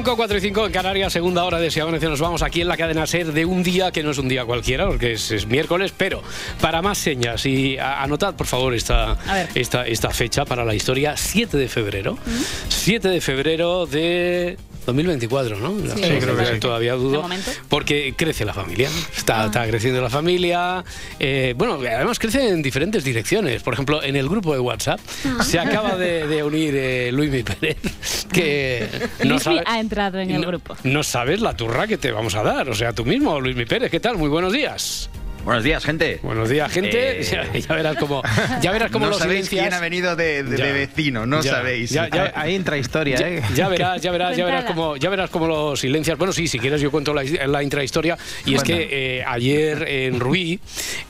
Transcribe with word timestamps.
5, 0.00 0.16
4 0.16 0.38
y 0.38 0.40
5 0.40 0.66
en 0.66 0.72
Canarias, 0.72 1.12
segunda 1.12 1.44
hora 1.44 1.58
de 1.58 1.70
Si 1.70 1.78
Nos 1.78 2.20
vamos 2.20 2.40
aquí 2.40 2.62
en 2.62 2.68
la 2.68 2.78
cadena 2.78 3.06
SER 3.06 3.34
de 3.34 3.44
un 3.44 3.62
día 3.62 3.92
que 3.92 4.02
no 4.02 4.12
es 4.12 4.16
un 4.16 4.28
día 4.28 4.46
cualquiera, 4.46 4.86
porque 4.86 5.12
es, 5.12 5.46
miércoles, 5.46 5.92
pero 5.94 6.22
para 6.58 6.80
más 6.80 6.96
señas 6.96 7.44
y 7.44 7.76
anotad 7.76 8.34
por 8.34 8.46
favor 8.46 8.72
esta, 8.72 9.18
esta, 9.54 9.86
esta 9.86 10.08
fecha 10.08 10.46
para 10.46 10.64
la 10.64 10.74
historia, 10.74 11.18
7 11.18 11.54
de 11.58 11.68
febrero. 11.68 12.16
7 12.70 13.08
de 13.10 13.20
febrero 13.20 13.84
de 13.84 14.56
2024, 14.86 15.58
¿no? 15.58 15.94
Sí, 15.94 16.02
creo 16.02 16.36
que 16.36 16.58
todavía 16.58 16.94
dudo. 16.94 17.28
Porque 17.68 18.14
crece 18.16 18.44
la 18.44 18.54
familia, 18.54 18.88
está, 19.16 19.42
ah. 19.42 19.46
está 19.46 19.66
creciendo 19.66 20.00
la 20.00 20.10
familia. 20.10 20.84
Eh, 21.18 21.54
bueno, 21.56 21.74
además 21.74 22.18
crece 22.18 22.48
en 22.48 22.62
diferentes 22.62 23.04
direcciones. 23.04 23.62
Por 23.62 23.74
ejemplo, 23.74 24.02
en 24.02 24.16
el 24.16 24.28
grupo 24.28 24.52
de 24.52 24.60
WhatsApp 24.60 25.00
ah. 25.24 25.42
se 25.42 25.58
acaba 25.58 25.96
de, 25.96 26.42
unir 26.42 26.74
eh, 26.76 27.12
Luis 27.12 27.30
Mi 27.30 27.42
Pérez, 27.42 27.78
que 28.32 28.88
no 29.24 29.36
ha 29.66 29.80
entrado 29.80 30.18
en 30.18 30.30
el 30.30 30.44
grupo. 30.44 30.76
No 30.84 31.02
sabes 31.02 31.40
la 31.40 31.56
turra 31.56 31.86
que 31.86 31.98
te 31.98 32.12
vamos 32.12 32.34
a 32.34 32.42
dar. 32.42 32.68
O 32.68 32.74
sea, 32.74 32.92
tú 32.92 33.04
mismo, 33.04 33.40
Luis 33.40 33.56
Mi 33.56 33.64
Pérez, 33.64 33.90
¿qué 33.90 34.00
tal? 34.00 34.16
Muy 34.16 34.28
buenos 34.28 34.52
días. 34.52 35.10
Buenos 35.44 35.64
días, 35.64 35.84
gente. 35.84 36.20
Buenos 36.22 36.48
días, 36.50 36.70
gente. 36.70 37.20
Eh, 37.20 37.60
ya, 37.68 37.74
verás 37.74 37.96
cómo, 37.96 38.22
ya 38.60 38.72
verás 38.72 38.90
cómo 38.90 39.06
no 39.06 39.14
sabéis 39.14 39.48
quién 39.48 39.72
ha 39.72 39.80
venido 39.80 40.14
de, 40.14 40.42
vecino, 40.42 41.26
no 41.26 41.42
sabéis. 41.42 41.96
ahí 42.34 42.54
entra 42.54 42.76
historia, 42.76 43.16
¿eh? 43.20 43.42
Ya 43.54 43.68
verás, 43.68 44.02
ya 44.02 44.10
verás, 44.10 44.36
ya 44.36 44.44
verás 44.44 44.64
cómo, 44.64 44.96
ya 44.96 45.08
verás 45.08 45.30
cómo 45.30 45.46
los 45.46 45.80
silencias. 45.80 46.18
Bueno, 46.18 46.32
sí, 46.32 46.46
si 46.46 46.58
quieres 46.58 46.80
yo 46.80 46.90
cuento 46.90 47.14
la, 47.14 47.62
intrahistoria. 47.62 48.18
Y 48.44 48.54
es 48.54 48.62
que 48.62 48.88
eh, 48.90 49.24
ayer 49.26 49.86
en 49.88 50.20
Ruí, 50.20 50.60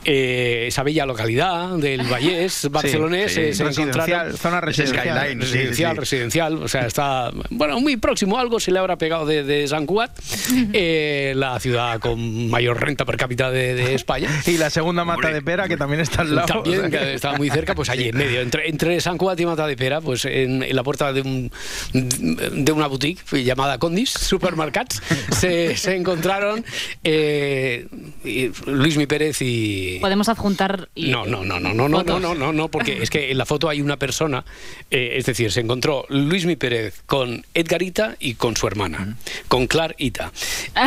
eh, 0.05 0.65
esa 0.67 0.83
bella 0.83 1.05
localidad 1.05 1.69
del 1.77 2.03
Vallés 2.03 2.69
barcelonés, 2.71 3.33
se 3.33 3.63
encontraron 3.63 4.37
zona 4.37 4.61
residencial, 4.61 5.39
residencial, 5.39 5.97
residencial, 5.97 6.63
o 6.63 6.67
sea, 6.67 6.87
está 6.87 7.31
bueno 7.49 7.79
muy 7.81 7.97
próximo. 7.97 8.37
Algo 8.37 8.59
se 8.59 8.71
le 8.71 8.79
habrá 8.79 8.97
pegado 8.97 9.25
de, 9.25 9.43
de 9.43 9.67
San 9.67 9.85
Cuat, 9.85 10.11
la 10.73 11.59
ciudad 11.59 11.99
con 11.99 12.49
mayor 12.49 12.81
renta 12.81 13.03
per 13.03 13.17
cápita 13.17 13.51
de 13.51 13.93
España. 13.93 14.21
Y 14.45 14.57
la 14.57 14.69
segunda 14.69 15.05
mata 15.05 15.29
de 15.29 15.41
pera, 15.41 15.67
que 15.67 15.77
también 15.77 16.01
está 16.01 16.21
al 16.21 16.35
lado. 16.35 16.47
También, 16.47 16.89
que 16.89 17.15
estaba 17.15 17.37
muy 17.37 17.49
cerca, 17.49 17.75
pues 17.75 17.89
allí 17.89 18.09
en 18.09 18.17
medio. 18.17 18.41
Entre, 18.51 18.69
entre 18.69 18.99
San 19.01 19.17
Cuat 19.17 19.39
y 19.39 19.45
Mata 19.45 19.67
de 19.67 19.75
Pera, 19.75 20.01
pues 20.01 20.25
en, 20.25 20.65
la 20.75 20.83
puerta 20.83 21.13
de, 21.13 21.21
un, 21.21 21.51
de 21.93 22.71
una 22.71 22.87
boutique 22.87 23.21
llamada 23.43 23.77
Condis, 23.77 24.09
Supermarkets, 24.09 25.01
se, 25.31 25.77
se 25.77 25.95
encontraron 25.95 26.65
eh, 27.03 27.87
Luis 28.65 28.97
Mi 28.97 29.05
Pérez 29.05 29.37
y... 29.41 29.99
Podemos 29.99 30.27
adjuntar... 30.29 30.89
no, 30.95 31.25
no, 31.25 31.43
no, 31.43 31.59
no, 31.59 31.73
no, 31.73 31.87
no, 31.87 32.03
no, 32.03 32.19
no, 32.19 32.35
no, 32.35 32.53
no, 32.53 32.67
porque 32.69 33.01
es 33.01 33.09
que 33.09 33.31
en 33.31 33.37
la 33.37 33.45
foto 33.45 33.69
hay 33.69 33.81
una 33.81 33.97
persona, 33.97 34.43
eh, 34.89 35.13
es 35.15 35.25
decir, 35.25 35.51
se 35.51 35.61
encontró 35.61 36.05
Luis 36.09 36.45
Mi 36.45 36.55
Pérez 36.55 37.03
con 37.05 37.45
Edgarita 37.53 38.15
y 38.19 38.35
con 38.35 38.55
su 38.55 38.67
hermana, 38.67 39.17
con 39.47 39.67
Clar 39.67 39.95
Ita. 39.97 40.31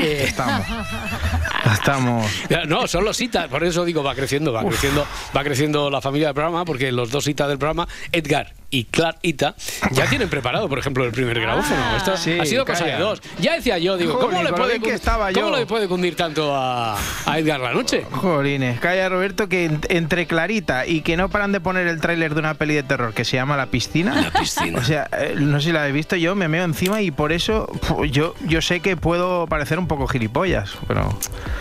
Eh, 0.03 0.25
estamos. 0.29 0.67
Estamos. 1.73 2.31
No, 2.67 2.87
son 2.87 3.05
los 3.05 3.21
por 3.51 3.65
eso 3.65 3.85
digo, 3.85 4.03
va 4.03 4.15
creciendo, 4.15 4.53
va 4.53 4.65
creciendo, 4.65 5.07
va 5.37 5.45
creciendo 5.45 5.91
la 5.91 6.01
familia 6.01 6.29
del 6.29 6.35
programa, 6.35 6.65
porque 6.65 6.93
los 6.93 7.11
dos 7.11 7.25
citas 7.25 7.49
del 7.49 7.59
programa, 7.59 7.89
Edgar 8.13 8.53
y 8.75 8.85
Clark 8.85 9.19
Ita 9.23 9.55
ya 9.93 10.07
tienen 10.11 10.29
preparado, 10.29 10.69
por 10.69 10.79
ejemplo, 10.79 11.05
el 11.05 11.13
primer 11.13 11.41
grabófono. 11.41 11.81
Ah. 11.81 11.97
Esto 11.97 12.13
ha 12.13 12.47
sido 12.47 12.65
cosa 12.65 12.85
de 12.85 12.97
dos. 12.97 13.23
Ya 13.39 13.55
decía 13.55 13.79
yo, 13.79 13.97
digo, 13.97 14.19
¿cómo, 14.19 14.43
le 14.43 14.53
puede, 14.53 14.81
cundir, 14.81 15.01
¿cómo 15.35 15.57
le 15.57 15.67
puede 15.67 15.87
cundir 15.87 16.17
tanto 16.17 16.53
a, 16.55 16.99
Edgar 17.37 17.61
la 17.61 17.73
noche? 17.73 18.05
Jolines, 18.11 18.81
calla 18.81 19.09
Roberto 19.09 19.49
que 19.49 19.71
entre 19.89 20.27
Clarita 20.27 20.87
y 20.87 21.03
que 21.03 21.17
no 21.17 21.29
paran 21.29 21.53
de 21.53 21.61
poner 21.61 21.87
el 21.87 22.01
tráiler 22.01 22.35
de 22.35 22.41
una 22.41 22.55
peli 22.55 22.75
de 22.75 22.83
terror 22.83 23.15
que 23.15 23.25
se 23.25 23.37
llama 23.37 23.57
La 23.57 23.67
Piscina. 23.67 24.21
La 24.21 24.31
Piscina. 24.31 24.65
O 24.85 24.87
sea, 24.87 25.09
eh, 25.19 25.35
no 25.39 25.61
sé 25.61 25.67
si 25.69 25.73
la 25.73 25.89
he 25.89 25.93
visto 25.93 26.17
yo, 26.17 26.35
me 26.35 26.49
meo 26.49 26.65
encima 26.65 27.01
y 27.01 27.11
por 27.11 27.33
eso 27.33 27.71
yo, 28.11 28.35
yo 28.47 28.61
sé 28.61 28.81
que 28.81 28.97
puedo 28.97 29.47
parecer 29.47 29.79
un 29.79 29.87
poco 29.87 30.07
gilipollas, 30.09 30.73
pero... 30.89 31.17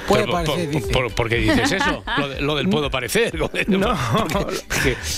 Puede 0.08 0.28
parecer, 0.28 0.70
por, 1.16 1.30
qué 1.30 1.36
dices 1.36 1.72
eso? 1.72 2.04
Lo, 2.40 2.56
del 2.56 2.70
puedo 2.70 2.90
parecer. 2.90 3.34
No, 3.68 3.96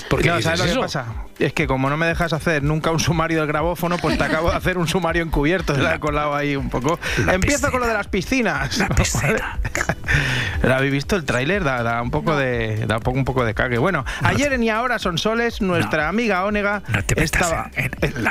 porque, 0.10 0.28
no, 0.28 0.42
¿sabes 0.42 0.60
lo 0.60 0.66
que 0.66 0.80
pasa? 0.80 1.26
Es 1.40 1.54
que 1.54 1.68
como 1.68 1.85
no 1.90 1.98
me 1.98 2.06
dejas 2.06 2.34
hacer 2.34 2.64
nunca 2.64 2.92
un 2.92 3.00
sumario 3.00 3.40
del 3.40 3.48
grabófono, 3.48 3.98
pues 3.98 4.18
te 4.18 4.24
acabo 4.24 4.50
de 4.50 4.58
hacer 4.58 4.78
un 4.78 4.88
sumario 4.88 5.24
encubierto. 5.24 5.76
Se 5.76 5.82
la 5.82 5.96
he 5.96 6.00
colado 6.00 6.36
ahí 6.36 6.56
un 6.56 6.70
poco. 6.70 7.00
Empiezo 7.32 7.72
con 7.72 7.82
lo 7.82 7.88
de 7.88 7.94
las 7.94 8.08
piscinas. 8.08 8.78
La 8.78 8.90
piscina. 8.90 9.60
¿Habéis 10.64 10.92
visto 10.92 11.16
el 11.16 11.26
tráiler? 11.26 11.64
Da, 11.64 12.02
un 12.02 12.12
poco 12.12 12.36
de 12.36 12.86
da 12.86 13.00
un 13.06 13.26
poco 13.26 13.46
de 13.46 13.54
cague. 13.54 13.78
Bueno, 13.78 14.06
ayer 14.22 14.54
en 14.54 14.64
Y 14.64 14.70
Ahora 14.70 15.00
Son 15.00 15.18
Soles, 15.18 15.62
nuestra 15.62 16.10
amiga 16.10 16.44
Onega 16.46 16.84
estaba... 17.16 17.72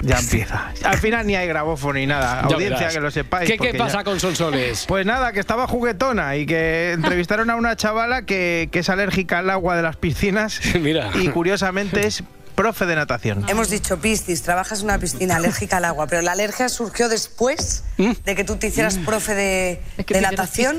ya 0.03 0.19
empieza. 0.19 0.71
Al 0.85 0.99
final 0.99 1.27
ni 1.27 1.37
hay 1.37 1.49
grabófono 1.49 1.95
ni 1.95 2.07
nada. 2.07 2.41
Audiencia, 2.41 2.89
que 2.89 3.01
lo 3.01 3.11
sepáis. 3.11 3.51
¿Qué, 3.51 3.59
qué 3.59 3.75
pasa 3.75 4.05
con 4.05 4.21
Son 4.21 4.35
Soles? 4.35 4.85
Pues 4.95 5.07
nada, 5.07 5.33
que 5.33 5.41
estaba 5.41 5.67
juguetona 5.67 6.37
y 6.37 6.47
que 6.47 6.93
entrevistaron 6.93 7.51
a 7.51 7.57
una 7.57 7.75
chavala 7.75 8.23
que, 8.23 8.69
que 8.71 8.81
es 8.81 8.89
alérgica 8.89 9.39
al 9.39 9.51
agua 9.51 9.77
de 9.77 9.83
las 9.83 9.97
piscinas. 9.97 10.61
Mira. 10.81 11.11
Y 11.15 11.29
curiosamente 11.29 12.07
es 12.07 12.23
profe 12.55 12.87
de 12.87 12.97
natación. 12.97 13.45
Hemos 13.49 13.71
dicho 13.71 13.99
piscis, 13.99 14.43
trabajas 14.43 14.81
en 14.81 14.87
una 14.87 14.99
piscina 14.99 15.37
alérgica 15.37 15.79
al 15.79 15.85
agua, 15.85 16.07
pero 16.07 16.23
la 16.23 16.33
alergia 16.33 16.69
surgió 16.69 17.09
después 17.09 17.85
¿Mm? 17.99 18.13
de 18.25 18.35
que 18.35 18.45
tú 18.45 18.57
te 18.57 18.69
hicieras 18.69 18.99
mm. 18.99 19.05
profe 19.05 19.35
de, 19.35 19.83
natación 20.21 20.77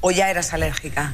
o 0.00 0.10
ya 0.10 0.30
eras 0.30 0.52
alérgica. 0.52 1.12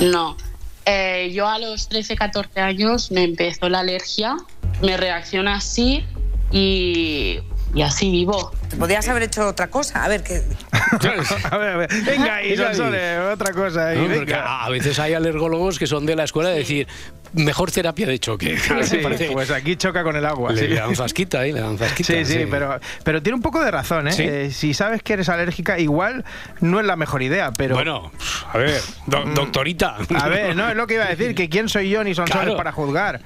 No, 0.00 0.36
eh, 0.84 1.30
yo 1.32 1.48
a 1.48 1.58
los 1.58 1.88
13, 1.88 2.16
14 2.16 2.60
años 2.60 3.10
me 3.10 3.24
empezó 3.24 3.68
la 3.68 3.80
alergia, 3.80 4.36
me 4.82 4.96
reacciona 4.96 5.56
así 5.56 6.04
y, 6.50 7.38
y 7.74 7.82
así 7.82 8.10
vivo. 8.10 8.52
Podrías 8.78 9.08
haber 9.08 9.24
hecho 9.24 9.46
otra 9.46 9.68
cosa. 9.68 10.04
A 10.04 10.08
ver, 10.08 10.22
que. 10.22 10.42
a 11.50 11.58
ver, 11.58 11.68
a 11.68 11.76
ver. 11.76 11.90
Venga, 12.04 12.36
ahí, 12.36 12.52
otra 13.32 13.52
cosa. 13.52 13.90
a 13.90 14.70
veces 14.70 14.98
hay 14.98 15.14
alergólogos 15.14 15.78
que 15.78 15.86
son 15.86 16.06
de 16.06 16.16
la 16.16 16.24
escuela 16.24 16.50
de 16.50 16.58
decir, 16.58 16.86
mejor 17.32 17.70
terapia 17.70 18.06
de 18.06 18.18
choque. 18.18 18.58
pues 19.32 19.50
aquí 19.50 19.76
choca 19.76 20.02
con 20.02 20.16
el 20.16 20.26
agua. 20.26 20.52
Le, 20.52 20.74
dan 20.74 20.94
fasquita 20.94 21.40
ahí, 21.40 21.52
le 21.52 21.60
dan 21.60 21.78
fasquita. 21.78 22.12
Sí, 22.12 22.24
sí, 22.24 22.46
Pero, 22.50 22.78
pero 23.04 23.22
tiene 23.22 23.36
un 23.36 23.42
poco 23.42 23.62
de 23.62 23.70
razón, 23.70 24.08
¿eh? 24.08 24.14
¿eh? 24.18 24.50
Si 24.50 24.74
sabes 24.74 25.02
que 25.02 25.14
eres 25.14 25.28
alérgica, 25.28 25.78
igual 25.78 26.24
no 26.60 26.80
es 26.80 26.86
la 26.86 26.96
mejor 26.96 27.22
idea, 27.22 27.52
pero... 27.52 27.74
Bueno, 27.74 28.12
a 28.52 28.58
ver, 28.58 28.80
mm. 29.06 29.34
doctorita. 29.34 29.96
A 30.14 30.28
ver, 30.28 30.54
no, 30.54 30.68
es 30.68 30.76
lo 30.76 30.86
que 30.86 30.94
iba 30.94 31.04
a 31.04 31.08
decir, 31.08 31.34
que 31.34 31.48
quién 31.48 31.68
soy 31.68 31.90
yo 31.90 32.04
ni 32.04 32.14
son 32.14 32.26
claro. 32.26 32.56
para 32.56 32.72
juzgar. 32.72 33.20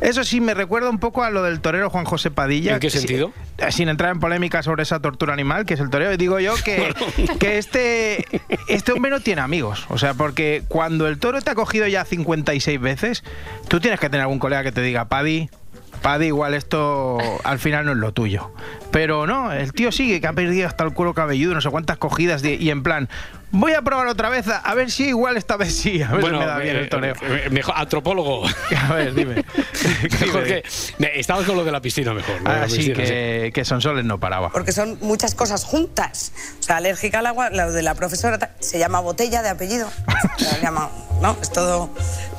Eso 0.00 0.24
sí, 0.24 0.40
me 0.40 0.54
recuerda 0.54 0.90
un 0.90 0.98
poco 0.98 1.22
a 1.22 1.30
lo 1.30 1.42
del 1.42 1.60
torero 1.60 1.90
Juan 1.90 2.04
José 2.04 2.30
Padilla. 2.30 2.74
¿En 2.74 2.80
qué 2.80 2.90
sentido? 2.90 3.32
Sin, 3.70 3.88
entrar 3.88 4.10
en 4.10 4.20
polémica 4.20 4.62
sobre 4.62 4.83
esa 4.84 5.00
tortura 5.00 5.32
animal, 5.32 5.66
que 5.66 5.74
es 5.74 5.80
el 5.80 5.90
torero, 5.90 6.16
digo 6.16 6.38
yo 6.38 6.54
que, 6.64 6.94
que 7.40 7.58
este, 7.58 8.24
este 8.68 8.92
hombre 8.92 9.10
no 9.10 9.20
tiene 9.20 9.40
amigos. 9.40 9.86
O 9.88 9.98
sea, 9.98 10.14
porque 10.14 10.62
cuando 10.68 11.08
el 11.08 11.18
toro 11.18 11.42
te 11.42 11.50
ha 11.50 11.54
cogido 11.54 11.86
ya 11.88 12.04
56 12.04 12.80
veces, 12.80 13.24
Tú 13.68 13.80
tienes 13.80 14.00
que 14.00 14.08
tener 14.08 14.22
algún 14.22 14.38
colega 14.38 14.62
que 14.62 14.72
te 14.72 14.82
diga, 14.82 15.06
Paddy, 15.06 15.48
Paddy, 16.02 16.26
igual 16.26 16.54
esto 16.54 17.18
al 17.44 17.58
final 17.58 17.86
no 17.86 17.92
es 17.92 17.98
lo 17.98 18.12
tuyo. 18.12 18.50
Pero 18.90 19.26
no, 19.26 19.52
el 19.52 19.72
tío 19.72 19.90
sigue, 19.90 20.20
que 20.20 20.26
ha 20.26 20.32
perdido 20.32 20.66
hasta 20.66 20.84
el 20.84 20.92
cuero 20.92 21.14
cabelludo, 21.14 21.54
no 21.54 21.60
sé 21.60 21.70
cuántas 21.70 21.96
cogidas, 21.96 22.44
y 22.44 22.70
en 22.70 22.82
plan, 22.82 23.08
voy 23.54 23.72
a 23.72 23.82
probar 23.82 24.08
otra 24.08 24.28
vez, 24.28 24.46
a, 24.48 24.74
ver 24.74 24.90
si 24.90 25.08
igual 25.08 25.36
esta 25.36 25.56
vez 25.56 25.74
sí, 25.74 26.02
a 26.02 26.12
ver 26.12 26.24
si 26.24 26.30
me 26.30 26.46
da 26.46 26.58
bien 26.58 26.76
el 26.76 26.88
torneo. 26.88 27.14
Eh, 27.22 27.48
mejor, 27.50 27.74
antropólogo. 27.76 28.44
A 28.88 28.92
ver, 28.92 29.14
dime. 29.14 29.44
Jorge, 30.32 30.62
estabas 31.14 31.46
con 31.46 31.56
lo 31.56 31.64
de 31.64 31.72
la 31.72 31.80
piscina 31.80 32.12
mejor. 32.12 32.36
Ah, 32.44 32.66
sí, 32.68 32.92
que, 32.92 33.50
que 33.54 33.64
Sonsoles 33.64 34.04
no 34.04 34.18
paraba. 34.18 34.50
Porque 34.50 34.72
son 34.72 34.98
muchas 35.00 35.34
cosas 35.34 35.64
juntas. 35.64 36.32
O 36.60 36.62
sea, 36.62 36.76
alérgica 36.76 37.20
al 37.20 37.26
agua, 37.26 37.50
lo 37.50 37.72
de 37.72 37.82
la 37.82 37.94
profesora 37.94 38.54
se 38.58 38.78
llama 38.78 39.00
botella 39.00 39.42
de 39.42 39.48
apellido. 39.48 39.88
Se 40.36 40.60
llama, 40.60 40.90
¿no? 41.20 41.36
Es 41.40 41.50
todo 41.50 41.90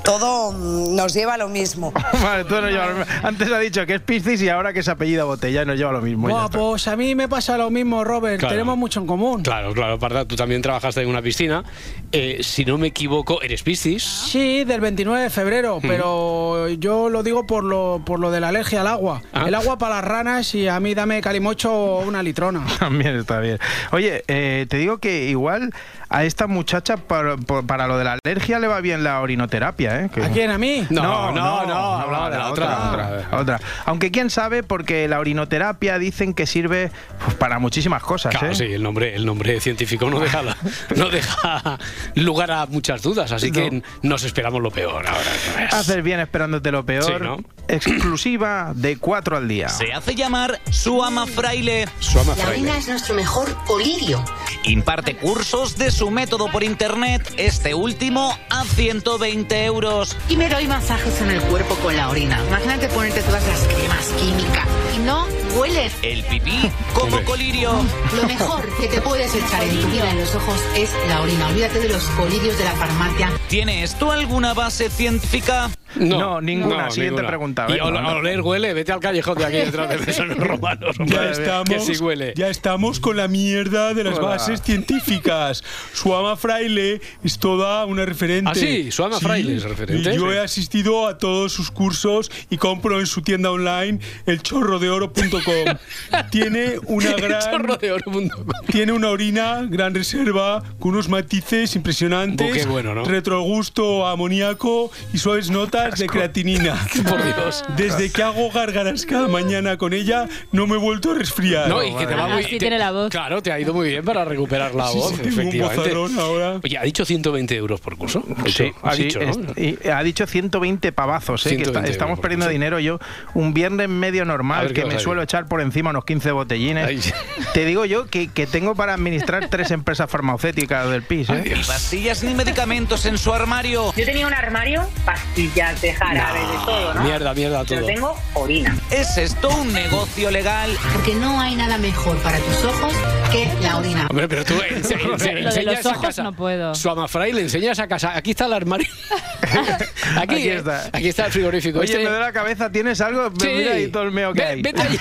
todo 0.06 0.51
mm, 0.51 0.95
nos 0.95 1.13
lleva 1.13 1.33
a 1.33 1.38
lo 1.38 1.50
mismo. 1.50 1.91
vale, 2.23 2.45
todo 2.45 2.62
nos 2.62 2.71
lleva 2.71 2.83
a 2.83 2.88
lo 2.88 2.95
mismo. 2.95 3.13
Antes 3.23 3.51
ha 3.51 3.59
dicho 3.59 3.85
que 3.85 3.95
es 3.95 4.01
Piscis 4.01 4.41
y 4.41 4.50
ahora 4.50 4.71
que 4.71 4.83
se 4.83 4.91
apellida 4.91 5.23
Botella 5.25 5.65
nos 5.65 5.77
lleva 5.77 5.89
a 5.89 5.94
lo 5.94 6.01
mismo. 6.01 6.29
Buah, 6.29 6.50
pues 6.50 6.88
a 6.88 6.95
mí 6.95 7.15
me 7.15 7.27
pasa 7.27 7.57
lo 7.57 7.69
mismo, 7.69 8.03
Robert. 8.03 8.47
Tenemos 8.47 8.77
mucho 8.77 9.01
en 9.01 9.07
común. 9.07 9.44
Claro, 9.44 9.73
claro, 9.73 10.00
Parda, 10.00 10.25
tú 10.25 10.35
también 10.35 10.62
trabajaste 10.62 11.04
en 11.05 11.09
una 11.11 11.21
piscina. 11.21 11.63
Eh, 12.11 12.39
si 12.43 12.65
no 12.65 12.77
me 12.77 12.87
equivoco, 12.87 13.41
¿eres 13.41 13.63
Piscis? 13.63 14.03
Sí, 14.03 14.63
del 14.63 14.79
29 14.81 15.23
de 15.23 15.29
febrero, 15.29 15.79
pero 15.81 16.67
yo 16.69 17.09
lo 17.09 17.23
digo 17.23 17.45
por 17.45 17.63
lo, 17.63 18.01
por 18.05 18.19
lo 18.19 18.31
de 18.31 18.39
la 18.39 18.49
alergia 18.49 18.81
al 18.81 18.87
agua. 18.87 19.21
Ah. 19.33 19.45
El 19.47 19.55
agua 19.55 19.77
para 19.77 19.95
las 19.95 20.05
ranas 20.05 20.53
y 20.55 20.67
a 20.67 20.79
mí 20.79 20.93
dame 20.93 21.21
calimocho 21.21 21.73
o 21.73 22.01
una 22.01 22.21
litrona. 22.23 22.63
También 22.79 23.15
está 23.17 23.39
bien. 23.39 23.59
Oye, 23.91 24.23
eh, 24.27 24.65
te 24.69 24.77
digo 24.77 24.97
que 24.99 25.25
igual 25.25 25.71
a 26.07 26.23
esta 26.23 26.47
muchacha 26.47 26.95
para, 26.97 27.35
por- 27.35 27.65
para 27.65 27.87
lo 27.87 27.97
de 27.97 28.03
la 28.05 28.17
alergia 28.23 28.59
le 28.59 28.67
va 28.67 28.79
bien 28.79 29.03
la 29.03 29.19
orinoterapia, 29.21 30.01
¿eh? 30.05 30.09
Que- 30.13 30.23
¿A 30.23 30.29
quién? 30.29 30.51
¿A 30.51 30.57
mí? 30.57 30.85
No, 30.89 31.31
no, 31.31 31.65
no, 31.65 31.75
hablaba 31.75 32.29
de 32.29 32.37
la 32.37 32.49
otra. 32.51 32.91
otra, 32.91 33.27
otra. 33.39 33.59
Aunque 33.85 34.11
quién 34.11 34.29
sabe, 34.29 34.63
porque 34.63 35.07
la 35.09 35.19
orinoterapia 35.19 35.99
dicen 35.99 36.33
que 36.33 36.45
sirve 36.45 36.91
pues, 37.23 37.35
para 37.35 37.59
muchísimas 37.59 38.03
cosas, 38.03 38.31
Claro, 38.31 38.51
¿eh? 38.51 38.55
sí, 38.55 38.63
el 38.65 38.83
nombre, 38.83 39.15
el 39.15 39.25
nombre 39.25 39.59
científico 39.59 40.09
no 40.09 40.19
deja, 40.19 40.41
la- 40.43 40.55
no 40.95 41.09
deja 41.09 41.80
lugar 42.15 42.51
a 42.51 42.65
muchas 42.65 43.01
dudas, 43.01 43.31
así 43.31 43.51
que 43.51 43.81
nos 44.01 44.24
esperamos 44.24 44.62
lo 44.62 44.71
peor 44.71 45.07
ahora. 45.07 45.31
no. 45.71 45.77
Haces 45.77 46.03
bien 46.03 46.19
esperándote 46.19 46.71
lo 46.71 46.86
peor. 46.86 47.06
Sí, 47.06 47.13
¿no? 47.21 47.38
Exclusiva 47.68 48.74
de 48.75 48.97
4 48.97 49.38
al 49.38 49.47
día. 49.47 49.69
Se 49.69 49.92
hace 49.92 50.15
llamar 50.15 50.59
Suama 50.69 51.25
Fraile. 51.25 51.88
Suama 52.00 52.36
La 52.36 52.50
orina 52.50 52.77
es 52.77 52.88
nuestro 52.88 53.15
mejor 53.15 53.56
colirio. 53.65 54.24
Imparte 54.63 55.15
cursos 55.18 55.77
de 55.77 55.92
su 55.92 56.12
método 56.12 56.51
por 56.51 56.63
internet, 56.63 57.33
este 57.38 57.74
último 57.74 58.38
a 58.50 58.63
120 58.63 59.65
euros. 59.65 60.15
Y 60.30 60.38
me 60.38 60.50
doy 60.50 60.68
masajes 60.68 61.21
en 61.21 61.31
el 61.31 61.41
cuerpo 61.44 61.75
con 61.75 61.95
la 61.95 62.09
orina. 62.09 62.39
Imagínate 62.48 62.88
ponerte 62.89 63.21
todas 63.21 63.45
las 63.48 63.59
cremas 63.68 64.06
químicas. 64.19 64.68
Y 64.95 65.00
no 65.00 65.25
hueles. 65.56 65.94
El 66.01 66.24
pipí 66.24 66.69
como 66.94 67.24
colirio. 67.24 67.71
Lo 68.15 68.24
mejor 68.27 68.68
que 68.77 68.88
te 68.88 69.01
puedes 69.01 69.33
echar 69.33 69.63
en 69.63 69.81
tu 69.81 69.88
vida 69.88 70.09
en 70.12 70.19
los 70.19 70.36
ojos 70.36 70.59
es 70.75 70.84
la 71.07 71.21
orina. 71.21 71.47
Olvídate 71.47 71.79
de 71.79 71.89
los 71.89 72.03
colirios 72.11 72.57
de 72.57 72.63
la 72.63 72.71
farmacia. 72.71 73.31
¿Tiene 73.47 73.83
esto 73.83 74.11
alguna 74.11 74.53
base 74.53 74.89
científica? 74.89 75.69
No, 75.95 76.42
ninguna. 76.42 76.89
Siguiente 76.92 77.24
pregunta, 77.24 77.68
Y 77.69 77.74
ol- 77.80 77.95
oler 77.95 78.42
huele, 78.42 78.74
vete 78.74 78.92
al 78.92 79.00
callejón 79.00 79.38
de 79.38 79.45
aquí 79.45 79.57
detrás 79.57 79.89
de 79.89 79.97
Besones 79.97 80.38
Romanos. 80.47 80.95
Ya 81.06 81.30
estamos, 81.31 81.69
Que 81.69 81.80
sí 81.80 82.01
huele. 82.03 82.33
ya 82.36 82.47
estamos 82.50 83.00
con 83.00 83.18
la 83.18 83.27
mierda 83.27 83.94
de 83.94 84.03
las 84.03 84.18
Hola. 84.18 84.27
bases 84.30 84.62
científicas. 84.62 85.63
Suama 85.94 86.36
Fraile 86.36 87.01
es 87.24 87.39
toda 87.39 87.86
una 87.86 88.06
referente. 88.06 88.51
¿Ah, 88.51 88.56
sí? 88.56 88.92
Suama 88.92 89.19
Fraile 89.19 89.56
es 89.56 89.63
referente. 89.63 90.09
Y 90.13 90.15
yo 90.18 90.30
Sí. 90.31 90.36
he 90.36 90.39
asistido 90.39 91.07
a 91.07 91.18
todos 91.18 91.51
sus 91.53 91.71
cursos 91.71 92.31
y 92.50 92.57
compro 92.57 93.00
en 93.00 93.06
su 93.06 93.21
tienda 93.21 93.51
online 93.51 94.00
elchorrodeoro.com. 94.25 95.77
Tiene 96.31 96.75
una 96.88 97.13
gran 97.13 97.41
Chorrodeoro.com. 97.41 98.30
tiene 98.71 98.91
una 98.91 99.09
orina 99.09 99.65
gran 99.69 99.94
reserva 99.94 100.63
con 100.80 100.91
unos 100.94 101.09
matices 101.09 101.75
impresionantes, 101.75 102.50
Oh, 102.50 102.53
qué 102.53 102.65
bueno, 102.65 102.94
¿no? 102.95 103.06
retrogusto 103.06 104.07
amoníaco 104.07 104.91
y 105.13 105.18
suaves 105.18 105.50
notas 105.50 105.84
de 105.93 106.07
creatinina. 106.07 106.75
Por 107.09 107.23
Dios. 107.23 107.63
Desde 107.77 108.11
que 108.11 108.23
hago 108.23 108.49
gárgaras 108.51 109.05
cada 109.05 109.27
mañana 109.27 109.77
con 109.77 109.93
ella, 109.93 110.27
no 110.51 110.67
me 110.67 110.75
he 110.75 110.79
vuelto 110.79 111.11
a 111.11 111.15
resfriar. 111.15 111.67
No, 111.69 111.83
y 111.83 111.93
que 111.95 112.05
te 112.07 112.15
va 112.15 112.27
muy 112.27 112.43
te- 112.45 112.57
tiene 112.57 112.77
la 112.79 112.91
voz. 112.91 113.09
Claro, 113.11 113.41
te 113.41 113.51
ha 113.51 113.59
ido 113.59 113.73
muy 113.73 113.89
bien 113.89 114.03
para 114.03 114.25
recuperar 114.25 114.73
la 114.75 114.87
Sí, 114.87 114.97
voz, 114.97 115.09
sí, 115.15 115.21
un 115.21 115.27
efectivamente. 115.27 115.77
vozarrón 115.77 116.19
ahora. 116.19 116.59
Oye, 116.63 116.77
ha 116.77 116.83
dicho 116.83 117.05
120 117.05 117.55
euros 117.55 117.79
por 117.81 117.97
curso. 117.97 118.23
Sí, 118.47 118.71
ha 118.81 118.93
sí, 118.95 119.03
dicho, 119.03 119.19
¿no? 119.19 119.31
es- 119.55 119.79
y 119.83 119.87
ha 119.89 120.01
dicho 120.03 120.25
120 120.25 120.91
pavazos, 120.91 121.45
¿eh? 121.45 121.49
que 121.51 121.55
120 121.57 121.79
está- 121.91 121.91
estamos 121.91 122.19
perdiendo 122.19 122.47
dinero. 122.47 122.79
Yo, 122.79 122.99
un 123.33 123.53
viernes 123.53 123.88
medio 123.89 124.25
normal, 124.25 124.65
ver, 124.67 124.73
¿qué 124.73 124.81
que 124.81 124.88
me 124.88 124.99
suelo 124.99 125.21
echar 125.21 125.47
por 125.47 125.61
encima 125.61 125.91
unos 125.91 126.05
15 126.05 126.31
botellines, 126.31 126.85
Ay. 126.88 126.99
te 127.53 127.65
digo 127.65 127.85
yo 127.85 128.05
que, 128.07 128.27
que 128.27 128.47
tengo 128.47 128.75
para 128.75 128.93
administrar 128.93 129.47
tres 129.49 129.71
empresas 129.71 130.09
farmacéuticas 130.09 130.89
del 130.89 131.03
PIS. 131.03 131.29
¿eh? 131.29 131.43
Ni 131.55 131.63
pastillas 131.63 132.23
ni 132.23 132.33
medicamentos 132.33 133.05
en 133.05 133.17
su 133.17 133.33
armario. 133.33 133.93
Yo 133.95 134.05
tenía 134.05 134.27
un 134.27 134.33
armario, 134.33 134.88
pastillas 135.05 135.75
de 135.81 135.94
jarabe, 135.94 136.39
de 136.39 136.57
todo, 136.66 136.94
¿no? 136.94 137.01
Mierda, 137.04 137.33
mierda, 137.33 137.66
todo. 137.66 137.86
tengo 137.86 138.16
orina. 138.33 138.77
¿Es 138.92 139.18
esto 139.18 139.50
un 139.50 139.74
negocio 139.74 140.31
legal? 140.31 140.77
Porque 140.94 141.16
no 141.16 141.39
hay 141.39 141.56
nada 141.56 141.77
mejor 141.77 142.18
para 142.18 142.38
tus 142.39 142.63
ojos 142.66 142.94
que 143.35 143.49
la 143.61 143.77
orina. 143.77 144.07
Hombre, 144.09 144.27
pero 144.27 144.45
tú 144.45 144.53
ense- 144.55 144.97
ense- 144.97 145.03
Lo 145.05 145.17
de 145.17 145.39
enseñas 145.41 145.77
los 145.77 145.85
a 145.85 145.89
ojos 145.89 146.01
casa. 146.07 146.23
no 146.23 146.33
puedo. 146.33 146.73
Su 146.75 146.89
amafray 146.89 147.33
le 147.33 147.41
enseñas 147.41 147.79
a 147.79 147.87
casa. 147.87 148.15
Aquí 148.15 148.31
está 148.31 148.45
el 148.45 148.53
armario. 148.53 148.87
aquí, 150.17 150.35
Aquí 150.35 150.49
eh, 150.49 150.55
está. 150.55 150.89
Aquí 150.93 151.07
está 151.09 151.25
el 151.25 151.31
frigorífico. 151.31 151.79
Oye, 151.79 151.85
Este- 151.91 152.03
me 152.03 152.09
duele 152.09 152.25
la 152.25 152.31
cabeza, 152.31 152.71
¿tienes 152.71 153.01
algo? 153.01 153.31
Sí. 153.39 153.47
Mira 153.47 153.73
ahí 153.73 153.87
todo 153.89 154.03
el 154.03 154.11
meo 154.11 154.33
que 154.33 154.41
Ve- 154.41 154.47
hay. 154.47 154.61
Vete 154.61 154.81
allí. 154.81 154.99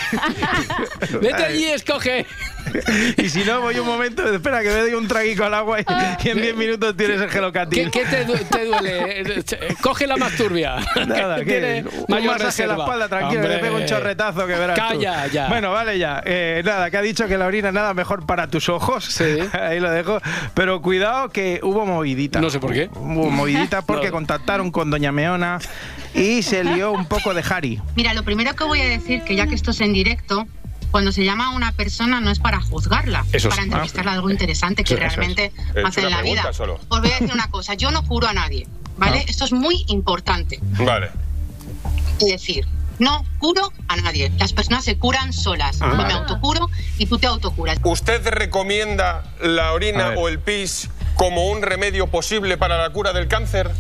vete 1.21 1.45
allí 1.45 1.65
y 1.65 1.71
escoge. 1.71 2.27
y 3.19 3.29
si 3.29 3.45
no, 3.45 3.61
voy 3.61 3.79
un 3.79 3.87
momento, 3.87 4.27
espera, 4.33 4.63
que 4.63 4.69
me 4.71 4.81
doy 4.81 4.95
un 4.95 5.07
traguico 5.07 5.45
al 5.45 5.55
agua 5.55 5.81
y, 5.81 5.85
y 6.25 6.29
en 6.31 6.41
10 6.41 6.57
minutos 6.57 6.97
tienes 6.97 7.21
el 7.21 7.27
¿Qué, 7.27 7.33
gelocatil. 7.33 7.91
qué 7.91 8.05
te, 8.05 8.25
du- 8.25 8.35
te 8.51 8.65
duele? 8.65 9.45
Coge 9.81 10.07
la 10.07 10.17
más 10.17 10.33
turbia. 10.33 10.77
Nada, 11.07 11.37
que 11.37 11.45
¿qué? 11.45 11.85
tiene 11.85 11.85
un 12.21 12.27
masaje 12.27 12.63
en 12.63 12.69
la 12.71 12.75
espalda, 12.77 13.09
tranquilo, 13.09 13.43
que 13.43 13.49
le 13.49 13.55
Hombre. 13.57 13.69
pego 13.71 13.81
un 13.81 13.87
chorretazo 13.87 14.47
que 14.47 14.55
verás 14.55 14.77
tú. 14.89 14.95
Calla, 14.95 15.27
ya. 15.29 15.49
Bueno, 15.49 15.73
vale 15.73 15.99
ya. 15.99 16.23
Eh, 16.25 16.63
nada, 16.65 16.91
que 16.91 16.97
ha 16.97 17.03
dicho 17.03 17.29
que 17.29 17.37
la 17.39 17.47
orina 17.47 17.71
nada 17.71 17.93
mejor 17.95 18.24
para 18.27 18.49
tus 18.49 18.69
ojos. 18.69 19.05
Sí. 19.05 19.25
Ahí 19.53 19.81
lo 19.81 19.91
dejo. 19.91 20.19
Pero 20.55 20.81
cuidado 20.83 21.29
que 21.31 21.61
hubo 21.63 21.85
movidita. 21.87 22.41
No 22.41 22.51
sé 22.51 22.61
por 22.61 22.73
qué. 22.73 22.91
Hubo 22.95 23.31
movidita 23.31 23.83
porque 23.87 24.07
No. 24.07 24.13
contactaron 24.13 24.71
con 24.71 24.91
Doña 24.91 25.13
Meona 25.13 25.59
y 26.15 26.43
se 26.43 26.65
lió 26.65 26.93
un 26.93 27.07
poco 27.07 27.35
de 27.35 27.43
Harry. 27.49 27.81
Mira, 27.97 28.15
lo 28.15 28.23
primero 28.23 28.55
que 28.55 28.65
voy 28.65 28.81
a 28.81 28.87
decir, 28.89 29.23
que 29.25 29.35
ya 29.37 29.47
que 29.47 29.55
esto 29.55 29.71
es 29.73 29.81
en 29.81 29.93
directo, 29.93 30.47
cuando 30.91 31.11
se 31.11 31.25
llama 31.25 31.47
a 31.47 31.51
una 31.51 31.73
persona 31.73 32.21
no 32.21 32.31
es 32.31 32.39
para 32.39 32.61
juzgarla, 32.61 33.25
Eso 33.33 33.49
es 33.49 33.55
para 33.55 33.65
entrevistarla 33.65 34.13
de 34.13 34.17
algo 34.19 34.31
interesante 34.31 34.85
que 34.85 34.95
realmente 34.95 35.53
Es 35.75 35.85
hace 35.85 36.03
en 36.03 36.11
la 36.11 36.23
vida. 36.23 36.53
solo. 36.53 36.79
Os 36.89 37.01
voy 37.01 37.11
a 37.11 37.15
decir 37.19 37.33
una 37.35 37.49
cosa, 37.51 37.75
yo 37.75 37.91
no 37.91 38.05
curo 38.07 38.29
a 38.29 38.33
nadie, 38.33 38.69
¿vale? 38.97 39.19
Ah. 39.21 39.25
Esto 39.29 39.45
es 39.45 39.53
muy 39.53 39.85
importante. 39.89 40.61
Vale. 40.63 41.09
Es 42.21 42.29
decir, 42.29 42.65
no 42.99 43.25
curo 43.39 43.73
a 43.89 43.97
nadie. 43.97 44.31
Las 44.39 44.53
personas 44.53 44.85
se 44.85 44.97
curan 44.99 45.33
solas. 45.33 45.79
Ah. 45.81 45.89
Yo 45.91 45.97
me 45.97 46.13
autocuro 46.13 46.71
y 46.99 47.07
tú 47.07 47.19
te 47.19 47.27
autocuras. 47.27 47.79
¿Usted 47.83 48.27
recomienda 48.29 49.25
la 49.43 49.73
orina 49.73 50.15
o 50.17 50.29
el 50.29 50.39
pis 50.39 50.89
como 51.15 51.49
un 51.49 51.63
remedio 51.63 52.07
posible 52.09 52.57
para 52.57 52.79
la 52.79 52.91
cura 52.91 53.13
del 53.13 53.29
cáncer? 53.29 53.71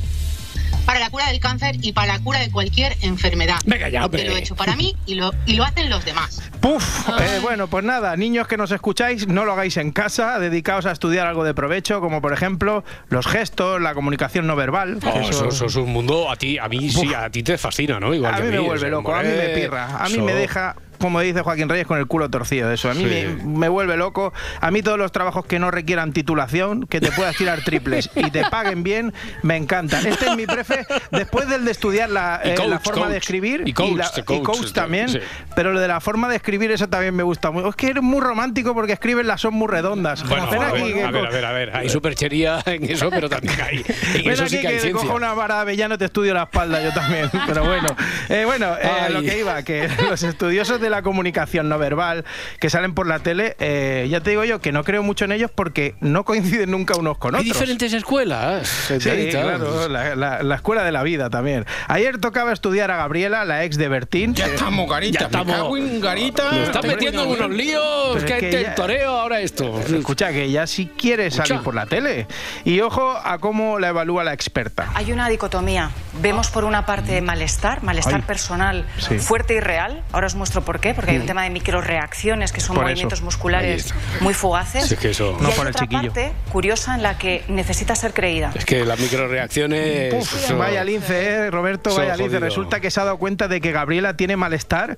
Para 0.86 1.00
la 1.00 1.10
cura 1.10 1.26
del 1.28 1.40
cáncer 1.40 1.76
y 1.80 1.92
para 1.92 2.14
la 2.14 2.18
cura 2.20 2.40
de 2.40 2.50
cualquier 2.50 2.96
enfermedad. 3.02 3.56
Venga 3.64 3.88
ya, 3.88 4.04
hombre. 4.04 4.22
Que 4.22 4.28
lo 4.28 4.36
he 4.36 4.40
hecho 4.40 4.54
para 4.54 4.76
mí 4.76 4.94
y 5.06 5.14
lo, 5.14 5.32
y 5.46 5.54
lo 5.54 5.64
hacen 5.64 5.88
los 5.90 6.04
demás. 6.04 6.42
Puf, 6.60 7.08
eh, 7.20 7.38
bueno, 7.42 7.68
pues 7.68 7.84
nada, 7.84 8.16
niños 8.16 8.46
que 8.46 8.56
nos 8.56 8.70
escucháis, 8.70 9.26
no 9.26 9.44
lo 9.44 9.52
hagáis 9.52 9.76
en 9.76 9.92
casa, 9.92 10.38
dedicaos 10.38 10.86
a 10.86 10.92
estudiar 10.92 11.26
algo 11.26 11.44
de 11.44 11.54
provecho, 11.54 12.00
como 12.00 12.20
por 12.20 12.32
ejemplo 12.32 12.84
los 13.08 13.26
gestos, 13.26 13.80
la 13.80 13.94
comunicación 13.94 14.46
no 14.46 14.56
verbal. 14.56 14.98
Oh, 15.04 15.08
eso- 15.20 15.30
eso, 15.30 15.48
eso 15.48 15.66
es 15.66 15.76
un 15.76 15.92
mundo 15.92 16.30
a 16.30 16.36
ti, 16.36 16.58
a 16.58 16.68
mí 16.68 16.90
sí, 16.90 17.12
a 17.14 17.28
ti 17.30 17.42
te 17.42 17.56
fascina, 17.58 17.98
¿no? 18.00 18.14
Igual 18.14 18.34
a 18.34 18.36
que 18.38 18.42
mí 18.44 18.50
me 18.50 18.58
vuelve 18.58 18.88
loco, 18.90 19.14
a 19.14 19.22
mí 19.22 19.28
me 19.28 19.48
pirra, 19.50 19.96
a 20.04 20.08
mí 20.08 20.18
me 20.18 20.34
deja, 20.34 20.76
como 20.98 21.20
dice 21.20 21.42
Joaquín 21.42 21.68
Reyes, 21.68 21.86
con 21.86 21.98
el 21.98 22.06
culo 22.06 22.28
torcido 22.30 22.68
de 22.68 22.74
eso. 22.74 22.90
A 22.90 22.94
mí 22.94 23.04
Sí. 23.04 23.26
me, 23.44 23.58
me 23.58 23.68
vuelve 23.68 23.96
loco. 23.96 24.32
A 24.60 24.70
mí 24.70 24.82
todos 24.82 24.98
los 24.98 25.12
trabajos 25.12 25.44
que 25.46 25.58
no 25.58 25.70
requieran 25.70 26.12
titulación, 26.12 26.86
que 26.86 27.00
te 27.00 27.10
puedas 27.12 27.36
tirar 27.36 27.62
triples 27.62 28.10
y 28.14 28.30
te 28.30 28.44
paguen 28.50 28.82
bien, 28.82 29.12
me 29.42 29.56
encantan. 29.56 30.06
Este 30.06 30.26
es 30.30 30.36
mi 30.36 30.46
prefe, 30.46 30.86
después 31.10 31.48
del 31.48 31.64
de 31.64 31.70
estudiar 31.70 32.10
la, 32.10 32.40
Y 32.44 32.50
eh, 32.50 32.54
coach, 32.54 32.68
la 32.68 32.78
forma 32.80 33.06
de 33.08 33.14
coach. 33.14 33.22
escribir 33.22 33.62
Y 33.66 33.72
coach, 33.72 33.96
la- 33.96 34.10
de 34.10 34.20
y 34.20 34.24
coach, 34.24 34.42
coach 34.44 34.72
también, 34.72 35.08
sí. 35.08 35.18
pero 35.54 35.72
lo 35.72 35.80
de 35.80 35.88
la 35.88 36.00
forma 36.00 36.28
de 36.28 36.36
escribir, 36.36 36.70
eso 36.70 36.88
también 36.88 37.14
me 37.14 37.22
gusta 37.22 37.50
mucho. 37.50 37.68
Es 37.68 37.76
que 37.76 37.88
eres 37.88 38.02
muy 38.02 38.20
romántico 38.20 38.74
porque 38.74 38.92
escribes 38.92 39.26
las 39.26 39.40
son 39.40 39.54
muy 39.54 39.68
redondas. 39.68 40.26
Bueno, 40.28 40.48
Ven 40.50 40.62
a 40.62 40.68
aquí, 40.68 40.82
ver, 40.82 40.94
que 40.94 41.02
a 41.04 41.10
ver, 41.10 41.26
a 41.26 41.30
ver, 41.30 41.44
a 41.44 41.52
ver, 41.52 41.76
hay 41.76 41.88
superchería 41.88 42.60
en 42.66 42.84
eso, 42.90 43.10
pero 43.10 43.28
también 43.28 43.54
hay. 43.60 43.84
En 44.14 44.22
Ven 44.24 44.30
eso 44.32 44.44
aquí 44.44 44.56
sí 44.56 44.60
que 44.60 44.68
hay 44.68 44.74
que 44.74 44.80
ciencia. 44.80 45.02
cojo 45.02 45.14
una 45.16 45.34
vara 45.34 45.56
de 45.56 45.60
avellano 45.62 45.98
te 45.98 46.04
estudio 46.06 46.34
la 46.34 46.44
espalda 46.44 46.82
yo 46.82 46.92
también. 46.92 47.30
Pero 47.46 47.64
bueno, 47.64 47.88
Eh, 48.28 48.44
bueno, 48.46 48.74
eh, 48.80 48.86
a 48.88 49.08
lo 49.10 49.22
que 49.22 49.38
iba, 49.38 49.62
que 49.62 49.88
los 50.10 50.22
estudiosos 50.22 50.80
de 50.80 50.90
la 50.90 50.93
comunicación 51.02 51.68
no 51.68 51.78
verbal 51.78 52.24
que 52.60 52.70
salen 52.70 52.94
por 52.94 53.06
la 53.06 53.18
tele, 53.20 53.56
eh, 53.58 54.06
ya 54.10 54.20
te 54.20 54.30
digo 54.30 54.44
yo 54.44 54.60
que 54.60 54.72
no 54.72 54.84
creo 54.84 55.02
mucho 55.02 55.24
en 55.24 55.32
ellos 55.32 55.50
porque 55.54 55.94
no 56.00 56.24
coinciden 56.24 56.70
nunca 56.70 56.96
unos 56.96 57.18
con 57.18 57.34
Hay 57.34 57.42
otros. 57.42 57.54
diferentes 57.58 57.92
escuelas. 57.92 58.66
Sí, 58.68 59.28
claro, 59.30 59.88
la, 59.88 60.14
la- 60.16 60.42
la 60.42 60.54
escuela 60.54 60.84
de 60.84 60.92
la 60.92 61.02
vida 61.02 61.30
también. 61.30 61.64
Ayer 61.88 62.18
tocaba 62.18 62.52
estudiar 62.52 62.90
a 62.90 62.96
Gabriela, 62.96 63.44
la 63.44 63.64
ex 63.64 63.76
de 63.76 63.88
Bertín. 63.88 64.34
Ya 64.34 64.46
estamos, 64.46 64.88
Garita. 64.88 65.20
Ya 65.20 65.26
estamos. 65.26 65.46
Me 65.46 65.52
cago 65.52 65.76
en 65.76 66.00
Garita. 66.00 66.52
Lo 66.52 66.62
está 66.64 66.82
metiendo 66.82 67.22
en 67.24 67.28
unos 67.30 67.50
líos, 67.50 67.82
Pero 68.14 68.18
es 68.18 68.24
que, 68.24 68.38
que 68.38 68.50
te 68.56 68.62
ya- 68.62 68.74
toreo 68.74 69.10
ahora 69.18 69.40
esto. 69.40 69.80
Escucha, 69.80 70.30
que 70.32 70.44
ella 70.44 70.66
sí 70.66 70.90
quiere 70.96 71.30
salir 71.30 71.52
Escucha. 71.52 71.64
por 71.64 71.74
la 71.74 71.86
tele. 71.86 72.26
Y 72.64 72.80
ojo 72.80 73.10
a 73.22 73.38
cómo 73.38 73.78
la 73.78 73.88
evalúa 73.88 74.24
la 74.24 74.32
experta. 74.32 74.90
Hay 74.94 75.12
una 75.12 75.28
dicotomía 75.28 75.90
vemos 76.20 76.48
por 76.50 76.64
una 76.64 76.86
parte 76.86 77.20
malestar, 77.20 77.82
malestar 77.82 78.24
personal 78.24 78.86
fuerte 79.20 79.54
y 79.54 79.60
real. 79.60 80.02
Ahora 80.12 80.26
os 80.28 80.34
muestro 80.34 80.62
por 80.62 80.73
qué, 80.80 80.94
porque 80.94 81.12
hay 81.12 81.16
un 81.18 81.24
mm. 81.24 81.26
tema 81.26 81.42
de 81.44 81.50
microreacciones 81.50 82.52
que 82.52 82.60
son 82.60 82.76
movimientos 82.76 83.22
musculares 83.22 83.94
muy 84.20 84.34
fugaces. 84.34 84.86
Sí, 84.86 84.96
que 84.96 85.10
eso... 85.10 85.36
Y 85.38 85.42
no 85.42 85.48
hay 85.48 85.58
otra 85.58 85.86
parte 85.86 86.32
curiosa 86.50 86.94
en 86.94 87.02
la 87.02 87.18
que 87.18 87.44
necesita 87.48 87.94
ser 87.94 88.12
creída. 88.12 88.52
Es 88.54 88.64
que 88.64 88.84
las 88.84 88.98
microreacciones... 88.98 90.14
vaya 90.56 90.84
lince, 90.84 91.24
¿eh, 91.24 91.50
Roberto, 91.50 91.94
vaya 91.94 92.16
lince. 92.16 92.38
Resulta 92.40 92.80
que 92.80 92.90
se 92.90 93.00
ha 93.00 93.04
dado 93.04 93.18
cuenta 93.18 93.48
de 93.48 93.60
que 93.60 93.72
Gabriela 93.72 94.16
tiene 94.16 94.36
malestar, 94.36 94.96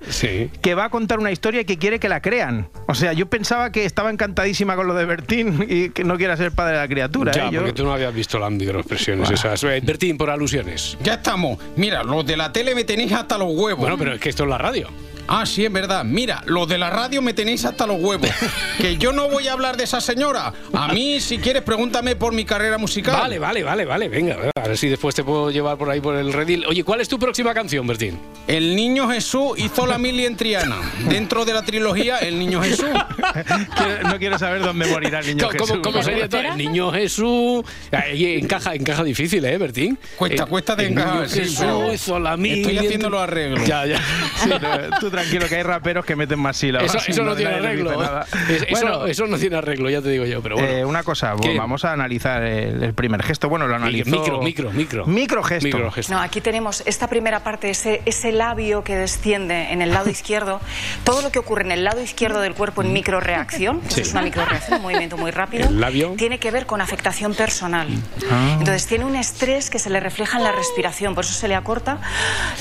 que 0.61 0.75
va 0.75 0.85
a 0.85 0.89
contar 0.89 1.19
una 1.19 1.31
historia 1.31 1.61
y 1.61 1.65
que 1.65 1.77
quiere 1.77 1.99
que 1.99 2.09
la 2.09 2.21
crean. 2.21 2.69
O 2.87 2.95
sea, 2.95 3.13
yo 3.13 3.27
pensaba 3.27 3.71
que 3.71 3.85
estaba 3.85 4.09
encantadísima 4.09 4.75
con 4.75 4.87
lo 4.87 4.93
de 4.93 5.05
Bertín 5.05 5.65
y 5.67 5.89
que 5.89 6.03
no 6.03 6.17
quiera 6.17 6.37
ser 6.37 6.51
padre 6.51 6.73
de 6.73 6.79
la 6.79 6.87
criatura. 6.87 7.31
Ya, 7.31 7.47
¿eh? 7.47 7.51
porque 7.53 7.73
tú 7.73 7.83
no 7.83 7.93
habías 7.93 8.13
visto 8.13 8.39
las 8.39 8.51
microexpresiones 8.51 9.29
esas. 9.31 9.63
Eh, 9.63 9.81
Bertín, 9.83 10.17
por 10.17 10.29
alusiones. 10.29 10.97
Ya 11.01 11.15
estamos. 11.15 11.59
Mira, 11.75 12.03
los 12.03 12.25
de 12.25 12.37
la 12.37 12.51
tele 12.51 12.75
me 12.75 12.83
tenéis 12.83 13.11
hasta 13.13 13.37
los 13.37 13.53
huevos. 13.53 13.79
Bueno, 13.79 13.97
pero 13.97 14.13
es 14.13 14.19
que 14.19 14.29
esto 14.29 14.43
es 14.43 14.49
la 14.49 14.57
radio. 14.57 14.89
Ah, 15.27 15.45
sí, 15.45 15.65
es 15.65 15.71
verdad. 15.71 16.05
Mira, 16.05 16.41
los 16.45 16.67
de 16.67 16.77
la 16.77 16.89
radio 16.89 17.21
me 17.21 17.33
tenéis 17.33 17.65
hasta 17.65 17.85
los 17.85 18.01
huevos. 18.01 18.29
que 18.79 18.97
yo 18.97 19.11
no 19.11 19.29
voy 19.29 19.47
a 19.47 19.53
hablar 19.53 19.75
de 19.75 19.83
esa 19.83 19.99
señora. 19.99 20.53
A 20.73 20.93
mí, 20.93 21.19
si 21.19 21.37
quieres, 21.37 21.63
pregúntame 21.63 22.15
por 22.15 22.33
mi 22.33 22.45
carrera 22.45 22.77
musical. 22.77 23.15
Vale, 23.15 23.37
vale, 23.37 23.63
vale, 23.63 23.85
vale. 23.85 24.09
Venga, 24.09 24.37
a 24.55 24.67
ver 24.67 24.77
si 24.77 24.87
después 24.87 25.13
te 25.15 25.23
puedo 25.23 25.51
llevar 25.51 25.77
por 25.77 25.89
ahí 25.89 25.99
por 25.99 26.15
el 26.15 26.31
redil. 26.31 26.65
Oye, 26.65 26.83
¿cuál 26.83 27.01
es 27.01 27.09
tu 27.09 27.19
próxima 27.19 27.53
canción, 27.53 27.85
Bertín? 27.85 28.17
El 28.47 28.75
niño 28.75 29.09
Jesús 29.09 29.57
hizo 29.57 29.85
la 29.85 29.97
mili 29.97 30.25
en 30.25 30.37
Triana. 30.37 30.77
Dentro 31.09 31.43
de 31.43 31.53
la 31.53 31.63
trilogía, 31.63 32.19
El 32.19 32.39
niño 32.39 32.61
Jesús. 32.61 32.87
no 34.03 34.17
quiero 34.17 34.39
saber 34.39 34.61
dónde 34.61 34.85
morirá 34.87 35.19
el 35.19 35.27
niño 35.27 35.49
Jesús. 35.49 35.79
¿Cómo, 35.83 36.01
sería 36.01 36.29
todo? 36.29 36.41
El 36.41 36.57
niño 36.57 36.91
Jesús. 36.91 37.65
encaja, 37.91 38.75
encaja 38.75 39.03
difícil, 39.03 39.43
¿eh, 39.43 39.57
Bertín? 39.57 39.99
Cuesta, 40.15 40.45
cuesta 40.45 40.75
de 40.75 40.87
encajar. 40.87 41.27
Jesús 41.27 41.93
hizo 41.93 42.19
la 42.19 42.37
mili. 42.37 42.61
Estoy 42.61 42.77
haciendo 42.77 43.09
los 43.09 43.21
arreglos. 43.21 43.65
Ya, 43.65 43.85
ya. 43.85 44.01
tú 44.99 45.09
tranquilo 45.17 45.47
que 45.47 45.55
hay 45.55 45.63
raperos 45.63 46.05
que 46.05 46.15
meten 46.15 46.39
más 46.39 46.57
sílabas. 46.57 46.95
Eso, 47.07 47.23
no, 47.23 47.35
tiene 47.35 47.55
arreglo. 47.55 47.91
eso, 49.07 49.27
no 49.27 49.37
tiene 49.37 49.57
arreglo, 49.57 49.89
ya 49.89 50.01
te 50.01 50.09
digo 50.09 50.25
yo. 50.25 50.41
Pero 50.41 50.55
bueno. 50.55 50.69
Eh, 50.69 50.85
una 50.85 51.03
cosa, 51.03 51.35
vamos 51.57 51.85
a 51.85 51.93
analizar 51.93 52.43
el, 52.43 52.93
primer 52.93 53.23
gesto. 53.23 53.49
Bueno, 53.49 53.67
lo 53.67 53.75
analizó... 53.75 54.09
Micro, 54.09 54.41
micro, 54.41 54.71
micro. 54.71 55.05
Micro 55.05 55.43
gesto. 55.43 55.89
No, 56.09 56.19
aquí 56.19 56.41
tenemos 56.41 56.83
esta 56.85 57.07
primera 57.07 57.41
parte, 57.41 57.69
ese, 57.69 58.01
ese 58.05 58.31
labio 58.31 58.83
que 58.83 58.95
desciende 58.95 59.71
en 59.71 59.81
el 59.81 59.91
lado 59.91 60.09
izquierdo. 60.17 60.61
Todo 61.03 61.21
lo 61.21 61.31
que 61.31 61.39
ocurre 61.39 61.63
en 61.63 61.71
el 61.71 61.83
lado 61.83 62.01
izquierdo 62.01 62.41
del 62.41 62.53
cuerpo 62.53 62.81
en 62.81 62.93
microreacción, 62.93 63.81
que 63.81 64.01
es 64.01 64.11
una 64.11 64.21
microreacción, 64.21 64.77
un 64.77 64.83
movimiento 64.83 65.17
muy 65.17 65.31
rápido, 65.31 65.69
tiene 66.15 66.39
que 66.39 66.51
ver 66.51 66.65
con 66.65 66.81
afectación 66.81 67.33
personal. 67.33 67.87
Ah. 68.29 68.55
Entonces 68.59 68.87
tiene 68.87 69.05
un 69.05 69.15
estrés 69.15 69.69
que 69.69 69.79
se 69.79 69.89
le 69.89 69.99
refleja 69.99 70.37
en 70.37 70.43
la 70.43 70.51
respiración, 70.51 71.15
por 71.15 71.23
eso 71.23 71.33
se 71.33 71.47
le 71.47 71.55
acorta 71.55 71.99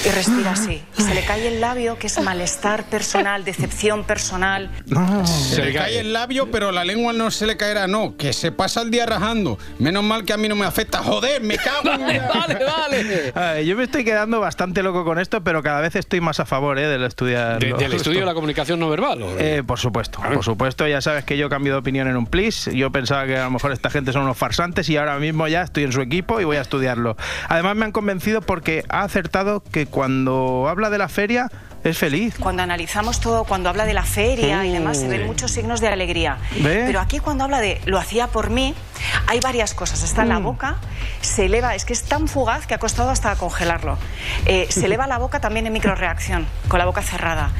y 0.04 0.08
respira 0.10 0.52
así. 0.52 0.82
Y 0.98 1.02
se 1.02 1.14
le 1.14 1.22
cae 1.22 1.48
el 1.48 1.60
labio, 1.60 1.98
que 1.98 2.06
es 2.06 2.20
malestar 2.20 2.45
personal 2.90 3.44
decepción 3.44 4.04
personal. 4.04 4.70
Se 5.24 5.64
le 5.64 5.72
cae 5.72 6.00
el 6.00 6.12
labio, 6.12 6.50
pero 6.50 6.72
la 6.72 6.84
lengua 6.84 7.12
no 7.12 7.30
se 7.30 7.46
le 7.46 7.56
caerá, 7.56 7.86
no, 7.86 8.16
que 8.16 8.32
se 8.32 8.52
pasa 8.52 8.82
el 8.82 8.90
día 8.90 9.06
rajando. 9.06 9.58
Menos 9.78 10.04
mal 10.04 10.24
que 10.24 10.32
a 10.32 10.36
mí 10.36 10.48
no 10.48 10.56
me 10.56 10.64
afecta. 10.64 11.02
Joder, 11.02 11.42
me 11.42 11.56
cago 11.56 11.90
en... 11.92 12.22
Vale, 12.36 13.32
vale, 13.34 13.66
yo 13.66 13.76
me 13.76 13.84
estoy 13.84 14.04
quedando 14.04 14.40
bastante 14.40 14.82
loco 14.82 15.04
con 15.04 15.18
esto, 15.18 15.42
pero 15.42 15.62
cada 15.62 15.80
vez 15.80 15.96
estoy 15.96 16.20
más 16.20 16.40
a 16.40 16.46
favor 16.46 16.78
¿eh? 16.78 16.86
del 16.86 17.04
estudiar. 17.04 17.58
¿Del 17.58 17.92
estudio 17.92 18.20
de 18.20 18.26
la 18.26 18.34
comunicación 18.34 18.78
no 18.78 18.88
verbal? 18.88 19.22
Eh, 19.38 19.62
por 19.66 19.78
supuesto, 19.78 20.20
por 20.20 20.44
supuesto. 20.44 20.86
Ya 20.86 21.00
sabes 21.00 21.24
que 21.24 21.36
yo 21.36 21.46
he 21.46 21.50
cambiado 21.50 21.76
de 21.76 21.80
opinión 21.80 22.08
en 22.08 22.16
un 22.16 22.26
plis. 22.26 22.66
Yo 22.72 22.90
pensaba 22.90 23.26
que 23.26 23.36
a 23.36 23.44
lo 23.44 23.50
mejor 23.50 23.72
esta 23.72 23.90
gente 23.90 24.12
son 24.12 24.22
unos 24.22 24.36
farsantes 24.36 24.88
y 24.88 24.96
ahora 24.96 25.18
mismo 25.18 25.48
ya 25.48 25.62
estoy 25.62 25.84
en 25.84 25.92
su 25.92 26.00
equipo 26.00 26.40
y 26.40 26.44
voy 26.44 26.56
a 26.56 26.62
estudiarlo. 26.62 27.16
Además 27.48 27.76
me 27.76 27.84
han 27.84 27.92
convencido 27.92 28.40
porque 28.40 28.84
ha 28.88 29.02
acertado 29.02 29.62
que 29.62 29.86
cuando 29.86 30.66
habla 30.68 30.90
de 30.90 30.98
la 30.98 31.08
feria 31.08 31.50
es 31.84 31.98
feliz. 31.98 32.36
Cuando 32.38 32.62
analizamos 32.62 33.20
todo, 33.20 33.44
cuando 33.44 33.68
habla 33.68 33.84
de 33.84 33.94
la 33.94 34.02
feria 34.02 34.64
y 34.64 34.72
demás, 34.72 34.98
se 34.98 35.08
ven 35.08 35.26
muchos 35.26 35.50
signos 35.52 35.80
de 35.80 35.88
alegría. 35.88 36.38
Pero 36.62 37.00
aquí 37.00 37.18
cuando 37.18 37.44
habla 37.44 37.60
de 37.60 37.80
lo 37.86 37.98
hacía 37.98 38.26
por 38.28 38.50
mí, 38.50 38.74
hay 39.26 39.40
varias 39.40 39.74
cosas. 39.74 40.02
Está 40.02 40.22
en 40.22 40.30
la 40.30 40.40
mm. 40.40 40.44
boca, 40.44 40.76
se 41.20 41.46
eleva, 41.46 41.74
es 41.74 41.84
que 41.84 41.92
es 41.92 42.04
tan 42.04 42.28
fugaz 42.28 42.66
que 42.66 42.74
ha 42.74 42.78
costado 42.78 43.10
hasta 43.10 43.34
congelarlo. 43.36 43.98
Eh, 44.46 44.66
se 44.70 44.86
eleva 44.86 45.06
la 45.06 45.18
boca 45.18 45.40
también 45.40 45.66
en 45.66 45.72
microreacción, 45.72 46.46
con 46.68 46.78
la 46.78 46.86
boca 46.86 47.02
cerrada. 47.02 47.50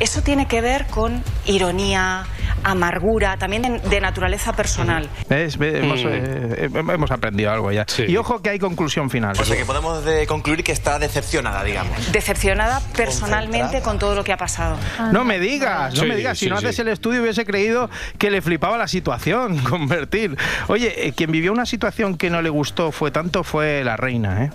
Eso 0.00 0.22
tiene 0.22 0.46
que 0.46 0.60
ver 0.60 0.86
con 0.86 1.22
ironía, 1.44 2.24
amargura, 2.64 3.36
también 3.36 3.80
de, 3.82 4.00
naturaleza 4.00 4.52
personal. 4.52 5.08
¿Ves? 5.28 5.58
Hemos, 5.60 6.04
mm. 6.04 6.08
eh, 6.08 6.70
hemos, 6.72 7.10
aprendido 7.10 7.50
algo 7.50 7.72
ya. 7.72 7.86
Y 8.06 8.16
ojo 8.16 8.40
que 8.40 8.50
hay 8.50 8.58
conclusión 8.58 9.10
final. 9.10 9.36
O 9.38 9.44
sea 9.44 9.56
que 9.56 9.64
podemos 9.64 10.02
concluir 10.26 10.62
que 10.64 10.72
está 10.72 10.98
decepcionada, 10.98 11.62
digamos. 11.64 12.12
Decepcionada 12.12 12.80
personalmente 12.94 13.75
con 13.82 13.98
todo 13.98 14.14
lo 14.14 14.24
que 14.24 14.32
ha 14.32 14.36
pasado. 14.36 14.76
no 15.12 15.24
me 15.24 15.38
digas, 15.38 15.94
no 15.94 16.04
me 16.04 16.16
digas. 16.16 16.38
Si 16.38 16.48
no 16.48 16.56
haces 16.56 16.78
el 16.78 16.88
estudio 16.88 17.22
hubiese 17.22 17.44
creído 17.44 17.90
que 18.18 18.30
le 18.30 18.42
flipaba 18.42 18.78
la 18.78 18.88
situación, 18.88 19.58
convertir. 19.62 20.36
Oye, 20.68 21.06
eh, 21.06 21.12
quien 21.12 21.30
vivió 21.30 21.52
una 21.52 21.66
situación 21.66 22.16
que 22.16 22.30
no 22.30 22.42
le 22.42 22.50
gustó 22.50 22.92
fue 22.92 23.10
tanto 23.10 23.44
fue 23.44 23.84
la 23.84 23.96
reina, 23.96 24.44
¿eh? 24.44 24.50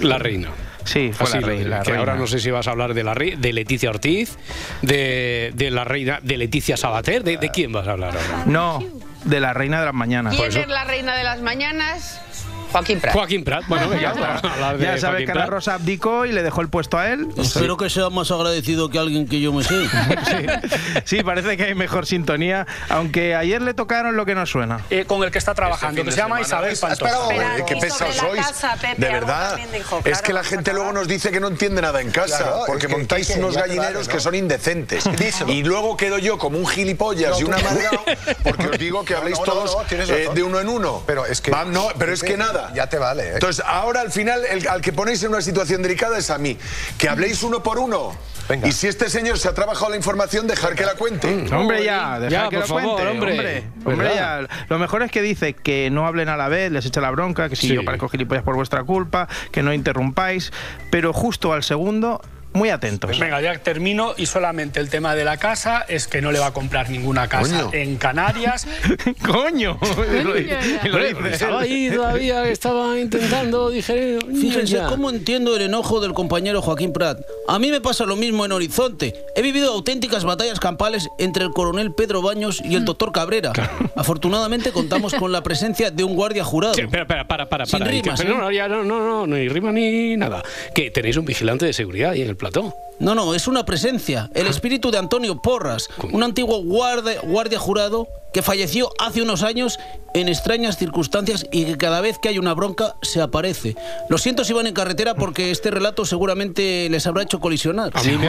La 0.00 0.18
reina. 0.18 0.48
Sí, 0.84 1.10
fue 1.12 1.28
la, 1.28 1.46
reina, 1.46 1.80
que 1.82 1.94
ahora 1.94 2.16
no 2.16 2.26
sé 2.26 2.38
si 2.38 2.50
vas 2.50 2.66
a 2.66 2.70
hablar 2.70 2.94
de 2.94 3.04
la 3.04 3.14
de 3.14 3.52
Leticia 3.52 3.90
Ortiz, 3.90 4.38
de, 4.80 5.52
de 5.54 5.70
la 5.70 5.84
reina, 5.84 6.20
de 6.22 6.38
Leticia 6.38 6.76
Sabater, 6.76 7.22
¿de, 7.22 7.38
quién 7.50 7.70
vas 7.70 7.86
a 7.86 7.92
hablar 7.92 8.16
ahora? 8.16 8.44
No, 8.46 8.82
de 9.24 9.40
la 9.40 9.52
reina 9.52 9.80
de 9.80 9.86
las 9.86 9.94
mañanas. 9.94 10.34
¿Quién 10.34 10.56
es 10.56 10.68
la 10.68 10.84
reina 10.84 11.16
de 11.16 11.24
las 11.24 11.42
mañanas? 11.42 12.20
Joaquín 12.70 13.00
Prat. 13.00 13.14
Joaquín 13.14 13.44
Prat, 13.44 13.64
bueno, 13.66 13.92
ya, 13.94 14.14
ya 14.78 14.98
sabes 14.98 15.26
que 15.26 15.32
Ana 15.32 15.46
Rosa 15.46 15.74
abdicó 15.74 16.26
y 16.26 16.32
le 16.32 16.42
dejó 16.42 16.60
el 16.60 16.68
puesto 16.68 16.98
a 16.98 17.10
él. 17.10 17.28
Espero 17.36 17.76
que 17.76 17.90
sea 17.90 18.10
más 18.10 18.30
agradecido 18.30 18.88
que 18.90 18.98
alguien 18.98 19.26
que 19.26 19.40
yo 19.40 19.52
me 19.52 19.64
sé. 19.64 19.86
sí. 21.04 21.22
parece 21.22 21.56
que 21.56 21.64
hay 21.64 21.74
mejor 21.74 22.06
sintonía, 22.06 22.66
aunque 22.88 23.34
ayer 23.34 23.62
le 23.62 23.74
tocaron 23.74 24.16
lo 24.16 24.24
que 24.24 24.34
no 24.34 24.46
suena. 24.46 24.80
Eh, 24.90 25.04
con 25.06 25.22
el 25.22 25.30
que 25.30 25.38
está 25.38 25.54
trabajando, 25.54 26.04
que 26.04 26.10
se 26.10 26.18
llama 26.18 26.40
Isabel 26.40 26.76
Pantoja. 26.76 27.12
Espera, 27.22 27.64
qué 27.66 27.76
pesados 27.76 28.16
sois. 28.16 28.46
de 28.96 29.08
verdad, 29.08 29.58
es 30.04 30.22
que 30.22 30.32
la 30.32 30.44
gente 30.44 30.72
luego 30.72 30.92
nos 30.92 31.08
dice 31.08 31.30
que 31.30 31.40
no 31.40 31.48
entiende 31.48 31.82
nada 31.82 32.00
en 32.00 32.10
casa, 32.10 32.64
porque 32.66 32.88
montáis 32.88 33.30
unos 33.30 33.56
gallineros 33.56 34.08
que 34.08 34.20
son 34.20 34.34
indecentes. 34.34 35.04
y 35.46 35.62
luego 35.62 35.96
quedo 35.96 36.18
yo 36.18 36.38
como 36.38 36.58
un 36.58 36.66
gilipollas 36.66 37.40
y 37.40 37.44
un 37.44 37.54
amargado, 37.54 38.04
porque 38.42 38.66
os 38.72 38.78
digo 38.78 39.04
que 39.04 39.14
habléis 39.14 39.42
todos 39.42 39.76
eh, 39.90 40.28
de 40.34 40.42
uno 40.42 40.60
en 40.60 40.68
uno. 40.68 41.02
Pero 41.06 41.26
es 41.26 41.40
que... 41.40 41.50
no, 41.50 41.88
pero 41.98 42.12
es 42.12 42.22
que 42.22 42.36
nada. 42.36 42.59
Ya 42.74 42.88
te 42.88 42.98
vale. 42.98 43.22
¿eh? 43.22 43.34
Entonces, 43.34 43.64
ahora 43.66 44.00
al 44.00 44.10
final, 44.10 44.44
el, 44.44 44.66
al 44.68 44.80
que 44.80 44.92
ponéis 44.92 45.22
en 45.22 45.30
una 45.30 45.42
situación 45.42 45.82
delicada 45.82 46.18
es 46.18 46.30
a 46.30 46.38
mí. 46.38 46.56
Que 46.98 47.08
habléis 47.08 47.42
uno 47.42 47.62
por 47.62 47.78
uno. 47.78 48.16
Venga. 48.48 48.66
Y 48.66 48.72
si 48.72 48.88
este 48.88 49.08
señor 49.08 49.38
se 49.38 49.48
ha 49.48 49.54
trabajado 49.54 49.90
la 49.90 49.96
información, 49.96 50.46
dejar 50.46 50.74
que 50.74 50.84
la 50.84 50.94
cuente. 50.94 51.28
Mm, 51.28 51.52
hombre, 51.52 51.84
ya, 51.84 52.18
dejar 52.18 52.48
que 52.48 52.58
la 52.58 52.66
cuente. 52.66 53.06
Hombre, 53.06 53.64
hombre, 53.84 54.14
ya. 54.14 54.46
Lo 54.68 54.78
mejor 54.78 55.02
es 55.02 55.10
que 55.12 55.22
dice 55.22 55.54
que 55.54 55.88
no 55.90 56.06
hablen 56.06 56.28
a 56.28 56.36
la 56.36 56.48
vez, 56.48 56.72
les 56.72 56.84
echa 56.84 57.00
la 57.00 57.10
bronca, 57.10 57.48
que 57.48 57.56
si 57.56 57.68
yo 57.68 57.84
parezco 57.84 58.08
gilipollas 58.08 58.42
por 58.42 58.56
vuestra 58.56 58.82
culpa, 58.82 59.28
que 59.52 59.62
no 59.62 59.72
interrumpáis. 59.72 60.52
Pero 60.90 61.12
justo 61.12 61.52
al 61.52 61.62
segundo 61.62 62.20
muy 62.52 62.70
atentos. 62.70 63.18
Venga, 63.18 63.40
ya 63.40 63.58
termino 63.58 64.14
y 64.16 64.26
solamente 64.26 64.80
el 64.80 64.88
tema 64.88 65.14
de 65.14 65.24
la 65.24 65.36
casa 65.36 65.84
es 65.88 66.06
que 66.06 66.20
no 66.20 66.32
le 66.32 66.38
va 66.38 66.46
a 66.46 66.52
comprar 66.52 66.90
ninguna 66.90 67.28
casa 67.28 67.68
en 67.72 67.96
Canarias. 67.96 68.66
¡Coño! 69.26 69.78
estaba 71.30 71.60
ahí 71.60 71.90
todavía, 71.90 72.48
estaba 72.48 72.98
intentando 72.98 73.70
digerir. 73.70 74.24
Fíjense 74.26 74.80
cómo 74.88 75.10
entiendo 75.10 75.54
el 75.56 75.62
enojo 75.62 76.00
del 76.00 76.12
compañero 76.12 76.62
Joaquín 76.62 76.92
Prat. 76.92 77.20
A 77.48 77.58
mí 77.58 77.70
me 77.70 77.80
pasa 77.80 78.04
lo 78.04 78.16
mismo 78.16 78.44
en 78.44 78.52
Horizonte. 78.52 79.14
He 79.36 79.42
vivido 79.42 79.72
auténticas 79.72 80.24
batallas 80.24 80.60
campales 80.60 81.08
entre 81.18 81.44
el 81.44 81.50
coronel 81.50 81.92
Pedro 81.92 82.22
Baños 82.22 82.60
y 82.64 82.74
el 82.74 82.84
doctor 82.84 83.12
Cabrera. 83.12 83.52
Afortunadamente 83.94 84.72
contamos 84.72 85.14
con 85.14 85.32
la 85.32 85.42
presencia 85.42 85.90
de 85.90 86.04
un 86.04 86.14
guardia 86.14 86.44
jurado. 86.44 86.74
espera, 86.74 87.02
espera, 87.02 87.26
para, 87.26 87.48
para, 87.48 87.66
Sin 87.66 87.84
rimas, 87.84 88.20
¿eh? 88.20 88.24
no, 88.24 88.38
no, 88.38 88.50
no, 88.50 88.84
no, 88.84 89.26
no, 89.26 89.36
ni 89.36 89.48
rima 89.48 89.72
ni 89.72 90.16
nada. 90.16 90.42
Que 90.74 90.90
tenéis 90.90 91.16
un 91.16 91.24
vigilante 91.24 91.66
de 91.66 91.72
seguridad 91.72 92.14
en 92.14 92.28
el 92.28 92.36
plató. 92.40 92.74
No, 92.98 93.14
no, 93.14 93.34
es 93.34 93.46
una 93.48 93.64
presencia. 93.64 94.28
El 94.34 94.46
ah. 94.46 94.50
espíritu 94.50 94.90
de 94.90 94.98
Antonio 94.98 95.40
Porras, 95.40 95.88
un 96.12 96.22
antiguo 96.22 96.62
guardia, 96.62 97.20
guardia 97.22 97.58
jurado 97.58 98.08
que 98.32 98.42
falleció 98.42 98.90
hace 98.98 99.22
unos 99.22 99.42
años 99.42 99.78
en 100.14 100.28
extrañas 100.28 100.76
circunstancias 100.76 101.46
y 101.50 101.64
que 101.64 101.76
cada 101.76 102.00
vez 102.00 102.18
que 102.18 102.28
hay 102.28 102.38
una 102.38 102.54
bronca 102.54 102.94
se 103.02 103.20
aparece. 103.20 103.74
Lo 104.08 104.18
siento 104.18 104.44
si 104.44 104.52
van 104.52 104.66
en 104.66 104.74
carretera 104.74 105.14
porque 105.14 105.50
este 105.50 105.70
relato 105.70 106.04
seguramente 106.04 106.88
les 106.90 107.06
habrá 107.06 107.22
hecho 107.22 107.40
colisionar. 107.40 107.90
A 107.94 108.02
mí 108.02 108.16
me 108.16 108.28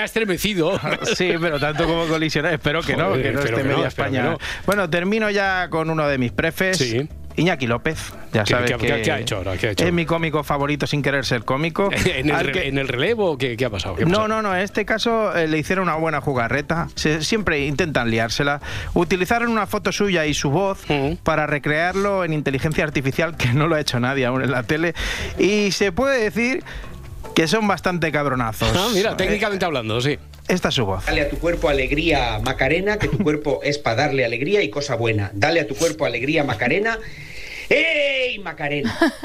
ha, 0.00 0.04
estremecido. 0.04 0.78
Sí, 1.16 1.32
pero 1.40 1.58
tanto 1.58 1.86
como 1.86 2.06
colisionar, 2.06 2.54
espero 2.54 2.82
que 2.82 2.96
no, 2.96 3.12
que 3.14 3.32
no 3.32 3.40
esté 3.40 3.62
media 3.64 3.88
España. 3.88 4.36
Bueno, 4.66 4.88
termino 4.88 5.30
ya 5.30 5.68
con 5.68 5.90
uno 5.90 6.06
de 6.06 6.18
mis 6.18 6.32
prefes. 6.32 6.78
Sí 6.78 7.08
Iñaki 7.40 7.66
López, 7.66 8.12
ya 8.34 8.44
sabes 8.44 8.70
¿Qué, 8.72 8.86
que 9.02 9.10
ha 9.10 9.18
hecho 9.18 9.36
ahora? 9.36 9.54
es 9.54 9.92
mi 9.92 10.04
cómico 10.04 10.44
favorito 10.44 10.86
sin 10.86 11.00
querer 11.00 11.24
ser 11.24 11.44
cómico. 11.44 11.88
¿En, 12.04 12.28
el, 12.78 12.88
relevo 12.88 13.38
qué, 13.38 13.56
ha 13.64 13.70
pasado? 13.70 13.96
no, 14.06 14.28
no, 14.28 14.42
no, 14.42 14.54
en 14.54 14.60
este 14.60 14.84
caso 14.84 15.34
eh, 15.34 15.48
le 15.48 15.58
hicieron 15.58 15.84
una 15.84 15.96
buena 15.96 16.20
jugarreta, 16.20 16.88
siempre 16.94 17.66
intentan 17.66 18.10
liársela. 18.10 18.60
Utilizaron 18.92 19.50
una 19.50 19.66
foto 19.66 19.90
suya 19.90 20.26
y 20.26 20.34
su 20.34 20.50
voz 20.50 20.80
para 21.22 21.46
recrearlo 21.46 22.24
en 22.24 22.34
inteligencia 22.34 22.84
artificial, 22.84 23.36
que 23.36 23.48
no 23.54 23.66
lo 23.68 23.76
ha 23.76 23.80
hecho 23.80 23.98
nadie 24.00 24.26
aún 24.26 24.42
en 24.42 24.50
la 24.50 24.62
tele, 24.62 24.94
y 25.38 25.72
se 25.72 25.92
puede 25.92 26.22
decir 26.22 26.62
que 27.34 27.48
son 27.48 27.66
bastante 27.66 28.12
cabronazos. 28.12 28.70
Ah, 28.76 28.88
mira, 28.92 29.16
técnicamente 29.16 29.64
hablando, 29.64 30.00
sí. 30.00 30.18
Esta 30.48 30.68
es 30.68 30.74
su 30.74 30.84
voz. 30.84 31.06
Dale 31.06 31.22
a 31.22 31.30
tu 31.30 31.38
cuerpo 31.38 31.68
alegría, 31.68 32.40
Macarena, 32.44 32.98
que 32.98 33.06
tu 33.06 33.18
cuerpo 33.18 33.60
es 33.62 33.78
para 33.78 33.96
darle 34.02 34.24
alegría 34.24 34.62
y 34.62 34.68
cosa 34.68 34.96
buena. 34.96 35.30
Dale 35.32 35.60
a 35.60 35.66
tu 35.66 35.76
cuerpo 35.76 36.04
alegría, 36.04 36.42
Macarena 36.42 36.98
¡Ey, 37.70 38.40
Macarena! 38.40 38.96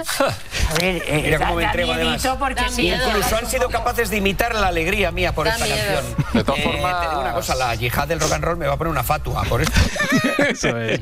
A 0.69 0.73
ver, 0.79 1.03
eh, 1.07 1.21
Mira 1.23 1.39
cómo 1.39 1.55
me 1.55 1.63
entrego 1.63 1.93
además. 1.93 2.27
Porque 2.39 2.63
Incluso 2.77 3.37
han 3.37 3.47
sido 3.47 3.69
capaces 3.69 4.11
de 4.11 4.17
imitar 4.17 4.53
la 4.53 4.67
alegría 4.67 5.11
mía 5.11 5.33
por 5.33 5.47
esta 5.47 5.67
canción. 5.67 6.03
De 6.33 6.43
todas 6.43 6.59
eh, 6.59 6.63
formas... 6.63 7.01
Te 7.01 7.09
digo 7.09 7.21
una 7.21 7.33
cosa, 7.33 7.55
la 7.55 7.73
yihad 7.75 8.07
del 8.07 8.19
rock 8.19 8.33
and 8.33 8.43
roll 8.43 8.57
me 8.57 8.67
va 8.67 8.73
a 8.73 8.77
poner 8.77 8.91
una 8.91 9.03
fatua 9.03 9.43
por 9.43 9.61
esto. 9.61 9.79
eso 10.49 10.79
es. 10.79 10.99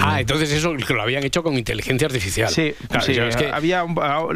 ah, 0.00 0.20
entonces 0.20 0.50
eso 0.50 0.74
lo 0.74 1.02
habían 1.02 1.24
hecho 1.24 1.42
con 1.42 1.56
inteligencia 1.56 2.06
artificial. 2.06 2.48
Sí, 2.48 2.74
claro, 2.88 3.04
sí 3.04 3.12
es 3.12 3.36
que... 3.36 3.50
había 3.50 3.84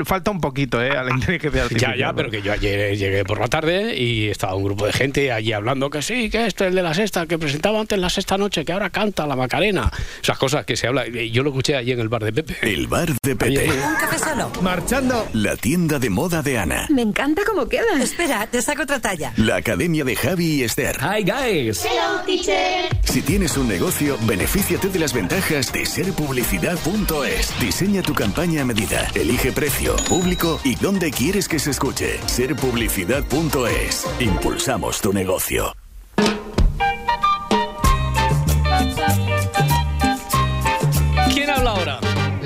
falta 0.05 0.31
un 0.31 0.41
poquito 0.41 0.81
eh, 0.83 0.91
a 0.91 1.03
la 1.03 1.11
inteligencia 1.11 1.63
artificial. 1.63 1.93
Ya, 1.95 2.07
ya, 2.09 2.13
pero 2.13 2.31
que 2.31 2.43
yo 2.43 2.53
ayer 2.53 2.97
llegué 2.97 3.25
por 3.25 3.41
la 3.41 3.49
tarde 3.49 3.97
y 3.97 4.29
estaba 4.29 4.55
un 4.55 4.65
grupo 4.65 4.87
de 4.87 4.93
gente 4.93 5.33
allí 5.33 5.53
hablando 5.53 5.91
que 5.91 6.03
sí, 6.03 6.31
que 6.31 6.47
este 6.47 6.65
es 6.65 6.69
el 6.71 6.77
de 6.77 6.83
la 6.83 6.95
sexta, 6.95 7.27
que 7.27 7.39
presentaba 7.39 7.81
antes 7.81 7.99
la 7.99 8.11
sexta 8.11 8.39
noche, 8.39 8.65
que 8.65 8.73
ahora 8.73 8.91
canta 8.91 9.27
la 9.27 9.37
Macarena. 9.37 9.91
Esas 10.23 10.39
cosas 10.39 10.65
que 10.65 10.77
se 10.77 10.87
habla. 10.87 11.07
Yo 11.09 11.43
lo 11.43 11.51
escuché 11.51 11.77
allí 11.77 11.93
en 11.93 12.01
el 12.01 12.09
bar 12.09 12.20
de 12.27 12.33
Pepe. 12.33 12.57
El 12.63 12.87
bar 12.87 13.09
de 13.23 13.37
Pepe. 13.37 13.71
Un 13.71 13.95
café 13.95 14.19
solo. 14.19 14.51
Marchando. 14.63 15.27
La 15.33 15.57
tienda 15.57 15.99
de 15.99 16.11
moda 16.11 16.43
de 16.43 16.59
Ana. 16.59 16.87
Me 16.91 17.03
encanta 17.03 17.43
cómo 17.47 17.69
queda. 17.69 18.03
Espera, 18.03 18.47
te 18.47 18.61
saco 18.63 18.83
otra 18.83 19.01
talla. 19.01 19.33
La 19.37 19.57
academia 19.57 20.05
de 20.05 20.17
Javi 20.17 20.47
y 20.47 20.63
Esther. 20.63 20.99
Hi, 21.01 21.23
guys. 21.23 21.85
Hello, 21.85 22.23
teacher. 22.27 22.89
Si 23.05 23.23
tienes 23.23 23.57
un 23.57 23.69
negocio, 23.69 24.19
benefíciate 24.23 24.89
de 24.89 24.99
las 24.99 25.13
ventajas 25.13 25.73
de 25.73 25.87
serpublicidad.es. 25.87 27.61
Diseña 27.61 28.03
tu 28.03 28.15
campaña 28.15 28.63
a 28.63 28.65
medida. 28.65 29.09
Elige 29.15 29.53
precio, 29.53 29.97
público 30.09 30.61
y 30.65 30.75
dónde 30.77 31.11
quieres 31.11 31.49
que 31.49 31.59
se 31.59 31.71
escuche. 31.71 32.21
Serpublicidad.es. 32.27 34.07
Impulsamos 34.21 35.01
tu 35.01 35.13
negocio. 35.13 35.73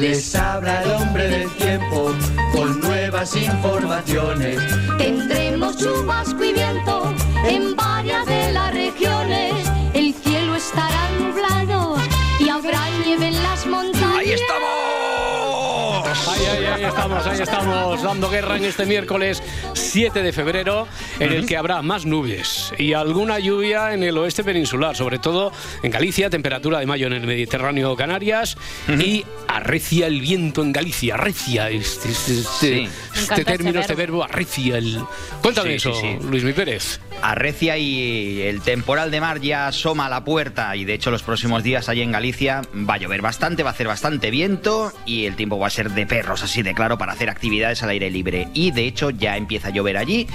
Les 0.05 0.35
habla 0.35 0.83
el 0.83 0.91
hombre 0.91 1.29
del 1.29 1.51
tiempo 1.53 2.13
con 2.53 2.79
nuevas 2.81 3.35
informaciones. 3.35 4.61
Tendremos 4.99 5.79
chubasco 5.79 6.45
y 6.45 6.53
viento 6.53 7.15
en 7.47 7.75
estamos, 16.95 17.27
ahí 17.27 17.41
estamos, 17.41 18.03
dando 18.03 18.31
guerra 18.31 18.57
en 18.57 18.65
este 18.65 18.87
miércoles 18.87 19.43
7 19.75 20.23
de 20.23 20.33
febrero, 20.33 20.87
en 21.19 21.33
el 21.33 21.45
que 21.45 21.57
habrá 21.57 21.83
más 21.83 22.07
nubes 22.07 22.73
y 22.79 22.93
alguna 22.93 23.41
lluvia 23.41 23.93
en 23.95 24.05
el 24.05 24.17
oeste 24.17 24.45
peninsular, 24.45 24.95
sobre 24.95 25.19
todo 25.19 25.53
en 25.83 25.91
Galicia, 25.91 26.31
temperatura 26.31 26.79
de 26.79 26.87
mayo 26.87 27.09
en 27.09 27.15
el 27.15 27.27
Mediterráneo, 27.27 27.97
Canarias, 27.97 28.57
y 28.89 29.25
arrecia 29.49 30.07
el 30.07 30.21
viento 30.21 30.63
en 30.63 30.73
Galicia, 30.73 31.15
arrecia, 31.15 31.69
este, 31.69 32.11
este, 32.11 32.39
este, 32.39 32.89
este 33.15 33.45
término, 33.45 33.81
este 33.81 33.95
verbo, 33.95 34.23
arrecia 34.23 34.79
el... 34.79 35.01
Cuéntame 35.43 35.75
eso, 35.75 35.93
Luis 36.23 36.45
Mi 36.45 36.53
Pérez. 36.53 37.01
Arrecia 37.23 37.79
y 37.79 38.43
el 38.43 38.61
temporal 38.61 39.11
de 39.11 39.21
mar 39.21 39.41
ya 39.41 39.69
asoma 39.69 40.07
a 40.07 40.11
la 40.11 40.25
puerta 40.25 40.77
y 40.77 40.85
de 40.85 40.95
hecho 40.95 41.11
los 41.11 41.23
próximos 41.23 41.63
días 41.63 41.89
allí 41.89 42.03
en 42.03 42.13
Galicia 42.13 42.63
va 42.89 42.95
a 42.95 42.99
llover 42.99 43.23
bastante, 43.23 43.63
va 43.63 43.71
a 43.71 43.73
hacer 43.73 43.87
bastante 43.87 44.31
viento 44.31 44.93
y 45.07 45.25
el 45.25 45.37
tiempo 45.37 45.59
va 45.59 45.69
a 45.69 45.71
ser 45.71 45.91
de 45.91 46.07
perros, 46.07 46.43
así 46.43 46.63
de 46.63 46.75
claro, 46.75 46.84
para 46.99 47.13
hacer 47.13 47.31
actividades 47.31 47.83
al 47.83 47.91
aire 47.91 48.11
libre. 48.11 48.49
Y 48.55 48.71
de 48.71 48.87
hecho 48.87 49.11
ya 49.11 49.37
empieza 49.37 49.69
a 49.69 49.71
llover 49.71 49.97
allí, 49.97 50.27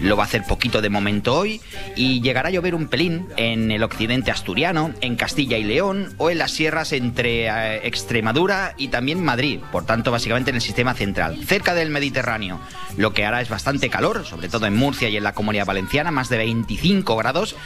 lo 0.00 0.16
va 0.16 0.22
a 0.24 0.26
hacer 0.26 0.44
poquito 0.44 0.80
de 0.80 0.88
momento 0.88 1.36
hoy 1.36 1.60
y 1.96 2.20
llegará 2.20 2.48
a 2.48 2.52
llover 2.52 2.74
un 2.74 2.88
pelín 2.88 3.26
en 3.36 3.70
el 3.70 3.82
occidente 3.82 4.30
asturiano, 4.30 4.92
en 5.00 5.16
Castilla 5.16 5.58
y 5.58 5.64
León 5.64 6.14
o 6.18 6.30
en 6.30 6.38
las 6.38 6.52
sierras 6.52 6.92
entre 6.92 7.46
eh, 7.46 7.80
Extremadura 7.84 8.74
y 8.78 8.88
también 8.88 9.22
Madrid, 9.22 9.60
por 9.72 9.84
tanto 9.84 10.10
básicamente 10.10 10.50
en 10.50 10.56
el 10.56 10.62
sistema 10.62 10.94
central, 10.94 11.38
cerca 11.44 11.74
del 11.74 11.90
Mediterráneo. 11.90 12.60
Lo 12.96 13.12
que 13.12 13.24
hará 13.24 13.40
es 13.40 13.48
bastante 13.48 13.90
calor, 13.90 14.24
sobre 14.24 14.48
todo 14.48 14.66
en 14.66 14.76
Murcia 14.76 15.08
y 15.08 15.16
en 15.16 15.24
la 15.24 15.34
Comunidad 15.34 15.66
Valenciana, 15.66 16.10
más 16.10 16.28
de 16.28 16.38
25 16.38 17.16
grados 17.16 17.56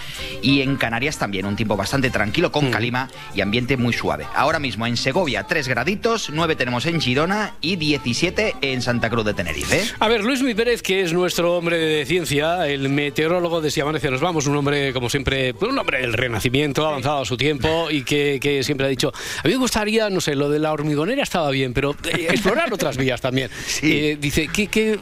y 0.43 0.63
en 0.63 0.77
Canarias 0.77 1.19
también 1.19 1.47
un 1.47 1.57
tiempo 1.57 1.77
bastante 1.77 2.11
tranquilo 2.11 2.51
con 2.51 2.69
mm. 2.69 2.71
calima 2.71 3.09
y 3.35 3.41
ambiente 3.41 3.77
muy 3.77 3.93
suave. 3.93 4.27
Ahora 4.35 4.59
mismo 4.59 4.87
en 4.87 4.97
Segovia 4.97 5.45
3 5.45 5.69
graditos, 5.69 6.31
9 6.33 6.57
tenemos 6.57 6.87
en 6.87 7.01
Girona 7.01 7.55
y 7.61 7.77
17 7.77 8.11
en 8.23 8.83
Santa 8.83 9.09
Cruz 9.09 9.25
de 9.25 9.33
Tenerife. 9.33 9.83
A 9.99 10.07
ver, 10.07 10.23
Luis 10.23 10.43
Mi 10.43 10.55
Pérez, 10.55 10.83
que 10.83 11.01
es 11.01 11.15
nuestro 11.15 11.57
hombre 11.57 11.79
de 11.79 12.05
ciencia, 12.05 12.69
el 12.69 12.91
meteorólogo 12.91 13.63
de 13.63 13.71
Si 13.71 13.81
Amanece 13.81 14.11
Nos 14.11 14.21
Vamos, 14.21 14.47
un 14.47 14.57
hombre 14.57 14.93
como 14.93 15.09
siempre, 15.09 15.55
un 15.59 15.79
hombre 15.79 16.03
del 16.03 16.13
renacimiento, 16.13 16.87
avanzado 16.87 17.23
a 17.23 17.25
su 17.25 17.39
tiempo 17.39 17.91
y 17.91 18.03
que, 18.05 18.61
siempre 18.63 18.87
ha 18.87 18.91
dicho, 18.91 19.11
a 19.43 19.49
mí 19.49 19.55
me 19.55 19.57
gustaría, 19.57 20.11
no 20.11 20.21
sé, 20.21 20.35
lo 20.35 20.51
de 20.51 20.59
la 20.59 20.71
hormigonera 20.71 21.23
estaba 21.23 21.51
bien, 21.51 21.73
pero 21.73 21.97
eh, 22.13 22.27
explorar 22.29 22.71
otras 22.71 22.99
vías 22.99 23.23
también. 23.23 23.51
Eh, 23.83 24.19
dice, 24.21 24.49
¿qué, 24.53 24.67
qué, 24.67 24.99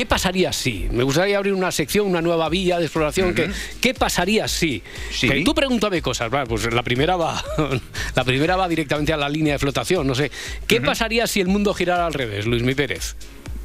qué 0.00 0.06
pasaría 0.06 0.50
si? 0.50 0.88
Me 0.90 1.02
gustaría 1.02 1.36
abrir 1.36 1.52
una 1.52 1.70
sección, 1.70 2.06
una 2.06 2.22
nueva 2.22 2.48
vía 2.48 2.78
de 2.78 2.86
exploración. 2.86 3.34
¿Qué 3.82 3.92
pasaría 3.92 4.48
si? 4.48 4.82
Sí. 5.10 5.44
tú 5.44 5.54
pregúntame 5.54 6.00
cosas. 6.00 6.30
pues 6.48 6.72
la 6.72 6.82
primera 6.82 7.16
va, 7.16 7.44
la 8.14 8.24
primera 8.24 8.56
va 8.56 8.66
directamente 8.66 9.12
a 9.12 9.18
la 9.18 9.28
línea 9.28 9.52
de 9.52 9.58
flotación. 9.58 10.06
No 10.06 10.14
sé. 10.14 10.30
¿Qué 10.66 10.80
pasaría 10.80 11.26
si 11.26 11.42
el 11.42 11.48
mundo 11.48 11.74
girara 11.74 12.06
al 12.06 12.14
revés, 12.14 12.46
Luis 12.46 12.62
Mi 12.62 12.74
Pérez? 12.74 13.14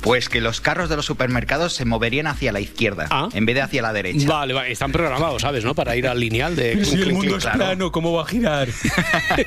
Pues 0.01 0.29
que 0.29 0.39
los 0.39 0.61
carros 0.61 0.89
de 0.89 0.95
los 0.95 1.05
supermercados 1.05 1.73
se 1.73 1.85
moverían 1.85 2.27
hacia 2.27 2.51
la 2.51 2.59
izquierda 2.59 3.07
ah. 3.09 3.29
en 3.33 3.45
vez 3.45 3.55
de 3.55 3.61
hacia 3.61 3.81
la 3.81 3.91
derecha. 3.91 4.27
Vale, 4.27 4.53
vale, 4.53 4.71
están 4.71 4.91
programados, 4.91 5.41
¿sabes? 5.41 5.63
¿no? 5.65 5.73
Para 5.73 5.95
ir 5.95 6.07
al 6.07 6.19
lineal 6.19 6.55
de. 6.55 6.85
si 6.85 7.01
el 7.01 7.13
mundo 7.13 7.37
es 7.37 7.45
plano, 7.45 7.91
¿cómo 7.91 8.13
va 8.13 8.23
a 8.23 8.25
girar? 8.25 8.67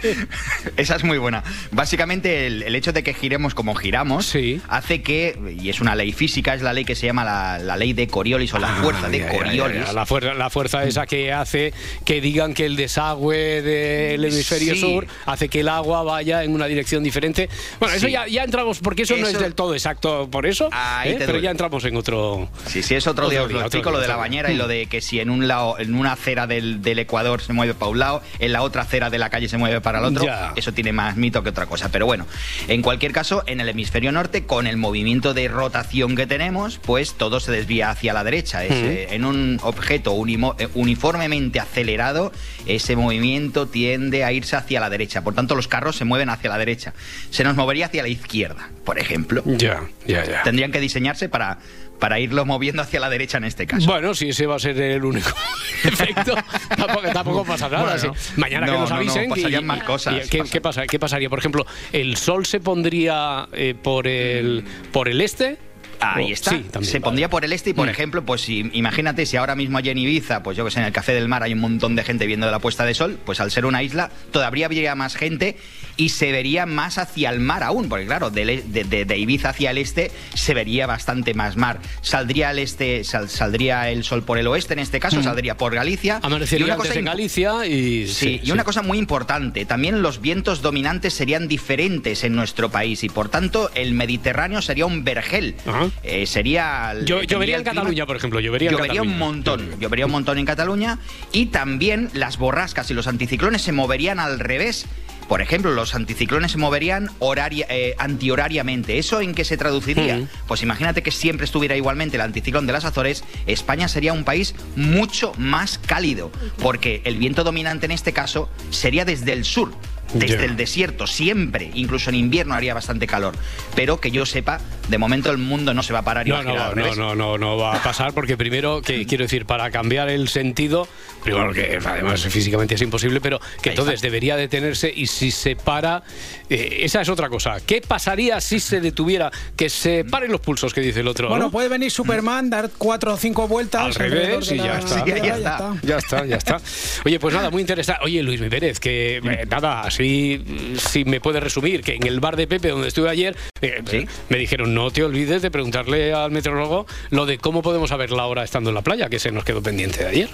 Esa 0.77 0.97
es 0.97 1.05
muy 1.05 1.19
buena. 1.19 1.45
Básicamente, 1.71 2.47
el, 2.47 2.75
hecho 2.75 2.93
de 2.93 3.03
que 3.03 3.15
giremos 3.15 3.55
como 3.55 3.75
giramos 3.75 4.37
hace 4.69 5.03
que, 5.03 5.57
y 5.61 5.69
es 5.69 5.81
una 5.81 5.95
ley 5.95 6.13
física, 6.13 6.55
es 6.55 6.63
la 6.63 6.73
ley 6.73 6.85
que 6.85 6.95
se 6.95 7.07
llama 7.07 7.25
la, 7.25 7.77
ley 7.77 7.93
de 7.93 8.09
Coriolis 8.09 8.53
o 8.55 8.59
la 8.59 8.77
ah, 8.77 8.83
fuerza 8.83 9.09
de 9.09 9.27
Coriolis. 9.27 9.93
la, 9.93 10.07
fuerza, 10.07 10.35
la 10.35 10.51
fuerza 10.51 10.85
esa 10.85 11.07
que 11.07 11.33
hace 11.33 11.73
que 12.05 12.21
digan 12.21 12.55
que 12.55 12.67
el 12.67 12.77
desagüe 12.77 13.63
del 13.63 14.25
hemisferio 14.25 14.75
sur 14.75 15.07
hace 15.27 15.49
que 15.49 15.61
el 15.61 15.69
agua 15.69 16.03
vaya 16.03 16.45
en 16.45 16.53
una 16.53 16.67
dirección 16.67 17.03
diferente. 17.03 17.49
Bueno, 17.79 17.95
eso 17.95 18.09
ya, 18.09 18.27
ya 18.27 18.45
entramos, 18.45 18.79
porque 18.81 19.03
eso, 19.03 19.17
no 19.17 19.27
es 19.27 19.39
del 19.39 19.55
todo 19.55 19.75
exacto 19.75 20.29
por 20.39 20.47
eso, 20.47 20.71
¿eh? 21.05 21.17
pero 21.19 21.41
ya 21.41 21.51
entramos 21.51 21.85
en 21.85 21.97
otro. 21.97 22.49
Sí, 22.65 22.85
sí, 22.85 22.95
es 22.95 23.09
otro, 23.09 23.29
día, 23.29 23.41
lo 23.41 23.99
de 23.99 24.07
la 24.07 24.15
bañera 24.15 24.53
y 24.53 24.55
lo 24.55 24.69
de 24.69 24.87
que 24.87 25.01
si 25.01 25.19
en 25.19 25.31
un 25.31 25.49
lado, 25.49 25.81
en 25.81 25.97
una 25.97 26.13
acera 26.13 26.47
del, 26.47 26.81
Ecuador 26.85 27.41
se 27.41 27.53
mueve 27.53 27.75
para 27.75 27.91
un 27.91 27.99
lado, 27.99 28.23
en 28.39 28.53
la 28.53 28.63
otra 28.63 28.83
acera 28.83 29.11
de 29.11 29.19
la 29.19 29.31
calle 29.31 29.49
se 29.49 29.59
mueve 29.59 29.81
para 29.81 29.99
el 29.99 30.05
otro, 30.05 30.25
eso 30.55 30.73
tiene 30.73 30.93
más 30.93 31.17
mito 31.17 31.43
que 31.43 31.49
otra 31.49 31.67
cosa. 31.67 31.89
Pero 31.91 32.07
bueno, 32.07 32.25
en 32.69 32.83
cualquier 32.83 33.11
caso, 33.11 33.43
en 33.47 33.61
el 33.61 33.69
hemisferio 33.69 34.13
norte, 34.13 34.45
con 34.45 34.69
el 34.69 34.77
movimiento 34.77 35.35
de 35.35 35.49
rotación 35.49 36.15
que 36.15 36.29
tenemos, 36.29 36.79
pues 36.79 37.15
todo 37.15 37.41
se 37.41 37.51
desvía 37.51 37.91
hacia 37.91 38.13
la 38.13 38.23
derecha. 38.23 38.65
Eh, 38.65 39.09
en 39.11 39.25
un 39.25 39.59
objeto 39.65 40.13
eh, 40.13 40.69
uniformemente 40.75 41.59
acelerado, 41.59 42.31
ese 42.65 42.95
movimiento 42.95 43.67
tiende 43.67 44.23
a 44.23 44.31
irse 44.31 44.55
hacia 44.55 44.79
la 44.79 44.89
derecha. 44.89 45.25
Por 45.25 45.35
tanto, 45.35 45.57
los 45.57 45.67
carros 45.67 45.97
se 45.97 46.05
mueven 46.05 46.29
hacia 46.29 46.49
la 46.49 46.59
derecha. 46.59 46.95
Se 47.31 47.43
nos 47.43 47.57
movería 47.57 47.87
hacia 47.87 48.03
la 48.03 48.09
izquierda, 48.09 48.71
por 48.89 48.99
ejemplo. 48.99 49.43
Ya, 49.45 49.83
ya, 50.07 50.25
ya 50.25 50.43
tendrían 50.45 50.73
que 50.73 50.81
diseñarse 50.81 51.29
para, 51.29 51.59
para 51.99 52.21
irlo 52.21 52.47
moviendo 52.47 52.81
hacia 52.81 53.01
la 53.01 53.11
derecha 53.11 53.37
en 53.37 53.45
este 53.45 53.67
caso. 53.67 53.87
Bueno, 53.87 54.15
si 54.15 54.31
ese 54.31 54.47
va 54.47 54.57
a 54.57 54.59
ser 54.59 54.81
el 54.81 55.05
único 55.05 55.29
efecto, 55.85 56.35
tampoco, 57.13 57.45
pasa 57.45 57.69
nada. 57.69 57.99
Mañana 58.37 58.65
que 58.65 58.73
nos 58.73 58.91
avisen. 58.91 59.29
pasarían 59.29 59.67
más 59.67 59.83
cosas. 59.83 60.27
¿qué, 60.31 60.99
pasaría? 60.99 61.29
Por 61.29 61.39
ejemplo, 61.39 61.67
¿el 61.93 62.17
sol 62.17 62.47
se 62.47 62.61
pondría 62.61 63.47
eh, 63.53 63.75
por, 63.75 64.09
el, 64.09 64.65
por 64.91 65.11
el 65.11 65.21
este? 65.21 65.59
Ahí 66.01 66.33
está. 66.33 66.53
se 66.83 67.01
pondría 67.01 67.29
por 67.29 67.45
el 67.45 67.53
este 67.53 67.71
y, 67.71 67.75
por 67.75 67.87
mm. 67.87 67.91
ejemplo, 67.91 68.25
pues 68.25 68.43
si, 68.43 68.71
imagínate 68.73 69.27
si 69.27 69.37
ahora 69.37 69.55
mismo 69.55 69.79
allí 69.79 69.91
en 69.91 69.99
Ibiza, 69.99 70.43
pues 70.43 70.57
yo 70.57 70.65
que 70.65 70.71
sé, 70.71 70.81
en 70.81 70.87
el 70.87 70.93
Café 70.93 71.13
del 71.13 71.29
Mar 71.29 71.43
hay 71.43 71.53
un 71.53 71.61
montón 71.61 71.97
de 71.97 72.05
gente 72.05 72.27
viendo 72.27 72.51
la 72.51 72.59
puesta 72.59 72.85
de 72.85 72.95
sol, 72.95 73.19
pues 73.25 73.41
al 73.41 73.51
ser 73.51 73.67
una 73.67 73.83
isla 73.83 74.11
todavía 74.31 74.67
habría 74.67 74.95
más 74.95 75.17
gente 75.17 75.57
y 75.97 76.11
se 76.11 76.31
vería 76.33 76.65
más 76.67 76.99
hacia 76.99 77.31
el 77.31 77.41
mar 77.41 77.63
aún, 77.63 77.89
porque 77.89 78.07
claro, 78.07 78.31
de, 78.31 78.63
de, 78.63 79.19
Ibiza 79.19 79.51
hacia 79.51 79.73
el 79.73 79.79
este 79.79 80.13
se 80.35 80.55
vería 80.55 80.87
bastante 80.87 81.35
más 81.35 81.57
mar. 81.57 81.81
Saldría 82.03 82.53
el 82.53 82.61
este, 82.61 83.03
saldría 83.05 83.91
el 83.91 84.05
sol 84.05 84.23
por 84.23 84.39
el 84.39 84.47
oeste 84.47 84.75
en 84.75 84.79
este 84.79 85.01
caso, 85.01 85.19
mm. 85.19 85.25
saldría 85.25 85.57
por 85.57 85.75
Galicia. 85.75 86.21
Amanecería 86.23 86.67
y 86.67 86.71
una 86.71 86.77
cosa 86.77 86.95
en 86.95 87.05
Galicia 87.05 87.67
y... 87.67 88.07
Sí, 88.07 88.41
y 88.43 88.51
una 88.53 88.65
cosa 88.65 88.83
muy 88.83 88.99
importante, 88.99 89.65
también 89.65 90.03
los 90.03 90.21
vientos 90.21 90.63
dominantes 90.63 91.15
serían 91.15 91.49
diferentes 91.49 92.25
en 92.25 92.35
nuestro 92.35 92.71
país 92.71 93.03
y 93.03 93.09
por 93.09 93.29
tanto 93.29 93.71
el 93.75 93.93
Mediterráneo 93.93 94.63
sería 94.63 94.87
un 94.87 95.05
vergel. 95.05 95.57
Eh, 96.03 96.27
sería... 96.27 96.95
Yo, 97.05 97.21
vería 97.39 97.57
en 97.57 97.65
Cataluña, 97.65 98.07
por 98.07 98.17
ejemplo. 98.17 98.41
Yo 98.41 98.53
vería, 98.53 98.71
un 99.03 99.19
montón. 99.19 99.79
Yo 99.81 99.89
vería 99.89 100.07
un 100.07 100.13
montón 100.13 100.39
en 100.39 100.45
Cataluña. 100.45 100.99
Y 101.33 101.47
también 101.47 102.11
las 102.13 102.39
borrascas 102.39 102.91
y 102.91 102.95
los 102.95 103.07
anticiclones 103.07 103.63
se 103.63 103.73
moverían 103.73 104.21
al 104.21 104.39
revés. 104.39 104.87
Por 105.29 105.43
ejemplo, 105.43 105.73
los 105.73 105.95
anticiclones 105.95 106.53
se 106.53 106.59
moverían 106.59 107.11
horaria, 107.19 107.67
eh, 107.69 107.95
antihorariamente. 107.99 108.99
¿Eso 108.99 109.21
en 109.21 109.35
qué 109.35 109.45
se 109.45 109.59
traduciría? 109.59 110.27
Pues 110.47 110.63
imagínate 110.63 111.03
que 111.03 111.11
siempre 111.11 111.45
estuviera 111.45 111.77
igualmente 111.77 112.17
el 112.17 112.23
anticiclón 112.23 112.67
de 112.67 112.73
las 112.73 112.87
Azores, 112.87 113.25
España 113.47 113.89
sería 113.89 114.15
un 114.15 114.25
país 114.25 114.55
mucho 114.75 115.35
más 115.37 115.79
cálido, 115.79 116.33
porque 116.63 117.03
el 117.05 117.19
viento 117.19 117.45
dominante 117.45 117.85
en 117.85 117.93
este 117.93 118.15
caso 118.15 118.49
sería 118.71 119.05
desde 119.05 119.35
el 119.35 119.45
sur 119.45 119.71
desde 120.13 120.45
el 120.45 120.57
desierto, 120.57 121.07
siempre, 121.07 121.71
incluso 121.75 122.11
en 122.11 122.17
invierno 122.17 122.55
haría 122.55 122.75
bastante 122.75 123.07
calor. 123.07 123.35
Pero 123.75 124.01
que 124.01 124.11
yo 124.11 124.27
sepa, 124.27 124.61
de 124.89 124.99
momento 124.99 125.31
el 125.31 125.39
mundo 125.39 125.75
no 125.75 125.83
se 125.83 125.93
va 125.93 126.01
a 126.01 126.03
parar 126.03 126.27
y 126.27 126.31
no, 126.31 126.37
va 126.37 126.41
a 126.41 126.45
girar 126.45 126.77
no, 126.77 126.95
no, 126.95 127.15
no, 127.15 127.39
no, 127.39 127.57
va 127.57 127.77
a 127.77 127.83
pasar 127.83 128.13
porque 128.13 128.37
primero, 128.37 128.83
que 128.83 129.07
quiero 129.09 129.25
decir, 129.25 129.47
para 129.47 129.71
cambiar 129.71 130.09
el 130.09 130.29
sentido, 130.29 130.89
primero 131.23 131.53
que 131.53 131.79
además 131.85 132.23
físicamente 132.23 132.75
es 132.75 132.83
imposible, 132.83 133.21
pero 133.21 133.41
que 133.63 133.71
entonces 133.71 134.01
debería 134.01 134.37
detenerse 134.37 134.93
y 134.95 135.07
si 135.07 135.31
se 135.31 135.57
para, 135.57 136.03
eh, 136.49 136.81
esa 136.83 137.01
es 137.01 137.09
otra 137.09 137.29
cosa. 137.29 137.59
¿Qué 137.65 137.81
pasaría 137.81 138.41
si 138.41 138.61
se 138.61 138.81
detuviera? 138.81 139.31
Que 139.57 139.69
se 139.69 140.05
paren 140.05 140.33
los 140.33 140.41
pulsos, 140.41 140.73
que 140.73 140.81
dice 140.81 141.01
el 141.01 141.09
otro. 141.09 141.29
Bueno, 141.29 141.51
puede 141.51 141.69
venir 141.69 141.91
Superman, 141.91 142.51
dar 142.51 142.71
cuatro 142.77 143.15
o 143.15 143.17
cinco 143.17 143.49
vueltas. 143.49 143.83
Al 143.83 143.95
revés 143.95 144.51
y 144.53 144.57
ya, 144.57 144.79
está. 144.79 145.05
ya, 145.05 145.17
está. 145.17 145.77
ya 145.83 145.97
está. 145.97 146.27
Ya 146.27 146.37
está, 146.37 146.61
Oye, 147.05 147.19
pues 147.19 147.35
nada, 147.35 147.51
muy 147.51 147.61
interesante. 147.61 148.05
Oye, 148.05 148.23
Luis 148.23 148.41
Mi 148.41 148.49
Pérez, 148.49 148.81
que 148.81 149.17
eh, 149.17 149.47
nada, 149.49 149.91
así, 149.99 150.45
si 150.79 151.05
me 151.05 151.21
puedes 151.21 151.43
resumir, 151.43 151.83
que 151.83 151.97
en 151.97 152.07
el 152.07 152.21
bar 152.21 152.37
de 152.37 152.47
Pepe, 152.47 152.69
donde 152.69 152.89
estuve 152.89 153.11
ayer, 153.11 153.37
eh, 153.63 154.07
me 154.29 154.39
dijeron, 154.39 154.75
no 154.75 154.91
te 154.91 155.03
olvides 155.03 155.43
de 155.43 155.51
preguntarle 155.51 156.13
al 156.13 156.31
meteorólogo 156.31 156.87
lo 157.11 157.27
de 157.27 157.39
cómo 157.39 157.63
podemos 157.63 157.91
saber 157.91 158.13
la 158.13 158.27
hora 158.27 158.45
estando 158.45 158.71
en 158.71 158.75
la 158.75 158.83
playa, 158.83 159.09
que 159.09 159.19
se 159.19 159.33
nos 159.33 159.45
quedó 159.45 159.63
pendiente 159.63 160.05
de 160.05 160.09
ayer. 160.09 160.29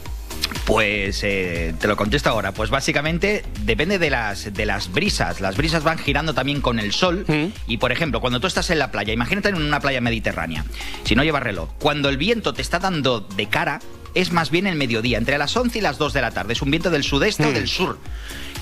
Pues 0.67 1.23
eh, 1.25 1.75
te 1.79 1.89
lo 1.89 1.97
contesto 1.97 2.31
ahora. 2.31 2.53
Pues 2.53 2.71
básicamente 2.71 3.45
depende 3.65 3.99
de 3.99 4.11
las, 4.11 4.53
de 4.53 4.67
las 4.67 4.93
brisas. 4.93 5.41
Las 5.41 5.57
brisas 5.57 5.83
van 5.83 5.99
girando 5.99 6.35
también 6.35 6.61
con 6.61 6.79
el 6.79 6.93
sol. 6.93 7.25
Mm. 7.27 7.47
Y 7.67 7.77
por 7.79 7.93
ejemplo, 7.93 8.21
cuando 8.21 8.41
tú 8.41 8.47
estás 8.47 8.71
en 8.71 8.79
la 8.79 8.91
playa, 8.91 9.13
imagínate 9.13 9.51
en 9.51 9.57
una 9.57 9.81
playa 9.81 10.01
mediterránea, 10.01 10.65
si 11.05 11.15
no 11.15 11.25
llevas 11.25 11.43
reloj, 11.43 11.71
cuando 11.79 12.09
el 12.09 12.17
viento 12.17 12.55
te 12.55 12.63
está 12.63 12.79
dando 12.79 13.21
de 13.21 13.47
cara, 13.47 13.81
es 14.15 14.33
más 14.33 14.51
bien 14.51 14.67
el 14.67 14.77
mediodía, 14.77 15.19
entre 15.19 15.39
las 15.39 15.57
11 15.57 15.79
y 15.79 15.83
las 15.83 15.99
2 15.99 16.13
de 16.13 16.21
la 16.23 16.31
tarde. 16.31 16.53
Es 16.53 16.63
un 16.63 16.71
viento 16.71 16.91
del 16.91 17.03
sudeste 17.03 17.45
o 17.45 17.51
mm. 17.51 17.55
del 17.55 17.69
sur. 17.69 17.99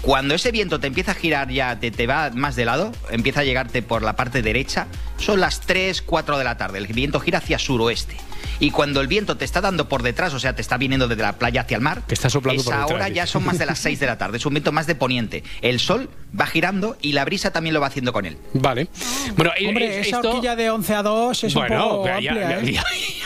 Cuando 0.02 0.34
ese 0.34 0.50
viento 0.50 0.80
te 0.80 0.88
empieza 0.88 1.12
a 1.12 1.14
girar 1.14 1.48
ya, 1.48 1.78
te, 1.78 1.92
te 1.92 2.08
va 2.08 2.30
más 2.34 2.56
de 2.56 2.64
lado, 2.64 2.90
empieza 3.10 3.40
a 3.40 3.44
llegarte 3.44 3.82
por 3.82 4.02
la 4.02 4.16
parte 4.16 4.42
derecha, 4.42 4.88
son 5.16 5.40
las 5.40 5.60
3, 5.60 6.02
4 6.02 6.38
de 6.38 6.44
la 6.44 6.56
tarde. 6.56 6.78
El 6.78 6.88
viento 6.88 7.20
gira 7.20 7.38
hacia 7.38 7.58
suroeste. 7.58 8.16
Y 8.58 8.70
cuando 8.70 9.00
el 9.00 9.06
viento 9.06 9.36
te 9.36 9.44
está 9.44 9.60
dando 9.60 9.88
por 9.88 10.02
detrás, 10.02 10.34
o 10.34 10.40
sea, 10.40 10.54
te 10.54 10.62
está 10.62 10.76
viniendo 10.76 11.08
desde 11.08 11.22
la 11.22 11.38
playa 11.38 11.62
hacia 11.62 11.76
el 11.76 11.80
mar, 11.80 12.02
que 12.06 12.14
está 12.14 12.30
soplando 12.30 12.62
esa 12.62 12.86
hora 12.86 13.08
ya 13.08 13.26
son 13.26 13.44
más 13.44 13.58
de 13.58 13.66
las 13.66 13.78
6 13.78 13.98
de 14.00 14.06
la 14.06 14.18
tarde. 14.18 14.38
Es 14.38 14.46
un 14.46 14.54
viento 14.54 14.72
más 14.72 14.86
de 14.86 14.94
poniente. 14.94 15.44
El 15.62 15.80
sol 15.80 16.10
va 16.38 16.46
girando 16.46 16.96
y 17.00 17.12
la 17.12 17.24
brisa 17.24 17.52
también 17.52 17.74
lo 17.74 17.80
va 17.80 17.86
haciendo 17.86 18.12
con 18.12 18.26
él. 18.26 18.38
Vale. 18.54 18.88
Bueno, 19.36 19.52
Hombre, 19.68 20.00
esa 20.00 20.18
horquilla 20.20 20.56
de 20.56 20.70
11 20.70 20.94
a 20.94 21.02
2 21.02 21.44
es 21.44 21.54
un 21.54 21.66
poco 21.66 22.06
ya, 22.06 22.14
amplia, 22.14 22.60
¿eh? 22.60 22.72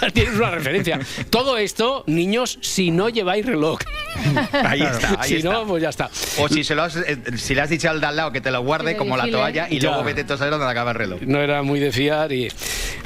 ya, 0.01 0.11
tienes 0.11 0.35
una 0.37 0.51
referencia. 0.51 1.01
Todo 1.31 1.59
esto, 1.59 2.05
niños, 2.07 2.59
si 2.63 2.91
no 2.91 3.09
lleváis 3.09 3.47
reloj. 3.47 3.79
Ahí 4.65 4.83
está, 4.83 5.21
ahí 5.21 5.29
si 5.29 5.43
no, 5.43 5.67
pues 5.67 5.83
ya 5.83 5.89
está. 5.91 6.11
O 6.39 6.49
si, 6.49 6.65
se 6.65 6.75
lo 6.75 6.83
has, 6.83 6.97
eh, 6.97 7.19
si 7.37 7.55
le 7.55 7.63
has 7.63 7.71
dicho 7.71 7.91
al 7.91 8.01
de 8.01 8.07
al 8.07 8.17
lado 8.17 8.33
que 8.33 8.41
te 8.41 8.51
lo 8.51 8.63
guarde 8.63 8.97
como 8.97 9.17
la 9.17 9.29
toalla 9.31 9.69
y 9.71 9.81
luego 9.81 10.03
vete 10.03 10.23
a 10.23 10.37
saber 10.37 10.53
dónde 10.53 10.67
acaba 10.67 10.91
el 10.93 10.97
reloj. 10.97 11.21
No 11.23 11.41
era 11.41 11.63
muy 11.63 11.81
de 11.81 11.93
fiar 11.93 12.33
y... 12.33 12.49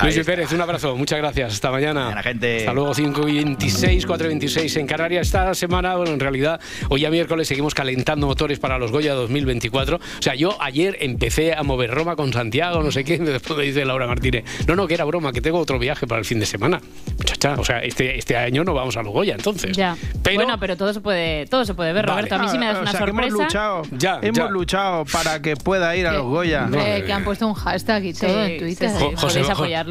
Luis 0.02 0.18
Pérez, 0.24 0.50
un 0.52 0.60
abrazo, 0.60 0.96
muchas 0.96 1.18
gracias. 1.18 1.54
Hasta 1.54 1.70
mañana. 1.70 2.22
gente. 2.22 2.58
Hasta 2.60 2.72
luego, 2.72 2.94
5 2.94 3.28
y 3.28 3.34
26, 3.44 4.06
4 4.06 4.26
y 4.26 4.28
26 4.28 4.76
en 4.76 4.86
Canarias. 4.86 5.26
Esta 5.26 5.54
semana, 5.54 5.94
bueno, 5.96 6.12
en 6.12 6.20
realidad, 6.20 6.60
hoy 6.88 7.04
a 7.04 7.10
miércoles 7.10 7.48
seguimos 7.48 7.74
calentando 7.74 8.26
motores 8.26 8.58
para 8.58 8.78
los 8.78 8.92
Goya 8.92 9.14
2024. 9.14 9.96
O 9.96 10.22
sea, 10.22 10.34
yo 10.34 10.56
ayer 10.60 10.96
empecé 11.00 11.54
a 11.54 11.62
mover 11.62 11.90
Roma 11.90 12.16
con 12.16 12.32
Santiago, 12.32 12.82
no 12.82 12.90
sé 12.90 13.04
qué, 13.04 13.18
después 13.18 13.58
me 13.58 13.64
dice 13.64 13.84
Laura 13.84 14.06
Martínez, 14.06 14.44
no, 14.66 14.74
no, 14.74 14.86
que 14.86 14.94
era 14.94 15.04
broma, 15.04 15.32
que 15.32 15.40
tengo 15.40 15.58
otro 15.58 15.78
viaje 15.78 16.06
para 16.06 16.20
el 16.20 16.24
fin 16.24 16.40
de 16.40 16.46
semana. 16.46 16.80
Muchacha, 17.18 17.56
o 17.58 17.64
sea, 17.64 17.82
este, 17.82 18.18
este 18.18 18.36
año 18.36 18.64
no 18.64 18.72
vamos 18.72 18.96
a 18.96 19.02
los 19.02 19.12
Goya, 19.12 19.34
entonces. 19.34 19.76
Ya. 19.76 19.96
bueno, 20.34 20.58
pero 20.58 20.76
todo 20.76 20.88
se 21.00 21.02
puede, 21.02 21.46
todo 21.46 21.64
se 21.64 21.74
puede 21.74 21.92
ver, 21.94 22.06
Roberto. 22.06 22.34
A 22.34 22.38
mí 22.38 22.48
sí 22.48 22.58
me 22.58 22.66
das 22.66 22.78
una 22.78 22.92
sorpresa. 22.92 23.26
hemos 23.26 23.32
luchado, 23.32 23.82
ya, 23.90 24.18
hemos 24.22 24.50
luchado 24.50 25.04
para 25.06 25.40
que 25.40 25.56
pueda 25.56 25.96
ir 25.96 26.06
a 26.06 26.12
los 26.12 26.24
Goya. 26.24 26.68
que 26.70 27.12
han 27.12 27.24
puesto 27.24 27.46
un 27.46 27.54
hashtag 27.54 28.04
y 28.04 28.14
todo 28.14 28.44
en 28.44 28.58
Twitter. 28.58 28.90
José, 29.16 29.42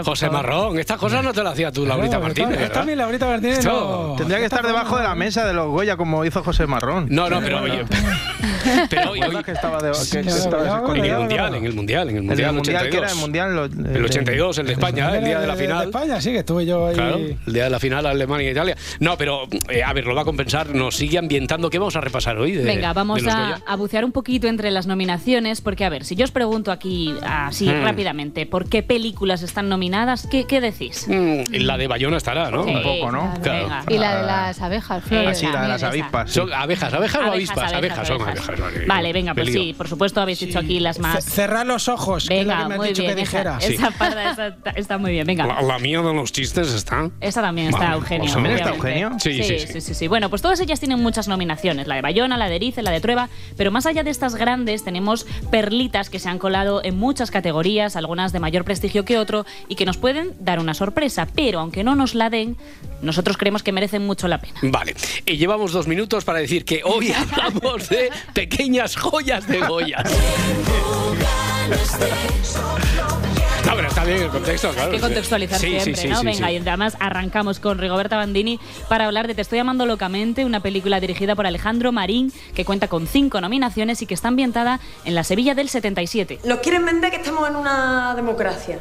José 0.04 0.30
Marrón, 0.30 0.80
estas 0.80 0.98
cosas 0.98 1.24
no 1.24 1.34
te 1.34 1.44
las 1.44 1.54
hacías 1.54 1.74
tú, 1.74 1.86
Laurita 1.86 2.20
Martínez. 2.20 2.62
Esta, 2.62 2.82
esta 2.82 2.96
Laurita 2.96 3.28
Martínez 3.28 3.66
no. 3.66 4.16
Tendría 4.18 4.40
que 4.40 4.46
estar 4.46 4.66
debajo 4.66 4.98
de 4.98 5.04
la 5.04 5.16
mesa 5.16 5.46
de 5.46 5.54
los 5.54 5.68
Goya 5.68 5.98
como 5.98 6.24
hizo 6.26 6.44
José 6.44 6.68
Marrón. 6.68 7.08
No, 7.10 7.30
no, 7.30 7.40
pero 7.40 7.62
oye. 7.64 7.86
Pero 8.90 9.12
hoy, 9.12 9.22
que 9.44 9.52
estaba 9.52 9.82
de, 9.82 9.92
que, 9.92 10.20
estaba 10.20 10.96
en 10.96 11.06
el 11.06 11.18
mundial, 11.18 11.56
en 11.56 11.66
el 11.66 11.74
mundial, 11.74 12.10
en 12.10 12.18
el 12.18 12.24
mundial, 12.24 12.50
el 12.50 12.56
mundial 12.56 12.90
que 12.90 12.98
era 12.98 13.10
el 13.10 13.16
mundial 13.16 13.72
el 13.94 14.06
82, 14.06 14.58
el 14.60 14.68
de 14.68 14.74
España, 14.74 15.18
el 15.18 15.24
día 15.24 15.40
de 15.40 15.48
la 15.48 15.56
final. 15.56 15.80
De 15.80 15.86
España, 15.86 16.22
sí 16.22 16.32
que 16.32 16.40
estuve 16.40 16.66
yo 16.66 16.88
ahí. 16.88 16.96
Claro, 16.96 17.18
el 17.18 17.54
día 17.54 17.64
de 17.66 17.70
la 17.70 17.80
final 17.80 18.06
Alemania 18.06 18.50
e 18.50 18.52
Italia. 18.52 18.78
No, 19.00 19.18
pero 19.18 19.48
eh, 19.70 19.84
a 19.84 19.94
ver, 19.94 20.06
lo 20.06 20.16
va 20.16 20.22
a 20.22 20.26
compensar, 20.26 20.70
nos 20.70 20.99
sigue 21.00 21.18
ambientando. 21.18 21.70
¿Qué 21.70 21.80
vamos 21.80 21.96
a 21.96 22.02
repasar 22.02 22.38
hoy? 22.38 22.58
Venga, 22.58 22.94
vamos 22.94 23.26
a, 23.26 23.62
a, 23.66 23.76
bucear 23.76 24.04
un 24.04 24.12
poquito 24.12 24.48
entre 24.48 24.70
las 24.70 24.86
nominaciones, 24.86 25.62
porque 25.62 25.86
a 25.86 25.90
ver, 25.90 26.04
si 26.04 26.16
yo 26.16 26.26
os 26.26 26.32
pregunto 26.32 26.72
aquí 26.72 27.14
así 27.24 27.70
hmm. 27.70 27.84
rápidamente, 27.84 28.46
¿por 28.46 28.68
qué 28.68 28.84
películas 28.84 29.42
están 29.42 29.70
nominadas? 29.70 30.28
¿Qué, 30.30 30.46
qué 30.46 30.60
decís? 30.60 31.08
Mm, 31.08 31.44
la 31.62 31.78
de 31.78 31.88
Bayona 31.88 32.18
estará, 32.18 32.52
¿no? 32.52 32.64
un 32.64 32.84
poco, 32.84 33.12
¿no? 33.12 33.34
Claro. 33.42 33.70
Y 33.88 33.98
la 33.98 34.18
de 34.18 34.28
las 34.28 34.62
abejas. 34.62 35.04
Sí, 35.08 35.46
la 35.48 35.62
de 35.62 35.68
las 35.68 35.84
avispas. 35.84 36.32
Son 36.32 36.52
abejas, 36.52 36.94
abejas, 36.94 37.22
o 37.22 37.32
avispas, 37.32 37.74
abejas, 37.74 38.08
son 38.08 38.22
abejas. 38.22 38.50
Vale, 38.88 39.14
venga, 39.14 39.34
pues 39.34 39.52
sí, 39.52 39.74
por 39.78 39.88
supuesto 39.88 40.22
habéis 40.22 40.40
dicho 40.40 40.60
aquí 40.60 40.80
las 40.80 41.00
más. 41.00 41.24
Cerrar 41.24 41.66
los 41.66 41.88
ojos, 41.88 42.28
venga, 42.28 42.64
que 42.64 42.70
me 42.70 42.78
muy 42.78 42.88
dicho 42.90 43.04
bien, 43.04 43.16
que 43.16 43.22
dijera. 43.22 43.58
Esa, 43.62 43.92
parda 43.92 44.58
está, 44.76 44.98
muy 44.98 45.12
bien, 45.12 45.26
venga. 45.26 45.62
La, 45.62 45.80
mía 45.80 46.02
de 46.02 46.14
los 46.14 46.32
chistes 46.34 46.74
está. 46.74 47.10
Esa 47.22 47.42
también 47.42 47.70
está, 47.70 47.94
Eugenio. 47.94 48.34
¿También 48.34 48.56
está 48.56 48.70
Eugenio? 48.70 49.12
Sí 49.20 49.44
sí 49.44 49.60
sí, 49.60 49.82
sí 49.82 49.94
sí, 49.94 50.08
Bueno, 50.08 50.30
pues 50.30 50.42
todas 50.42 50.60
ellas 50.60 50.80
tienen 50.80 50.89
muchas 50.98 51.28
nominaciones, 51.28 51.88
la 51.88 51.96
de 51.96 52.02
Bayona, 52.02 52.38
la 52.38 52.50
de 52.50 52.56
Erice, 52.56 52.82
la 52.82 52.92
de 52.92 53.02
Trueba, 53.02 53.30
pero 53.58 53.72
más 53.72 53.86
allá 53.86 54.04
de 54.04 54.10
estas 54.10 54.36
grandes 54.36 54.84
tenemos 54.84 55.26
perlitas 55.52 56.10
que 56.10 56.20
se 56.20 56.30
han 56.30 56.40
colado 56.40 56.84
en 56.84 56.98
muchas 56.98 57.32
categorías, 57.32 57.96
algunas 57.96 58.32
de 58.32 58.40
mayor 58.40 58.64
prestigio 58.64 59.06
que 59.06 59.18
otro 59.18 59.46
y 59.68 59.76
que 59.76 59.86
nos 59.86 59.98
pueden 59.98 60.34
dar 60.40 60.60
una 60.60 60.74
sorpresa, 60.74 61.28
pero 61.36 61.60
aunque 61.60 61.84
no 61.84 61.96
nos 61.96 62.16
la 62.16 62.30
den, 62.30 62.58
nosotros 63.02 63.38
creemos 63.38 63.64
que 63.64 63.72
merecen 63.72 64.06
mucho 64.06 64.28
la 64.28 64.40
pena. 64.40 64.60
Vale, 64.64 64.96
y 65.26 65.38
llevamos 65.38 65.72
dos 65.72 65.88
minutos 65.88 66.26
para 66.26 66.40
decir 66.40 66.66
que 66.66 66.82
hoy 66.84 67.12
hablamos 67.14 67.90
de 67.90 68.10
pequeñas 68.34 68.96
joyas 68.96 69.48
de 69.48 69.60
Goya. 69.60 70.04
No, 73.76 73.76
pero 73.76 73.88
está 73.88 74.04
bien 74.04 74.24
el 74.24 74.30
contexto, 74.30 74.72
claro. 74.72 74.92
Hay 74.92 74.98
que 74.98 75.02
contextualizar 75.02 75.60
siempre, 75.60 76.08
¿no? 76.08 76.24
Venga, 76.24 76.52
y 76.52 76.58
además 76.58 76.98
arrancamos 77.00 77.60
con 77.60 77.78
Rigoberta 77.78 78.18
Bandini 78.18 78.60
para 78.88 79.06
hablar 79.06 79.28
de 79.28 79.36
Te 79.36 79.42
estoy 79.42 79.60
amando 79.60 79.86
locamente, 79.86 80.44
una 80.44 80.60
película 80.60 81.00
dirigida 81.00 81.36
por 81.36 81.46
Alejandro 81.46 81.92
Marín 81.92 82.34
que 82.56 82.66
cuenta 82.66 82.88
con 82.88 83.06
cinco 83.06 83.42
nominaciones 83.42 84.02
y 84.02 84.08
que 84.08 84.16
está 84.16 84.30
ambientada 84.30 84.80
en 85.06 85.14
la 85.14 85.24
Sevilla 85.24 85.54
del 85.54 85.70
77. 85.70 86.40
Nos 86.46 86.60
quieren 86.60 86.84
vender 86.84 87.12
que 87.12 87.18
estamos 87.18 87.48
en 87.48 87.56
una 87.56 88.16
democracia. 88.16 88.80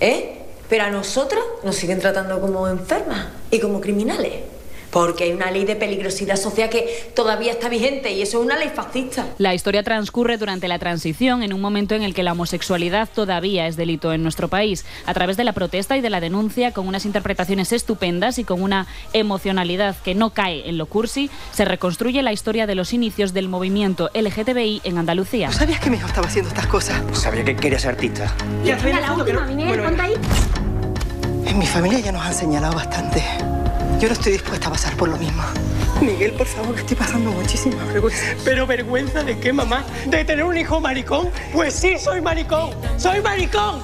¿Eh? 0.00 0.38
Pero 0.68 0.84
a 0.84 0.90
nosotras 0.90 1.42
nos 1.62 1.76
siguen 1.76 2.00
tratando 2.00 2.40
como 2.40 2.66
enfermas 2.66 3.26
y 3.50 3.60
como 3.60 3.80
criminales. 3.80 4.32
Porque 4.92 5.24
hay 5.24 5.32
una 5.32 5.50
ley 5.50 5.64
de 5.64 5.74
peligrosidad 5.74 6.36
social 6.36 6.68
que 6.68 7.10
todavía 7.16 7.50
está 7.50 7.68
vigente 7.68 8.12
y 8.12 8.22
eso 8.22 8.38
es 8.38 8.44
una 8.44 8.56
ley 8.56 8.70
fascista. 8.72 9.26
La 9.38 9.54
historia 9.54 9.82
transcurre 9.82 10.36
durante 10.36 10.68
la 10.68 10.78
transición, 10.78 11.42
en 11.42 11.52
un 11.52 11.60
momento 11.60 11.94
en 11.94 12.02
el 12.02 12.14
que 12.14 12.22
la 12.22 12.32
homosexualidad 12.32 13.08
todavía 13.12 13.66
es 13.66 13.76
delito 13.76 14.12
en 14.12 14.22
nuestro 14.22 14.48
país. 14.48 14.84
A 15.06 15.14
través 15.14 15.36
de 15.36 15.44
la 15.44 15.54
protesta 15.54 15.96
y 15.96 16.02
de 16.02 16.10
la 16.10 16.20
denuncia, 16.20 16.72
con 16.72 16.86
unas 16.86 17.06
interpretaciones 17.06 17.72
estupendas 17.72 18.38
y 18.38 18.44
con 18.44 18.62
una 18.62 18.86
emocionalidad 19.14 19.96
que 20.04 20.14
no 20.14 20.30
cae 20.30 20.68
en 20.68 20.78
lo 20.78 20.86
cursi, 20.86 21.30
se 21.52 21.64
reconstruye 21.64 22.22
la 22.22 22.32
historia 22.32 22.66
de 22.66 22.74
los 22.74 22.92
inicios 22.92 23.32
del 23.32 23.48
movimiento 23.48 24.10
LGTBI 24.14 24.82
en 24.84 24.98
Andalucía. 24.98 25.48
¿No 25.48 25.54
sabías 25.54 25.80
que 25.80 25.90
mi 25.90 25.96
hijo 25.96 26.06
estaba 26.06 26.26
haciendo 26.26 26.50
estas 26.50 26.66
cosas? 26.66 27.00
Sabía 27.12 27.44
que 27.44 27.56
quería 27.56 27.78
ser 27.78 27.92
artista. 27.92 28.34
Ya, 28.64 28.76
la 28.76 29.14
última, 29.14 29.46
bueno, 29.46 30.02
ahí. 30.02 30.14
En 31.46 31.58
mi 31.58 31.66
familia 31.66 32.00
ya 32.00 32.12
nos 32.12 32.22
han 32.22 32.34
señalado 32.34 32.74
bastante. 32.74 33.22
Yo 34.00 34.08
no 34.08 34.14
estoy 34.14 34.32
dispuesta 34.32 34.68
a 34.68 34.70
pasar 34.70 34.96
por 34.96 35.08
lo 35.08 35.16
mismo. 35.16 35.42
Miguel, 36.00 36.32
por 36.32 36.46
favor, 36.46 36.74
que 36.74 36.80
estoy 36.80 36.96
pasando 36.96 37.30
muchísima 37.30 37.84
vergüenza. 37.84 38.22
¿Pero 38.44 38.66
vergüenza 38.66 39.22
de 39.22 39.38
qué, 39.38 39.52
mamá? 39.52 39.84
¿De 40.06 40.24
tener 40.24 40.44
un 40.44 40.56
hijo 40.56 40.80
maricón? 40.80 41.30
Pues 41.52 41.74
sí, 41.74 41.98
soy 41.98 42.20
maricón. 42.20 42.70
¡Soy 42.96 43.20
maricón! 43.20 43.80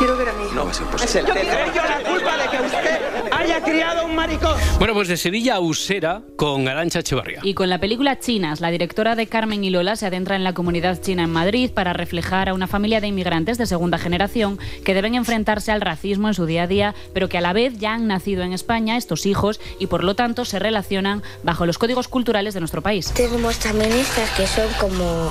Quiero 0.00 0.16
ver 0.16 0.30
a 0.30 0.32
mi 0.32 0.44
hijo. 0.44 0.54
No 0.54 0.64
va 0.64 0.70
a 0.70 0.72
ser 0.72 0.86
posible. 0.86 1.28
Yo 1.28 1.34
tendré 1.34 1.66
yo 1.74 1.82
la 1.82 2.02
culpa 2.02 2.36
de 2.38 2.48
que 2.48 2.64
usted 2.64 3.32
haya 3.32 3.62
criado 3.62 4.06
un 4.06 4.14
maricón. 4.14 4.56
Bueno, 4.78 4.94
pues 4.94 5.08
de 5.08 5.18
Sevilla 5.18 5.56
a 5.56 5.60
Usera 5.60 6.22
con 6.36 6.66
Arancha 6.68 7.00
Echevarría. 7.00 7.40
Y 7.42 7.52
con 7.52 7.68
la 7.68 7.78
película 7.80 8.18
Chinas, 8.18 8.62
la 8.62 8.70
directora 8.70 9.14
de 9.14 9.26
Carmen 9.26 9.62
y 9.62 9.68
Lola 9.68 9.96
se 9.96 10.06
adentra 10.06 10.36
en 10.36 10.42
la 10.42 10.54
comunidad 10.54 11.02
china 11.02 11.24
en 11.24 11.30
Madrid 11.30 11.70
para 11.70 11.92
reflejar 11.92 12.48
a 12.48 12.54
una 12.54 12.66
familia 12.66 13.02
de 13.02 13.08
inmigrantes 13.08 13.58
de 13.58 13.66
segunda 13.66 13.98
generación 13.98 14.58
que 14.86 14.94
deben 14.94 15.14
enfrentarse 15.14 15.70
al 15.70 15.82
racismo 15.82 16.28
en 16.28 16.34
su 16.34 16.46
día 16.46 16.62
a 16.62 16.66
día, 16.66 16.94
pero 17.12 17.28
que 17.28 17.36
a 17.36 17.42
la 17.42 17.52
vez 17.52 17.76
ya 17.76 17.92
han 17.92 18.06
nacido 18.06 18.42
en 18.42 18.54
España 18.54 18.96
estos 18.96 19.26
hijos 19.26 19.60
y 19.78 19.88
por 19.88 20.02
lo 20.02 20.16
tanto 20.16 20.46
se 20.46 20.58
relacionan 20.58 21.22
bajo 21.42 21.66
los 21.66 21.76
códigos 21.76 22.08
culturales 22.08 22.54
de 22.54 22.60
nuestro 22.60 22.80
país. 22.80 23.12
Tenemos 23.12 23.58
también 23.58 23.92
estas 23.92 24.30
que 24.30 24.46
son 24.46 24.68
como... 24.80 25.30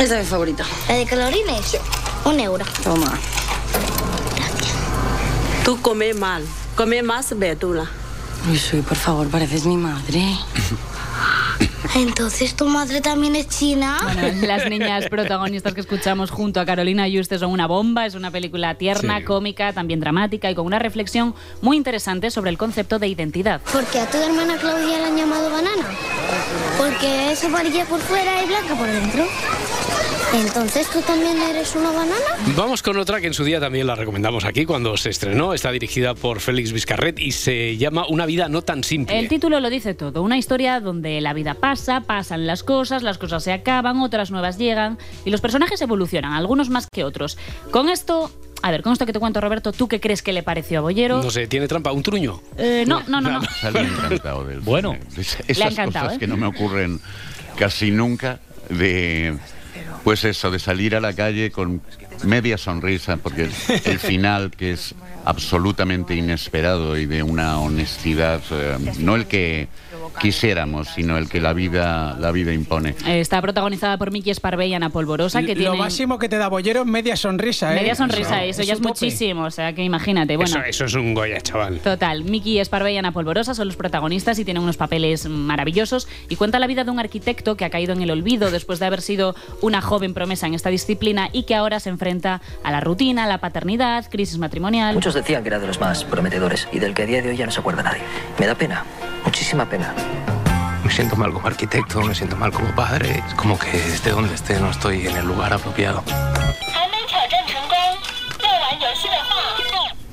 Esta 0.00 0.18
es 0.18 0.24
mi 0.24 0.30
favorita. 0.30 0.64
¿La 0.88 0.94
de 0.96 1.06
colorines? 1.06 1.78
Un 2.24 2.40
euro. 2.40 2.64
Toma. 2.82 3.16
Tú 5.68 5.78
come 5.82 6.14
mal. 6.14 6.42
Come 6.76 7.02
más 7.02 7.38
verdura. 7.38 7.84
Uy, 8.50 8.56
soy, 8.56 8.80
por 8.80 8.96
favor, 8.96 9.28
pareces 9.28 9.66
mi 9.66 9.76
madre. 9.76 10.22
Entonces 11.94 12.54
tu 12.56 12.64
madre 12.64 13.02
también 13.02 13.36
es 13.36 13.48
china. 13.50 14.00
Bueno, 14.02 14.46
las 14.46 14.66
niñas 14.70 15.04
protagonistas 15.10 15.74
que 15.74 15.82
escuchamos 15.82 16.30
junto 16.30 16.58
a 16.58 16.64
Carolina 16.64 17.06
Yuste 17.06 17.38
son 17.38 17.50
una 17.50 17.66
bomba. 17.66 18.06
Es 18.06 18.14
una 18.14 18.30
película 18.30 18.76
tierna, 18.76 19.18
Sí. 19.18 19.24
cómica, 19.24 19.74
también 19.74 20.00
dramática 20.00 20.50
y 20.50 20.54
con 20.54 20.64
una 20.64 20.78
reflexión 20.78 21.34
muy 21.60 21.76
interesante 21.76 22.30
sobre 22.30 22.48
el 22.48 22.56
concepto 22.56 22.98
de 22.98 23.08
identidad. 23.08 23.60
Porque 23.70 24.00
a 24.00 24.10
tu 24.10 24.16
hermana 24.16 24.56
Claudia 24.56 25.00
la 25.00 25.08
han 25.08 25.18
llamado 25.18 25.50
banana. 25.50 25.84
Porque 26.78 27.32
es 27.32 27.44
amarilla 27.44 27.84
por 27.84 28.00
fuera 28.00 28.42
y 28.42 28.46
blanca 28.46 28.74
por 28.74 28.86
dentro. 28.86 29.26
Entonces 30.34 30.88
tú 30.90 31.00
también 31.00 31.38
eres 31.40 31.74
una 31.74 31.90
banana. 31.90 32.24
Vamos 32.54 32.82
con 32.82 32.98
otra 32.98 33.20
que 33.20 33.28
en 33.28 33.34
su 33.34 33.44
día 33.44 33.60
también 33.60 33.86
la 33.86 33.94
recomendamos 33.94 34.44
aquí 34.44 34.66
cuando 34.66 34.96
se 34.98 35.08
estrenó. 35.08 35.54
Está 35.54 35.70
dirigida 35.72 36.14
por 36.14 36.40
Félix 36.40 36.72
Vizcarret 36.72 37.18
y 37.18 37.32
se 37.32 37.76
llama 37.78 38.04
Una 38.08 38.26
vida 38.26 38.48
no 38.48 38.60
tan 38.62 38.84
simple. 38.84 39.18
El 39.18 39.28
título 39.28 39.58
lo 39.60 39.70
dice 39.70 39.94
todo, 39.94 40.22
una 40.22 40.36
historia 40.36 40.80
donde 40.80 41.20
la 41.22 41.32
vida 41.32 41.54
pasa, 41.54 42.02
pasan 42.02 42.46
las 42.46 42.62
cosas, 42.62 43.02
las 43.02 43.16
cosas 43.16 43.42
se 43.42 43.52
acaban, 43.52 44.00
otras 44.02 44.30
nuevas 44.30 44.58
llegan 44.58 44.98
y 45.24 45.30
los 45.30 45.40
personajes 45.40 45.80
evolucionan, 45.80 46.32
algunos 46.34 46.68
más 46.68 46.88
que 46.92 47.04
otros. 47.04 47.38
Con 47.70 47.88
esto, 47.88 48.30
a 48.62 48.70
ver, 48.70 48.82
con 48.82 48.92
esto 48.92 49.06
que 49.06 49.14
te 49.14 49.18
cuento 49.20 49.40
Roberto, 49.40 49.72
¿tú 49.72 49.88
qué 49.88 49.98
crees 49.98 50.22
que 50.22 50.34
le 50.34 50.42
pareció 50.42 50.80
a 50.80 50.82
Bollero? 50.82 51.22
No 51.22 51.30
sé, 51.30 51.46
¿tiene 51.46 51.66
trampa? 51.68 51.90
¿Un 51.92 52.02
truño? 52.02 52.42
Eh, 52.58 52.84
no, 52.86 53.02
no, 53.08 53.22
no, 53.22 53.30
no. 53.30 53.40
Salí 53.60 53.78
encantado 53.78 54.44
del 54.44 54.60
Bueno. 54.60 54.94
Es- 55.16 55.38
Le 55.38 55.64
ha 55.64 55.68
Esas 55.68 55.72
encantado, 55.72 56.04
cosas 56.06 56.16
¿eh? 56.16 56.20
que 56.20 56.26
no 56.26 56.36
me 56.36 56.46
ocurren 56.46 57.00
casi 57.58 57.90
nunca 57.90 58.40
de... 58.68 59.34
Pues 60.08 60.24
eso, 60.24 60.50
de 60.50 60.58
salir 60.58 60.96
a 60.96 61.00
la 61.00 61.12
calle 61.12 61.50
con 61.50 61.82
media 62.24 62.56
sonrisa, 62.56 63.18
porque 63.18 63.42
el, 63.42 63.98
final 63.98 64.50
que 64.50 64.72
es 64.72 64.94
absolutamente 65.26 66.14
inesperado 66.14 66.96
y 66.96 67.04
de 67.04 67.22
una 67.22 67.60
honestidad, 67.60 68.40
eh, 68.50 68.78
no 69.00 69.16
el 69.16 69.26
que 69.26 69.68
quisiéramos, 70.20 70.88
sino 70.88 71.16
el 71.18 71.28
que 71.28 71.40
la 71.40 71.52
vida, 71.52 72.16
la 72.18 72.30
vida 72.32 72.52
impone. 72.52 72.94
Eh, 73.06 73.20
Está 73.20 73.40
protagonizada 73.42 73.96
por 73.98 74.10
Miki 74.10 74.30
Esparvé 74.30 74.66
y 74.68 74.74
Ana 74.74 74.90
Polvorosa, 74.90 75.40
que 75.42 75.54
Lo 75.54 75.60
tienen 75.60 75.78
máximo 75.78 76.18
que 76.18 76.28
te 76.28 76.36
da 76.38 76.48
Bollero 76.48 76.80
es 76.82 76.86
media 76.86 77.16
sonrisa, 77.16 77.72
¿eh? 77.72 77.76
media 77.80 77.94
sonrisa, 77.94 78.44
eso, 78.44 78.62
ya 78.62 78.74
es 78.74 78.78
tope. 78.80 78.88
muchísimo, 78.88 79.44
o 79.44 79.50
sea 79.50 79.72
que 79.72 79.82
imagínate, 79.82 80.36
bueno. 80.36 80.50
Eso, 80.50 80.62
eso 80.64 80.84
es 80.86 80.94
un 80.94 81.14
Goya, 81.14 81.40
chaval. 81.40 81.80
Total, 81.80 82.24
Miki 82.24 82.58
Esparvé 82.58 82.92
y 82.92 82.96
Ana 82.98 83.12
Polvorosa 83.12 83.54
son 83.54 83.66
los 83.68 83.76
protagonistas 83.76 84.38
y 84.38 84.44
tienen 84.44 84.62
unos 84.62 84.76
papeles 84.76 85.26
maravillosos 85.28 86.08
y 86.28 86.36
cuenta 86.36 86.58
la 86.58 86.66
vida 86.66 86.84
de 86.84 86.90
un 86.90 86.98
arquitecto 87.00 87.56
que 87.56 87.64
ha 87.64 87.70
caído 87.70 87.92
en 87.92 88.02
el 88.02 88.10
olvido 88.10 88.50
después 88.50 88.78
de 88.78 88.86
haber 88.86 89.02
sido 89.02 89.34
una 89.60 89.80
joven 89.80 90.14
promesa 90.14 90.46
en 90.46 90.54
esta 90.54 90.70
disciplina 90.70 91.28
y 91.32 91.44
que 91.44 91.54
ahora 91.54 91.80
se 91.80 91.88
enfrenta 91.90 92.40
a 92.62 92.70
la 92.70 92.80
rutina, 92.80 93.24
a 93.24 93.26
la 93.26 93.38
paternidad, 93.38 94.06
crisis 94.10 94.38
matrimonial. 94.38 94.94
Muchos 94.94 95.14
decían 95.14 95.42
que 95.42 95.48
era 95.48 95.58
de 95.58 95.66
los 95.66 95.80
más 95.80 96.04
prometedores 96.04 96.68
y 96.72 96.78
del 96.78 96.94
que 96.94 97.02
a 97.02 97.06
día 97.06 97.22
de 97.22 97.30
hoy 97.30 97.36
ya 97.36 97.46
no 97.46 97.52
se 97.52 97.60
acuerda 97.60 97.82
nadie. 97.82 98.02
Me 98.38 98.46
da 98.46 98.54
pena, 98.54 98.84
muchísima 99.38 99.66
pena. 99.66 99.94
Me 100.82 100.90
siento 100.90 101.14
mal 101.14 101.32
como 101.32 101.46
arquitecto, 101.46 102.02
me 102.02 102.12
siento 102.12 102.34
mal 102.34 102.50
como 102.50 102.74
padre. 102.74 103.22
Es 103.24 103.34
como 103.34 103.56
que 103.56 103.70
esté 103.70 104.10
donde 104.10 104.34
esté 104.34 104.58
no 104.58 104.68
estoy 104.68 105.06
en 105.06 105.16
el 105.16 105.26
lugar 105.28 105.52
apropiado. 105.52 106.02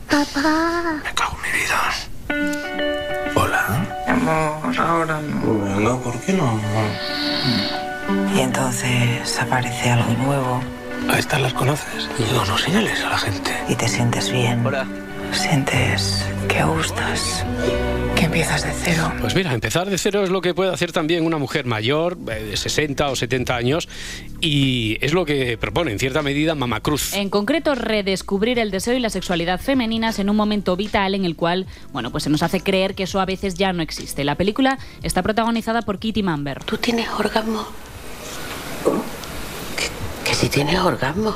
Papá. 0.08 1.02
Amor, 4.08 4.80
ahora 4.80 5.20
no. 5.22 5.76
Venga, 5.76 5.98
¿por 5.98 6.20
qué 6.22 6.34
no? 6.34 6.60
Y 8.36 8.42
entonces 8.42 9.40
aparece 9.40 9.90
algo 9.90 10.14
nuevo 10.24 10.62
A 11.12 11.18
estas 11.18 11.42
las 11.42 11.54
conoces. 11.54 12.08
Yo 12.32 12.46
no 12.46 12.58
señales 12.60 13.04
a 13.04 13.10
la 13.10 13.18
gente. 13.18 13.52
y 13.68 13.76
te 13.76 13.88
sientes 13.88 14.32
bien. 14.32 14.64
Hola. 14.64 14.86
Sientes 15.36 16.26
que 16.48 16.64
gustas, 16.64 17.46
que 18.16 18.26
empiezas 18.26 18.64
de 18.64 18.72
cero. 18.72 19.12
Pues 19.20 19.36
mira, 19.36 19.54
empezar 19.54 19.90
de 19.90 19.98
cero 19.98 20.24
es 20.24 20.30
lo 20.30 20.40
que 20.42 20.54
puede 20.54 20.74
hacer 20.74 20.94
también 20.94 21.26
una 21.26 21.38
mujer 21.38 21.66
mayor, 21.66 22.18
eh, 22.32 22.42
de 22.52 22.58
60 22.58 23.10
o 23.10 23.16
70 23.16 23.54
años, 23.54 23.90
y 24.40 24.98
es 25.02 25.14
lo 25.14 25.26
que 25.26 25.58
propone 25.58 25.92
en 25.92 26.00
cierta 26.00 26.22
medida 26.22 26.56
Mama 26.56 26.80
Cruz. 26.80 27.14
En 27.14 27.30
concreto, 27.30 27.76
redescubrir 27.76 28.60
el 28.60 28.72
deseo 28.72 28.94
y 28.96 29.00
la 29.00 29.10
sexualidad 29.10 29.60
femeninas 29.60 30.20
en 30.20 30.30
un 30.30 30.38
momento 30.38 30.78
vital 30.78 31.14
en 31.16 31.26
el 31.26 31.36
cual, 31.36 31.68
bueno, 31.92 32.12
pues 32.12 32.24
se 32.24 32.30
nos 32.30 32.42
hace 32.42 32.62
creer 32.62 32.96
que 32.96 33.04
eso 33.04 33.20
a 33.20 33.26
veces 33.26 33.56
ya 33.56 33.74
no 33.74 33.84
existe. 33.84 34.24
La 34.24 34.36
película 34.36 34.80
está 35.04 35.22
protagonizada 35.22 35.82
por 35.82 36.00
Kitty 36.00 36.24
Mamber. 36.24 36.64
¿Tú 36.64 36.78
tienes 36.78 37.10
orgasmo? 37.10 37.68
¿Que, 39.76 40.30
que 40.30 40.34
si 40.34 40.48
tienes 40.48 40.80
orgasmo? 40.80 41.36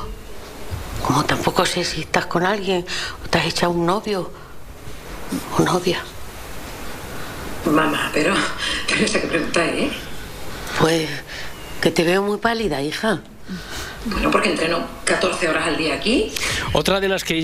Como 1.06 1.24
tampoco 1.24 1.66
sé 1.66 1.84
si 1.84 2.00
estás 2.02 2.26
con 2.26 2.44
alguien 2.44 2.84
o 3.24 3.28
te 3.28 3.38
has 3.38 3.46
echado 3.46 3.72
un 3.72 3.86
novio 3.86 4.30
o 5.58 5.62
novia. 5.62 6.02
Mamá, 7.66 8.10
pero, 8.12 8.34
pero 8.88 9.04
esa 9.04 9.20
que 9.20 9.26
preguntáis, 9.26 9.82
¿eh? 9.82 9.92
Pues 10.78 11.08
que 11.80 11.90
te 11.90 12.04
veo 12.04 12.22
muy 12.22 12.38
pálida, 12.38 12.82
hija. 12.82 13.20
Bueno, 14.06 14.30
porque 14.30 14.48
entreno 14.48 14.80
14 15.04 15.48
horas 15.48 15.66
al 15.66 15.76
día 15.76 15.94
aquí. 15.94 16.32
Otra 16.72 17.00
de 17.00 17.08
las 17.08 17.22
que 17.22 17.42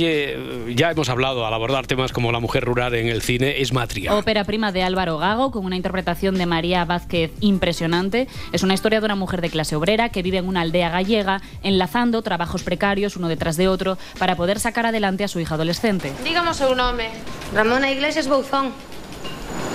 ya 0.74 0.90
hemos 0.90 1.10
hablado 1.10 1.46
al 1.46 1.52
abordar 1.52 1.86
temas 1.86 2.12
como 2.12 2.32
la 2.32 2.40
mujer 2.40 2.64
rural 2.64 2.94
en 2.94 3.08
el 3.08 3.20
cine 3.20 3.60
es 3.60 3.74
Matria. 3.74 4.14
Ópera 4.14 4.44
prima 4.44 4.72
de 4.72 4.82
Álvaro 4.82 5.18
Gago, 5.18 5.50
con 5.50 5.66
una 5.66 5.76
interpretación 5.76 6.38
de 6.38 6.46
María 6.46 6.86
Vázquez 6.86 7.32
impresionante. 7.40 8.26
Es 8.52 8.62
una 8.62 8.72
historia 8.72 9.00
de 9.00 9.04
una 9.04 9.16
mujer 9.16 9.42
de 9.42 9.50
clase 9.50 9.76
obrera 9.76 10.08
que 10.08 10.22
vive 10.22 10.38
en 10.38 10.48
una 10.48 10.62
aldea 10.62 10.88
gallega, 10.88 11.42
enlazando 11.62 12.22
trabajos 12.22 12.62
precarios 12.62 13.16
uno 13.16 13.28
detrás 13.28 13.58
de 13.58 13.68
otro 13.68 13.98
para 14.18 14.34
poder 14.34 14.58
sacar 14.58 14.86
adelante 14.86 15.24
a 15.24 15.28
su 15.28 15.38
hija 15.40 15.56
adolescente. 15.56 16.12
Dígame 16.24 16.48
o 16.48 16.54
seu 16.54 16.74
nome. 16.74 17.10
Ramona 17.52 17.90
Iglesias 17.90 18.28
Bouzón. 18.28 18.72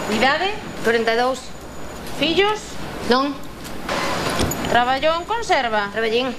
Idade? 0.10 0.50
42. 0.84 1.40
Fillos? 2.20 2.60
Non. 3.08 3.38
Traballou 4.74 5.22
en 5.22 5.26
conserva? 5.30 5.90
Traballín. 5.94 6.34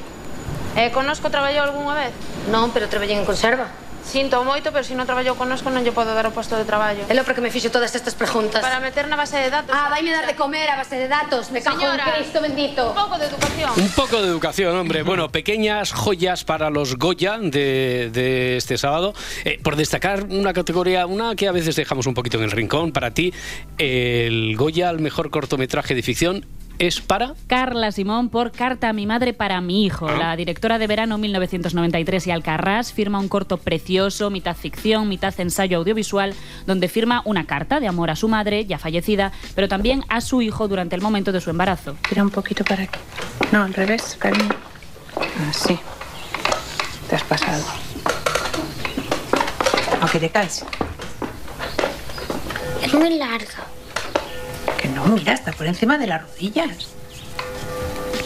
E 0.77 0.89
conosco 0.91 1.29
traballou 1.29 1.69
algunha 1.69 1.95
vez? 1.95 2.13
Non, 2.49 2.73
pero 2.73 2.89
traballei 2.89 3.21
en 3.21 3.29
conserva. 3.29 3.69
Sinto 4.03 4.43
moito, 4.43 4.75
pero 4.75 4.83
se 4.83 4.99
non 4.99 5.07
traballou 5.07 5.39
conosco 5.39 5.71
non 5.71 5.87
lle 5.87 5.95
podo 5.95 6.11
dar 6.11 6.27
o 6.27 6.35
posto 6.35 6.59
de 6.59 6.67
traballo. 6.67 7.07
É 7.07 7.15
lo 7.15 7.23
porque 7.23 7.39
me 7.39 7.55
fixo 7.55 7.71
todas 7.71 7.95
estas 7.95 8.19
preguntas. 8.19 8.59
Para 8.59 8.83
meter 8.83 9.07
na 9.07 9.15
base 9.15 9.39
de 9.39 9.47
datos. 9.47 9.71
Ah, 9.71 9.87
vai 9.95 10.03
me 10.03 10.11
dar 10.11 10.27
de 10.27 10.35
comer 10.35 10.67
a 10.75 10.77
base 10.81 10.99
de 10.99 11.07
datos. 11.07 11.55
Me 11.55 11.63
cago 11.63 11.79
Señora, 11.79 12.03
en 12.11 12.25
Cristo 12.25 12.43
bendito. 12.43 12.91
Un 12.91 12.99
pouco 12.99 13.15
de 13.15 13.31
educación. 13.31 13.71
Un 13.79 13.91
poco 13.95 14.17
de 14.21 14.29
educación, 14.29 14.75
hombre. 14.75 15.05
Bueno, 15.13 15.31
pequeñas 15.31 15.93
joyas 15.93 16.43
para 16.43 16.71
los 16.71 16.97
Goya 16.97 17.39
de, 17.39 18.11
de 18.11 18.57
este 18.57 18.79
sábado. 18.79 19.15
Eh, 19.45 19.61
por 19.63 19.77
destacar 19.77 20.25
una 20.25 20.53
categoría, 20.53 21.07
una 21.07 21.37
que 21.37 21.47
a 21.47 21.53
veces 21.53 21.77
dejamos 21.77 22.07
un 22.07 22.15
poquito 22.15 22.39
en 22.39 22.45
el 22.45 22.51
rincón, 22.51 22.93
para 22.93 23.13
ti, 23.13 23.33
el 23.79 24.57
Goya 24.57 24.89
al 24.89 24.99
mejor 24.99 25.31
cortometraje 25.31 25.95
de 25.95 26.03
ficción 26.03 26.47
es 26.79 27.01
para... 27.01 27.35
Carla 27.47 27.93
Simón 27.93 28.29
por 28.29 28.53
Carta 28.53 28.89
a 28.89 28.93
mi 28.93 29.07
madre 29.07 29.33
para 29.33 29.61
mi 29.61 29.85
hijo. 29.85 30.09
Ah. 30.09 30.17
La 30.17 30.37
directora 30.37 30.79
de 30.79 30.87
verano 30.87 31.19
1993 31.19 32.27
y 32.27 32.31
Alcarrás 32.31 32.93
firma 32.93 33.19
un 33.19 33.29
corto 33.29 33.57
precioso, 33.57 34.31
mitad 34.31 34.57
ficción, 34.57 35.09
mitad 35.09 35.35
ensayo 35.39 35.79
audiovisual, 35.79 36.35
donde 36.67 36.89
firma 36.89 37.23
una 37.25 37.47
carta 37.47 37.81
de 37.81 37.89
amor 37.89 38.11
a 38.11 38.17
su 38.17 38.29
madre, 38.29 38.67
ya 38.67 38.79
fallecida, 38.79 39.33
pero 39.55 39.69
también 39.69 40.05
a 40.09 40.21
su 40.21 40.43
hijo 40.43 40.69
durante 40.69 40.97
el 40.97 41.03
momento 41.03 41.33
de 41.33 41.41
su 41.41 41.51
embarazo. 41.51 41.97
Tira 42.09 42.23
un 42.23 42.31
poquito 42.31 42.65
para 42.65 42.85
aquí. 42.85 42.99
No, 43.53 43.63
al 43.63 43.75
revés, 43.75 44.17
cariño. 44.19 44.49
Así. 45.49 45.79
Te 47.09 47.17
has 47.17 47.25
pasado. 47.25 47.65
¿O 50.03 50.07
que 50.07 50.19
te 50.19 50.31
caes? 50.31 50.65
Es 52.83 52.93
muy 52.95 53.11
larga. 53.19 53.72
No, 55.07 55.17
mira, 55.17 55.33
está 55.35 55.53
por 55.53 55.67
encima 55.67 55.99
de 55.99 56.07
las 56.07 56.23
rodillas. 56.23 56.89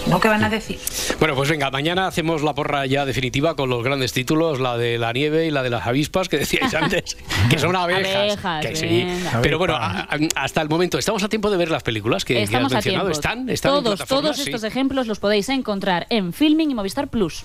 ¿No 0.07 0.21
qué 0.21 0.29
van 0.29 0.45
a 0.45 0.49
decir? 0.49 0.79
Bueno, 1.19 1.35
pues 1.35 1.51
venga, 1.51 1.69
mañana 1.73 2.07
hacemos 2.07 2.43
la 2.43 2.55
porra 2.55 2.87
ya 2.87 3.05
definitiva 3.05 3.57
con 3.57 3.69
los 3.71 3.83
grandes 3.83 4.13
títulos, 4.13 4.61
la 4.61 4.77
de 4.79 4.99
la 4.99 5.13
nieve 5.13 5.47
y 5.47 5.51
la 5.51 5.65
de 5.65 5.71
las 5.71 5.85
avispas 5.85 6.29
que 6.29 6.39
decíais 6.39 6.73
antes, 6.81 7.17
que 7.51 7.59
son 7.59 7.75
abejas. 7.75 8.15
Abejas, 8.15 8.67
que 8.67 8.77
sí. 8.77 8.87
venga. 8.87 9.41
Pero 9.43 9.59
bueno, 9.59 9.75
a- 9.75 10.03
a- 10.03 10.19
hasta 10.37 10.63
el 10.63 10.69
momento, 10.69 10.97
¿estamos 10.99 11.25
a 11.25 11.29
tiempo 11.29 11.51
de 11.51 11.57
ver 11.57 11.71
las 11.73 11.83
películas 11.83 12.25
que, 12.25 12.35
que 12.35 12.41
has 12.41 12.45
Estamos 12.45 12.71
a 12.73 12.77
mencionado? 12.77 13.07
tiempo. 13.11 13.19
¿Están? 13.19 13.49
¿Están 13.51 13.75
en 13.79 13.83
todos, 13.85 14.05
todos 14.07 14.37
Sí. 14.37 14.43
estos 14.45 14.63
ejemplos 14.63 15.09
los 15.09 15.19
podéis 15.19 15.49
encontrar 15.49 16.07
en 16.09 16.33
Filming 16.33 16.71
y 16.71 16.75
Movistar 16.75 17.09
Plus. 17.09 17.43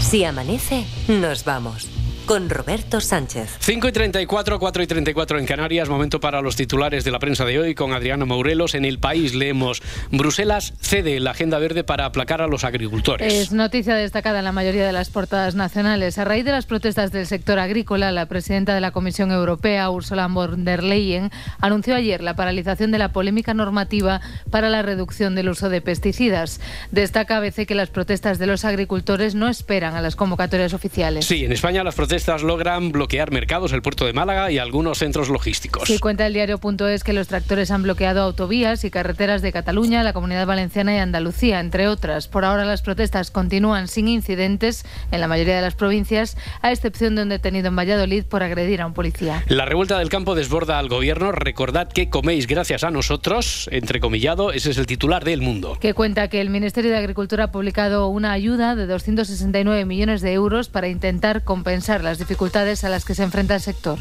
Si 0.00 0.24
amanece, 0.24 0.86
nos 1.08 1.44
vamos. 1.44 1.88
Con 2.28 2.50
Roberto 2.50 3.00
Sánchez. 3.00 3.56
5 3.60 3.88
y 3.88 3.92
34, 3.92 4.58
4 4.58 4.82
y 4.82 4.86
34 4.86 5.38
en 5.38 5.46
Canarias, 5.46 5.88
momento 5.88 6.20
para 6.20 6.42
los 6.42 6.56
titulares 6.56 7.02
de 7.02 7.10
la 7.10 7.18
prensa 7.18 7.46
de 7.46 7.58
hoy 7.58 7.74
con 7.74 7.94
Adriano 7.94 8.26
Mourelos. 8.26 8.74
En 8.74 8.84
el 8.84 8.98
país 8.98 9.34
leemos, 9.34 9.80
Bruselas 10.10 10.74
cede 10.78 11.20
la 11.20 11.30
agenda 11.30 11.58
verde 11.58 11.84
para 11.84 12.04
aplacar 12.04 12.42
a 12.42 12.46
los 12.46 12.64
agricultores. 12.64 13.32
Es 13.32 13.52
noticia 13.52 13.94
destacada 13.94 14.40
en 14.40 14.44
la 14.44 14.52
mayoría 14.52 14.86
de 14.86 14.92
las 14.92 15.08
portadas 15.08 15.54
nacionales. 15.54 16.18
A 16.18 16.26
raíz 16.26 16.44
de 16.44 16.52
las 16.52 16.66
protestas 16.66 17.12
del 17.12 17.26
sector 17.26 17.58
agrícola, 17.58 18.12
la 18.12 18.26
presidenta 18.26 18.74
de 18.74 18.82
la 18.82 18.90
Comisión 18.90 19.32
Europea, 19.32 19.88
Ursula 19.88 20.28
von 20.28 20.66
der 20.66 20.84
Leyen, 20.84 21.30
anunció 21.62 21.94
ayer 21.94 22.22
la 22.22 22.36
paralización 22.36 22.90
de 22.90 22.98
la 22.98 23.10
polémica 23.10 23.54
normativa 23.54 24.20
para 24.50 24.68
la 24.68 24.82
reducción 24.82 25.34
del 25.34 25.48
uso 25.48 25.70
de 25.70 25.80
pesticidas. 25.80 26.60
Destaca 26.90 27.38
ABC 27.38 27.64
que 27.66 27.74
las 27.74 27.88
protestas 27.88 28.38
de 28.38 28.46
los 28.46 28.66
agricultores 28.66 29.34
no 29.34 29.48
esperan 29.48 29.94
a 29.94 30.02
las 30.02 30.14
convocatorias 30.14 30.74
oficiales. 30.74 31.24
Sí, 31.24 31.46
en 31.46 31.52
España 31.52 31.82
las 31.82 31.94
protestas 31.94 32.17
logran 32.42 32.92
bloquear 32.92 33.30
mercados, 33.30 33.72
el 33.72 33.82
puerto 33.82 34.04
de 34.06 34.12
Málaga 34.12 34.50
y 34.50 34.58
algunos 34.58 34.98
centros 34.98 35.28
logísticos. 35.28 35.84
Sí, 35.86 35.98
cuenta 35.98 36.26
el 36.26 36.32
diario.es 36.32 37.04
que 37.04 37.12
los 37.12 37.28
tractores 37.28 37.70
han 37.70 37.82
bloqueado 37.82 38.22
autovías 38.22 38.84
y 38.84 38.90
carreteras 38.90 39.42
de 39.42 39.52
Cataluña, 39.52 40.02
la 40.02 40.12
Comunidad 40.12 40.46
Valenciana 40.46 40.94
y 40.94 40.98
Andalucía, 40.98 41.60
entre 41.60 41.88
otras. 41.88 42.28
Por 42.28 42.44
ahora 42.44 42.64
las 42.64 42.82
protestas 42.82 43.30
continúan 43.30 43.88
sin 43.88 44.08
incidentes 44.08 44.84
en 45.10 45.20
la 45.20 45.28
mayoría 45.28 45.56
de 45.56 45.62
las 45.62 45.74
provincias, 45.74 46.36
a 46.62 46.72
excepción 46.72 47.14
de 47.14 47.22
un 47.22 47.28
detenido 47.28 47.68
en 47.68 47.76
Valladolid 47.76 48.24
por 48.24 48.42
agredir 48.42 48.80
a 48.80 48.86
un 48.86 48.94
policía. 48.94 49.44
La 49.48 49.64
revuelta 49.64 49.98
del 49.98 50.08
campo 50.08 50.34
desborda 50.34 50.78
al 50.78 50.88
gobierno. 50.88 51.32
Recordad 51.32 51.88
que 51.88 52.08
coméis 52.10 52.46
gracias 52.46 52.84
a 52.84 52.90
nosotros, 52.90 53.68
entrecomillado, 53.72 54.52
ese 54.52 54.70
es 54.70 54.78
el 54.78 54.86
titular 54.86 55.24
del 55.24 55.40
mundo. 55.40 55.78
que 55.80 55.94
cuenta 55.94 56.28
que 56.28 56.40
el 56.40 56.50
Ministerio 56.50 56.90
de 56.90 56.98
Agricultura 56.98 57.44
ha 57.44 57.52
publicado 57.52 58.08
una 58.08 58.32
ayuda 58.32 58.74
de 58.74 58.86
269 58.86 59.84
millones 59.84 60.20
de 60.20 60.32
euros 60.32 60.68
para 60.68 60.88
intentar 60.88 61.44
compensar 61.44 62.02
las 62.08 62.18
dificultades 62.18 62.84
a 62.84 62.88
las 62.88 63.04
que 63.04 63.14
se 63.14 63.22
enfrenta 63.22 63.54
el 63.54 63.60
sector. 63.60 63.98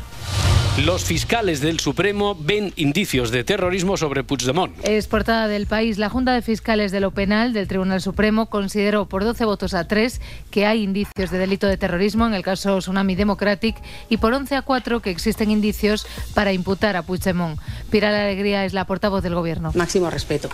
Los 0.86 1.04
fiscales 1.04 1.60
del 1.60 1.80
Supremo 1.80 2.38
ven 2.40 2.72
indicios 2.76 3.32
de 3.32 3.44
terrorismo 3.44 3.98
sobre 3.98 4.24
Puigdemont. 4.24 4.74
Es 4.84 5.08
portada 5.08 5.48
del 5.48 5.66
país. 5.66 5.98
La 5.98 6.10
Junta 6.10 6.34
de 6.34 6.44
Fiscales 6.44 6.92
de 6.92 7.00
lo 7.00 7.12
Penal 7.12 7.52
del 7.52 7.68
Tribunal 7.68 8.00
Supremo 8.00 8.46
consideró 8.46 9.08
por 9.08 9.24
12 9.24 9.44
votos 9.46 9.74
a 9.74 9.88
3 9.88 10.22
que 10.52 10.68
hay 10.68 10.84
indicios 10.84 11.32
de 11.32 11.38
delito 11.40 11.66
de 11.66 11.78
terrorismo 11.78 12.28
en 12.28 12.36
el 12.36 12.44
caso 12.44 12.78
Tsunami 12.78 13.16
Democratic 13.16 13.76
y 14.08 14.18
por 14.18 14.34
11 14.34 14.56
a 14.56 14.62
4 14.62 15.02
que 15.02 15.10
existen 15.10 15.50
indicios 15.50 16.06
para 16.36 16.54
imputar 16.54 16.96
a 16.96 17.02
Puigdemont. 17.02 17.60
Pilar 17.90 18.14
Alegría 18.14 18.64
es 18.64 18.74
la 18.74 18.86
portavoz 18.86 19.24
del 19.24 19.34
Gobierno. 19.34 19.72
Máximo 19.74 20.12
respeto 20.12 20.50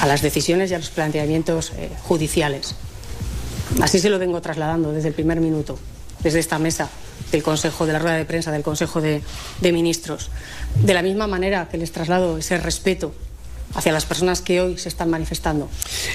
a 0.00 0.06
las 0.06 0.22
decisiones 0.22 0.70
y 0.70 0.74
a 0.74 0.78
los 0.78 0.88
planteamientos 0.88 1.72
eh, 1.76 1.90
judiciales. 2.02 2.74
Así 3.82 3.98
se 3.98 4.10
lo 4.10 4.18
vengo 4.18 4.40
trasladando 4.40 4.92
desde 4.92 5.08
el 5.08 5.14
primer 5.14 5.40
minuto, 5.40 5.78
desde 6.22 6.38
esta 6.38 6.58
mesa 6.58 6.88
del 7.32 7.42
Consejo, 7.42 7.86
de 7.86 7.92
la 7.92 7.98
rueda 7.98 8.16
de 8.16 8.24
prensa 8.24 8.52
del 8.52 8.62
Consejo 8.62 9.00
de, 9.00 9.22
Ministros. 9.62 10.30
De 10.76 10.94
la 10.94 11.02
misma 11.02 11.26
manera 11.26 11.68
que 11.68 11.78
les 11.78 11.92
traslado 11.92 12.38
ese 12.38 12.58
respeto 12.58 13.14
hacia 13.74 13.92
las 13.92 14.04
personas 14.04 14.40
que 14.40 14.60
hoy 14.60 14.78
se 14.78 14.88
están 14.88 15.10
manifestando. 15.10 15.68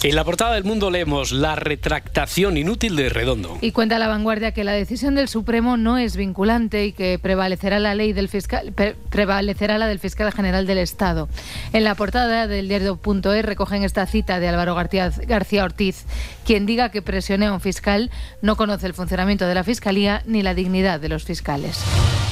En 0.03 0.15
la 0.15 0.23
portada 0.23 0.53
del 0.55 0.63
mundo 0.63 0.89
leemos 0.91 1.31
la 1.31 1.55
retractación 1.55 2.57
inútil 2.57 2.95
de 2.95 3.09
Redondo. 3.09 3.57
Y 3.61 3.71
cuenta 3.71 3.97
la 3.99 4.07
vanguardia 4.07 4.51
que 4.51 4.63
la 4.63 4.73
decisión 4.73 5.15
del 5.15 5.27
Supremo 5.29 5.77
no 5.77 5.97
es 5.97 6.15
vinculante 6.17 6.85
y 6.85 6.91
que 6.91 7.19
prevalecerá 7.19 7.79
la 7.79 7.95
ley 7.95 8.13
del 8.13 8.29
fiscal 8.29 8.71
pre- 8.73 8.95
prevalecerá 9.09 9.77
la 9.77 9.87
del 9.87 9.99
fiscal 9.99 10.31
general 10.31 10.67
del 10.67 10.79
Estado. 10.79 11.29
En 11.73 11.83
la 11.83 11.95
portada 11.95 12.47
del 12.47 12.67
diario.es 12.67 13.45
recogen 13.45 13.83
esta 13.83 14.05
cita 14.05 14.39
de 14.39 14.47
Álvaro 14.47 14.75
García, 14.75 15.11
García 15.27 15.63
Ortiz, 15.63 16.03
quien 16.45 16.65
diga 16.65 16.89
que 16.89 17.01
presione 17.01 17.45
a 17.47 17.53
un 17.53 17.61
fiscal 17.61 18.11
no 18.41 18.55
conoce 18.55 18.87
el 18.87 18.93
funcionamiento 18.93 19.47
de 19.47 19.55
la 19.55 19.63
fiscalía 19.63 20.21
ni 20.25 20.41
la 20.43 20.53
dignidad 20.53 20.99
de 20.99 21.09
los 21.09 21.23
fiscales. 21.23 21.79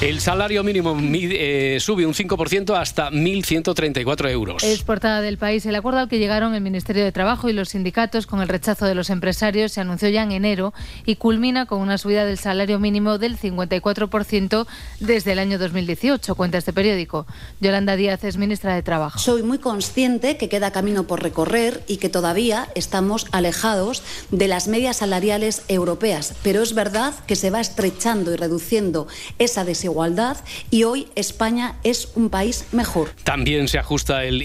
El 0.02 0.20
salario 0.20 0.64
mínimo 0.64 0.98
eh, 1.02 1.78
sube 1.80 2.06
un 2.06 2.14
5% 2.14 2.76
hasta 2.78 3.10
1.134 3.12 4.30
euros. 4.30 4.64
Es 4.64 4.82
portada 4.84 5.13
del 5.22 5.38
país. 5.38 5.66
El 5.66 5.76
acuerdo 5.76 6.00
al 6.00 6.10
que 6.10 6.20
llegaron 6.20 6.56
el 6.56 6.62
Ministerio 6.62 7.04
de 7.04 7.12
Trabajo 7.12 7.50
y 7.50 7.54
los 7.54 7.70
sindicatos 7.70 8.28
con 8.28 8.42
el 8.42 8.48
rechazo 8.48 8.86
de 8.86 8.96
los 8.96 9.10
empresarios 9.10 9.72
se 9.72 9.82
anunció 9.82 10.10
ya 10.10 10.24
en 10.24 10.32
enero 10.32 10.74
y 11.06 11.16
culmina 11.16 11.66
con 11.66 11.82
una 11.82 11.98
subida 11.98 12.26
del 12.26 12.38
salario 12.38 12.80
mínimo 12.80 13.18
del 13.18 13.38
54% 13.38 14.68
desde 15.00 15.32
el 15.32 15.40
año 15.40 15.58
2018, 15.60 16.36
cuenta 16.36 16.58
este 16.58 16.74
periódico. 16.74 17.26
Yolanda 17.60 17.96
Díaz 17.96 18.24
es 18.24 18.38
ministra 18.38 18.76
de 18.76 18.84
Trabajo. 18.84 19.20
Soy 19.20 19.44
muy 19.44 19.60
consciente 19.60 20.38
que 20.38 20.50
queda 20.50 20.72
camino 20.72 21.06
por 21.06 21.22
recorrer 21.22 21.84
y 21.88 21.98
que 21.98 22.10
todavía 22.10 22.68
estamos 22.76 23.28
alejados 23.32 24.04
de 24.32 24.48
las 24.48 24.68
medias 24.68 24.98
salariales 24.98 25.64
europeas, 25.68 26.36
pero 26.44 26.62
es 26.62 26.74
verdad 26.74 27.14
que 27.28 27.36
se 27.36 27.50
va 27.50 27.60
estrechando 27.62 28.34
y 28.34 28.36
reduciendo 28.36 29.08
esa 29.40 29.64
desigualdad 29.66 30.38
y 30.70 30.84
hoy 30.84 31.08
España 31.16 31.78
es 31.84 32.10
un 32.16 32.30
país 32.30 32.66
mejor. 32.72 33.12
También 33.24 33.68
se 33.68 33.80
ajusta 33.80 34.24
el 34.24 34.42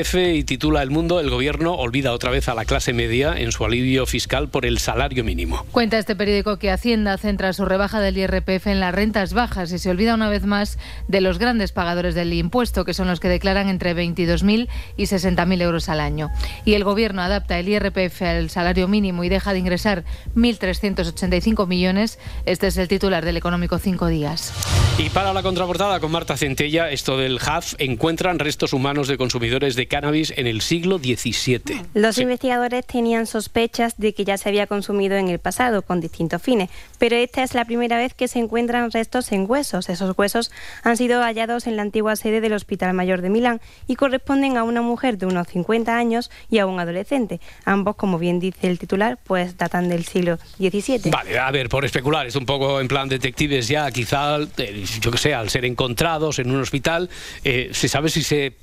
IRPF 0.00 0.14
y 0.34 0.44
titula 0.44 0.82
El 0.82 0.90
Mundo, 0.90 1.20
el 1.20 1.30
gobierno 1.30 1.74
olvida 1.74 2.12
otra 2.12 2.30
vez 2.30 2.48
a 2.48 2.54
la 2.54 2.64
clase 2.64 2.92
media 2.92 3.34
en 3.36 3.52
su 3.52 3.64
alivio 3.64 4.06
fiscal 4.06 4.48
por 4.48 4.64
el 4.64 4.78
salario 4.78 5.24
mínimo. 5.24 5.66
Cuenta 5.72 5.98
este 5.98 6.16
periódico 6.16 6.58
que 6.58 6.70
Hacienda 6.70 7.18
centra 7.18 7.52
su 7.52 7.64
rebaja 7.64 8.00
del 8.00 8.16
IRPF 8.16 8.68
en 8.68 8.80
las 8.80 8.94
rentas 8.94 9.34
bajas 9.34 9.72
y 9.72 9.78
se 9.78 9.90
olvida 9.90 10.14
una 10.14 10.30
vez 10.30 10.44
más 10.44 10.78
de 11.08 11.20
los 11.20 11.38
grandes 11.38 11.72
pagadores 11.72 12.14
del 12.14 12.32
impuesto, 12.32 12.84
que 12.84 12.94
son 12.94 13.08
los 13.08 13.20
que 13.20 13.28
declaran 13.28 13.68
entre 13.68 13.94
22.000 13.94 14.68
y 14.96 15.02
60.000 15.02 15.62
euros 15.62 15.88
al 15.88 16.00
año. 16.00 16.30
Y 16.64 16.74
el 16.74 16.84
Gobierno 16.84 17.22
adapta 17.22 17.58
el 17.58 17.68
IRPF 17.68 18.22
al 18.22 18.50
salario 18.50 18.88
mínimo 18.88 19.24
y 19.24 19.28
deja 19.28 19.52
de 19.52 19.58
ingresar 19.58 20.04
1.385 20.34 21.66
millones. 21.66 22.18
Este 22.46 22.68
es 22.68 22.76
el 22.76 22.88
titular 22.88 23.24
del 23.24 23.36
Económico 23.36 23.78
Cinco 23.78 24.06
Días. 24.06 24.52
Y 24.98 25.08
para 25.10 25.32
la 25.32 25.42
contraportada 25.42 25.98
con 26.00 26.10
Marta 26.10 26.36
Centella, 26.36 26.90
esto 26.90 27.16
del 27.16 27.38
HAF, 27.38 27.74
encuentran 27.78 28.38
restos 28.38 28.72
humanos 28.72 29.08
de 29.08 29.16
consumidores 29.16 29.74
de 29.74 29.86
cannabis 29.90 30.32
en 30.36 30.46
el 30.46 30.62
siglo 30.62 30.98
XVII. 30.98 31.82
Los 31.92 32.16
investigadores 32.16 32.86
tenían 32.86 33.26
sospechas 33.26 33.98
de 33.98 34.14
que 34.14 34.24
ya 34.24 34.38
se 34.38 34.48
había 34.48 34.66
consumido 34.66 35.16
en 35.16 35.28
el 35.28 35.38
pasado 35.38 35.82
con 35.82 36.00
distintos 36.00 36.40
fines, 36.40 36.70
pero 36.98 37.16
esta 37.16 37.42
es 37.42 37.52
la 37.52 37.66
primera 37.66 37.98
vez 37.98 38.14
que 38.14 38.28
se 38.28 38.38
encuentran 38.38 38.90
restos 38.90 39.32
en 39.32 39.44
huesos. 39.50 39.90
Esos 39.90 40.16
huesos 40.16 40.50
han 40.82 40.96
sido 40.96 41.20
hallados 41.20 41.66
en 41.66 41.76
la 41.76 41.82
antigua 41.82 42.16
sede 42.16 42.40
del 42.40 42.54
Hospital 42.54 42.94
Mayor 42.94 43.20
de 43.20 43.28
Milán 43.28 43.60
y 43.86 43.96
corresponden 43.96 44.56
a 44.56 44.62
una 44.62 44.80
mujer 44.80 45.18
de 45.18 45.26
unos 45.26 45.48
50 45.48 45.94
años 45.96 46.30
y 46.48 46.58
a 46.58 46.66
un 46.66 46.78
adolescente. 46.78 47.40
Ambos, 47.64 47.96
como 47.96 48.18
bien 48.18 48.40
dice 48.40 48.68
el 48.68 48.78
titular, 48.78 49.18
pues 49.24 49.58
datan 49.58 49.88
del 49.88 50.04
siglo 50.04 50.38
XVII. 50.58 51.10
Vale, 51.10 51.38
a 51.38 51.50
ver, 51.50 51.68
por 51.68 51.84
especular, 51.84 52.26
es 52.26 52.36
un 52.36 52.46
poco 52.46 52.80
en 52.80 52.86
plan 52.86 53.08
detectives 53.08 53.66
ya, 53.66 53.90
quizá, 53.90 54.38
eh, 54.56 54.84
yo 55.00 55.10
que 55.10 55.18
sé, 55.18 55.34
al 55.34 55.50
ser 55.50 55.64
encontrados 55.64 56.38
en 56.38 56.50
un 56.50 56.60
hospital, 56.60 57.10
eh, 57.42 57.70
¿se 57.72 57.88
sabe 57.88 58.08
si 58.08 58.22
se, 58.22 58.54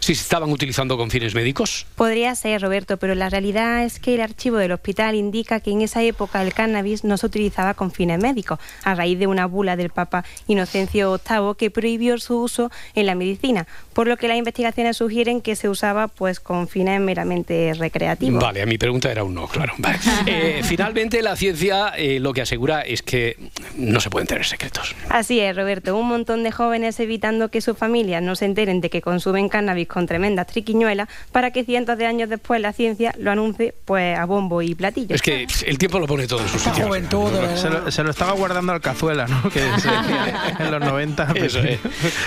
si 0.00 0.14
se 0.14 0.22
estaban 0.22 0.50
utilizando 0.50 0.96
con 0.96 1.10
fines 1.10 1.34
médicos? 1.34 1.86
Podría 1.96 2.34
ser, 2.34 2.62
Roberto, 2.62 2.96
pero 2.96 3.14
la 3.14 3.30
realidad 3.30 3.84
es 3.84 3.98
que 3.98 4.14
el 4.14 4.20
archivo 4.20 4.58
del 4.58 4.72
hospital 4.72 5.14
indica 5.14 5.60
que 5.60 5.70
en 5.70 5.82
esa 5.82 6.02
época 6.02 6.42
el 6.42 6.52
cannabis 6.52 7.04
no 7.04 7.16
se 7.16 7.26
utilizaba 7.26 7.74
con 7.74 7.90
fines 7.90 8.20
médicos, 8.20 8.58
a 8.82 8.94
raíz 8.94 9.18
de 9.18 9.26
una 9.26 9.46
bula 9.46 9.76
del 9.76 9.90
Papa 9.90 10.24
Inocencio 10.46 11.20
VIII 11.28 11.54
que 11.56 11.70
prohibió 11.70 12.18
su 12.18 12.40
uso 12.40 12.70
en 12.94 13.06
la 13.06 13.14
medicina, 13.14 13.66
por 13.92 14.06
lo 14.06 14.16
que 14.16 14.28
las 14.28 14.36
investigaciones 14.36 14.96
sugieren 14.96 15.40
que 15.40 15.56
se 15.56 15.68
usaba 15.68 16.08
pues 16.08 16.40
con 16.40 16.68
fines 16.68 17.00
meramente 17.00 17.72
recreativos. 17.74 18.42
Vale, 18.42 18.62
a 18.62 18.66
mi 18.66 18.78
pregunta 18.78 19.10
era 19.10 19.24
un 19.24 19.34
no, 19.34 19.46
claro. 19.48 19.74
Vale. 19.78 19.98
Eh, 20.26 20.62
finalmente, 20.64 21.22
la 21.22 21.36
ciencia 21.36 21.92
eh, 21.96 22.18
lo 22.18 22.32
que 22.32 22.40
asegura 22.40 22.80
es 22.80 23.02
que 23.02 23.36
no 23.76 24.00
se 24.00 24.10
pueden 24.10 24.26
tener 24.26 24.44
secretos. 24.46 24.94
Así 25.10 25.38
es, 25.38 25.54
Roberto, 25.54 25.96
un 25.96 26.08
montón 26.08 26.42
de 26.42 26.50
jóvenes 26.50 26.98
evitando 26.98 27.50
que 27.50 27.60
sus 27.60 27.76
familias 27.76 28.22
no 28.22 28.36
se 28.36 28.46
enteren 28.46 28.80
de 28.80 28.90
que 28.90 29.02
consumen 29.02 29.48
cannabis 29.54 29.86
con 29.86 30.04
tremendas 30.04 30.48
triquiñuelas 30.48 31.08
para 31.30 31.52
que 31.52 31.62
cientos 31.62 31.96
de 31.96 32.06
años 32.06 32.28
después 32.28 32.60
la 32.60 32.72
ciencia 32.72 33.14
lo 33.20 33.30
anuncie 33.30 33.72
pues 33.84 34.18
a 34.18 34.24
bombo 34.24 34.62
y 34.62 34.74
platillo. 34.74 35.14
Es 35.14 35.22
que 35.22 35.46
el 35.64 35.78
tiempo 35.78 36.00
lo 36.00 36.08
pone 36.08 36.26
todo 36.26 36.40
en 36.40 36.48
su 36.48 36.58
sitio. 36.58 36.90
Se 37.54 37.70
lo, 37.70 37.88
se 37.88 38.02
lo 38.02 38.10
estaba 38.10 38.32
guardando 38.32 38.72
al 38.72 38.80
cazuela, 38.80 39.28
¿no? 39.28 39.48
Que 39.50 39.60
se 39.60 39.88
decía 39.88 40.56
en 40.58 40.72
los 40.72 40.80
90. 40.80 41.34
Eso 41.36 41.60
es. 41.60 41.78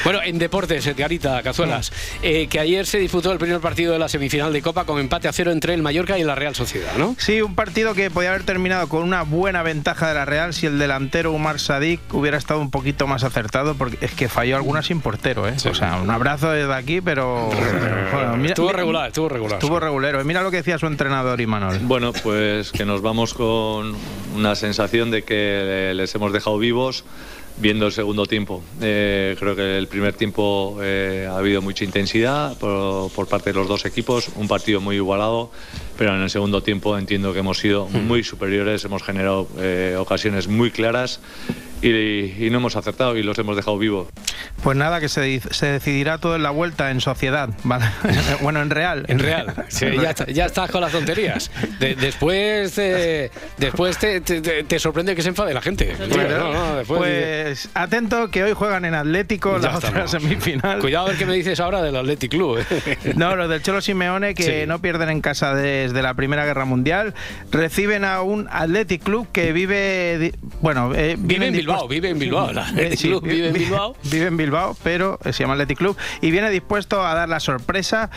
Bueno, 0.06 0.22
en 0.24 0.38
deportes, 0.40 0.88
Edgarita 0.88 1.44
Cazuelas, 1.44 1.92
eh, 2.22 2.48
que 2.48 2.62
ayer 2.62 2.86
se 2.86 2.98
disputó 2.98 3.34
el 3.34 3.40
primer 3.40 3.60
partido 3.60 3.92
de 3.92 4.00
la 4.00 4.08
semifinal 4.08 4.54
de 4.54 4.62
Copa 4.62 4.86
con 4.86 4.98
empate 4.98 5.28
a 5.28 5.34
cero 5.34 5.52
entre 5.52 5.74
el 5.74 5.82
Mallorca 5.82 6.18
y 6.18 6.24
la 6.24 6.36
Real 6.36 6.56
Sociedad, 6.56 6.94
¿no? 6.98 7.18
Sí, 7.18 7.42
un 7.42 7.56
partido 7.56 7.94
que 7.94 8.10
podía 8.10 8.30
haber 8.30 8.44
terminado 8.44 8.88
con 8.88 9.04
una 9.04 9.24
buena 9.24 9.64
ventaja 9.64 10.08
de 10.08 10.14
la 10.14 10.24
Real 10.24 10.54
si 10.54 10.66
el 10.66 10.80
delantero 10.80 11.34
Umar 11.34 11.60
Sadik 11.60 12.00
hubiera 12.14 12.38
estado 12.38 12.62
un 12.62 12.72
poquito 12.72 13.06
más 13.06 13.26
acertado, 13.26 13.76
porque 13.76 13.98
es 14.00 14.14
que 14.14 14.30
falló 14.30 14.56
alguna 14.56 14.82
sin 14.82 15.02
portero, 15.02 15.50
¿eh? 15.50 15.56
O 15.70 15.76
sea, 15.76 15.98
un 15.98 16.10
abrazo 16.10 16.52
desde 16.52 16.74
aquí, 16.74 17.02
pero 17.02 17.17
pero... 17.18 17.50
estuvo 18.46 18.72
regular, 18.72 19.08
estuvo 19.08 19.30
regular. 19.30 19.58
Estuvo 19.58 19.80
regulero. 19.80 20.24
Mira 20.24 20.44
lo 20.44 20.52
que 20.52 20.58
decía 20.58 20.78
su 20.78 20.86
entrenador 20.86 21.42
Imanol. 21.42 21.80
Bueno, 21.80 22.14
pues 22.14 22.72
que 22.72 22.86
nos 22.86 23.02
vamos 23.02 23.34
con 23.34 23.96
una 24.36 24.56
sensación 24.56 25.10
de 25.10 25.24
que 25.24 25.94
les 25.96 26.14
hemos 26.14 26.32
dejado 26.32 26.60
vivos 26.60 27.04
viendo 27.60 27.88
el 27.88 27.92
segundo 27.92 28.28
tiempo. 28.28 28.62
Eh, 28.82 29.36
creo 29.40 29.56
que 29.56 29.80
el 29.80 29.88
primer 29.88 30.14
tiempo 30.14 30.78
eh, 30.80 31.28
ha 31.28 31.38
habido 31.38 31.64
mucha 31.64 31.84
intensidad 31.86 32.56
por, 32.60 33.12
por, 33.12 33.28
parte 33.28 33.50
de 33.50 33.56
los 33.56 33.68
dos 33.68 33.86
equipos, 33.86 34.30
un 34.36 34.48
partido 34.48 34.80
muy 34.80 34.98
igualado, 34.98 35.50
pero 35.98 36.16
en 36.16 36.22
el 36.22 36.30
segundo 36.30 36.62
tiempo 36.62 36.96
entiendo 37.00 37.34
que 37.34 37.40
hemos 37.40 37.58
sido 37.58 37.88
muy 37.88 38.24
superiores, 38.24 38.86
hemos 38.86 39.02
generado 39.02 39.48
eh, 39.58 39.96
ocasiones 39.98 40.48
muy 40.48 40.70
claras 40.70 41.20
y, 41.82 42.50
no 42.50 42.58
hemos 42.58 42.76
acertado 42.76 43.18
y 43.18 43.24
los 43.24 43.38
hemos 43.40 43.56
dejado 43.56 43.78
vivos. 43.78 44.08
Pues 44.64 44.78
nada, 44.78 45.00
que 45.00 45.10
se, 45.10 45.40
se 45.40 45.68
decidirá 45.68 46.18
todo 46.18 46.36
en 46.36 46.44
la 46.44 46.50
vuelta, 46.50 46.92
en 46.92 47.02
sociedad. 47.02 47.50
bueno, 48.42 48.62
en 48.62 48.70
real. 48.70 49.06
En 49.08 49.20
real. 49.20 49.54
ya, 50.34 50.46
estás 50.46 50.72
con 50.72 50.82
las 50.82 50.92
tonterías. 50.92 51.52
después 51.80 52.76
después 53.58 53.98
te, 53.98 54.80
sorprende 54.80 55.16
que 55.16 55.22
se 55.22 55.30
enfade 55.30 55.54
la 55.54 55.62
gente. 55.62 55.96
pues 56.88 57.70
atento 57.74 58.30
que 58.30 58.44
hoy 58.44 58.54
juegan 58.54 58.86
en 58.86 58.96
Atlético 58.96 59.58
la 59.58 59.78
otra 59.78 60.08
semifinal. 60.08 60.80
Cuidado 60.80 61.08
a 61.08 61.10
ver 61.10 61.18
qué 61.18 61.26
me 61.26 61.34
dices 61.34 61.60
ahora 61.60 61.82
del 61.82 61.96
Athletic 61.96 62.32
Club. 62.32 62.60
¿eh? 62.60 62.98
no, 63.16 63.36
los 63.36 63.50
del 63.50 63.62
Cholo 63.62 63.82
Simeone 63.82 64.34
que 64.34 64.66
no 64.68 64.80
pierden 64.80 65.10
en 65.10 65.22
casa 65.22 65.54
desde 65.54 66.02
la 66.02 66.14
Primera 66.14 66.46
Guerra 66.46 66.66
Mundial. 66.66 67.14
Reciben 67.52 68.06
a 68.06 68.22
un 68.22 68.48
Athletic 68.52 69.04
Club 69.04 69.28
que 69.32 69.52
vive, 69.54 70.34
bueno, 70.62 70.94
eh, 70.96 71.16
vive 71.18 71.48
en 71.48 71.67
Bilbao, 71.68 71.88
vive 71.90 72.10
en 72.10 72.20
Bilbao. 72.20 72.50
vive 73.22 73.48
en 73.48 73.54
Bilbao. 73.54 73.96
Vive 74.04 74.28
en 74.28 74.38
Bilbao, 74.38 74.78
pero 74.84 75.20
se 75.26 75.44
llama 75.44 75.54
Athletic 75.54 75.78
Club 75.78 75.98
y 76.22 76.32
viene 76.32 76.50
dispuesto 76.50 77.06
a 77.06 77.14
dar 77.14 77.28
la 77.28 77.42
sorpresa. 77.42 78.10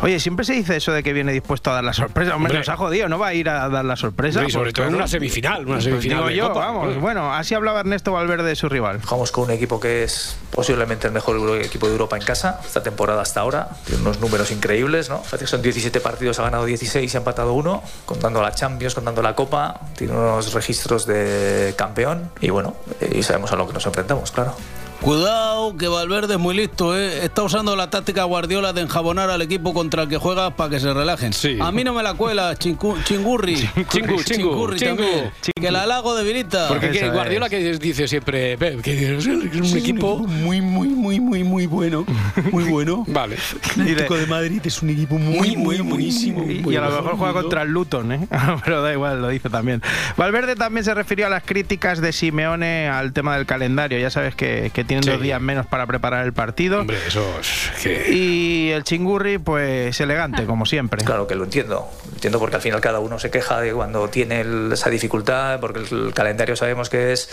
Oye, 0.00 0.18
siempre 0.18 0.46
se 0.46 0.54
dice 0.54 0.76
eso 0.76 0.92
de 0.92 1.02
que 1.02 1.12
viene 1.12 1.32
dispuesto 1.32 1.70
a 1.70 1.74
dar 1.74 1.84
la 1.84 1.92
sorpresa. 1.92 2.34
Hombre, 2.34 2.54
nos 2.54 2.68
ha 2.70 2.76
jodido, 2.76 3.08
no 3.08 3.18
va 3.18 3.28
a 3.28 3.34
ir 3.34 3.50
a 3.50 3.68
dar 3.68 3.84
la 3.84 3.96
sorpresa. 3.96 4.44
Y 4.46 4.50
sobre 4.50 4.72
todo 4.72 4.86
en 4.86 4.94
una 4.94 5.06
semifinal, 5.06 5.66
una 5.66 5.80
semifinal. 5.80 6.32
yo, 6.32 6.54
vamos. 6.54 6.98
Bueno, 6.98 7.34
así 7.34 7.54
hablaba 7.54 7.80
Ernesto 7.80 8.12
Valverde 8.12 8.48
de 8.48 8.56
su 8.56 8.68
rival. 8.68 9.02
Jugamos 9.02 9.30
con 9.30 9.44
un 9.44 9.50
equipo 9.50 9.78
que 9.78 10.04
es 10.04 10.38
posiblemente 10.50 11.06
el 11.06 11.12
mejor 11.12 11.36
equipo 11.60 11.86
de 11.86 11.92
Europa 11.92 12.16
en 12.16 12.24
casa, 12.24 12.60
esta 12.64 12.82
temporada 12.82 13.20
hasta 13.20 13.40
ahora. 13.40 13.68
Tiene 13.84 14.00
unos 14.00 14.20
números 14.20 14.50
increíbles, 14.50 15.10
¿no? 15.10 15.22
Son 15.44 15.60
17 15.60 16.00
partidos, 16.00 16.38
ha 16.38 16.44
ganado 16.44 16.64
16 16.64 17.12
y 17.12 17.16
ha 17.16 17.18
empatado 17.18 17.52
uno, 17.52 17.82
contando 18.06 18.40
la 18.40 18.52
Champions, 18.52 18.94
contando 18.94 19.20
la 19.20 19.34
Copa. 19.34 19.80
Tiene 19.96 20.14
unos 20.14 20.54
registros 20.54 21.06
de 21.06 21.74
campeón 21.76 22.30
y 22.40 22.50
bueno, 22.50 22.74
y 23.12 23.22
sabemos 23.22 23.52
a 23.52 23.56
lo 23.56 23.66
que 23.66 23.72
nos 23.72 23.86
enfrentamos, 23.86 24.30
claro. 24.30 24.54
Cuidado, 25.00 25.76
que 25.76 25.88
Valverde 25.88 26.34
es 26.34 26.40
muy 26.40 26.56
listo, 26.56 26.96
¿eh? 26.96 27.24
Está 27.24 27.42
usando 27.42 27.76
la 27.76 27.90
táctica 27.90 28.24
Guardiola 28.24 28.72
de 28.72 28.80
enjabonar 28.80 29.30
al 29.30 29.42
equipo 29.42 29.72
contra 29.74 30.04
el 30.04 30.08
que 30.08 30.16
juega 30.16 30.50
para 30.56 30.70
que 30.70 30.80
se 30.80 30.92
relajen. 30.92 31.32
A 31.60 31.70
mí 31.70 31.84
no 31.84 31.92
me 31.92 32.02
la 32.02 32.14
cuela, 32.14 32.56
chingurri. 32.56 33.56
Chingu, 33.88 34.22
chingu, 34.22 34.76
también. 34.76 35.32
Que 35.60 35.70
la 35.70 35.82
halago 35.82 36.14
debilita. 36.16 36.68
Porque 36.68 37.08
Guardiola 37.10 37.48
que 37.48 37.78
dice 37.78 38.08
siempre, 38.08 38.56
que 38.82 39.16
es 39.16 39.26
un 39.26 39.78
equipo 39.78 40.18
muy, 40.18 40.60
muy, 40.60 40.88
muy, 40.88 41.20
muy, 41.20 41.44
muy 41.44 41.66
bueno. 41.66 42.04
Muy 42.50 42.64
bueno. 42.64 43.04
vale. 43.08 43.36
El 43.76 43.82
Atlético 43.82 44.16
de 44.16 44.26
Madrid 44.26 44.60
es 44.64 44.82
un 44.82 44.90
equipo 44.90 45.18
muy, 45.18 45.56
muy, 45.56 45.78
buenísimo. 45.80 46.44
Y, 46.44 46.76
a 46.76 46.80
lo 46.80 46.90
mejor 46.90 47.16
juega 47.16 47.32
contra 47.34 47.62
el 47.62 47.68
Luton, 47.70 48.12
¿eh? 48.12 48.28
Pero 48.64 48.82
da 48.82 48.92
igual, 48.92 49.20
lo 49.20 49.28
dice 49.28 49.50
también. 49.50 49.82
Valverde 50.16 50.56
también 50.56 50.84
se 50.84 50.94
refirió 50.94 51.26
a 51.26 51.30
las 51.30 51.42
críticas 51.42 52.00
de 52.00 52.12
Simeone 52.12 52.88
al 52.88 53.12
tema 53.12 53.36
del 53.36 53.46
calendario. 53.46 53.98
Ya 53.98 54.10
sabes 54.10 54.34
que, 54.34 54.70
que 54.72 54.85
tienen 54.86 55.04
dos 55.04 55.20
días 55.20 55.40
menos 55.40 55.66
para 55.66 55.86
preparar 55.86 56.24
el 56.24 56.32
partido. 56.32 56.80
Hombre, 56.80 56.98
eso 57.06 57.24
es 57.40 57.82
que... 57.82 58.12
Y 58.12 58.70
el 58.70 58.84
chingurri, 58.84 59.38
pues 59.38 60.00
elegante, 60.00 60.46
como 60.46 60.66
siempre. 60.66 61.04
Claro 61.04 61.26
que 61.26 61.34
lo 61.34 61.44
entiendo. 61.44 61.88
Entiendo 62.14 62.38
porque 62.38 62.56
al 62.56 62.62
final 62.62 62.80
cada 62.80 63.00
uno 63.00 63.18
se 63.18 63.30
queja 63.30 63.60
de 63.60 63.72
cuando 63.72 64.08
tiene 64.08 64.44
esa 64.72 64.90
dificultad, 64.90 65.60
porque 65.60 65.80
el 65.80 66.12
calendario 66.14 66.56
sabemos 66.56 66.88
que 66.88 67.12
es 67.12 67.28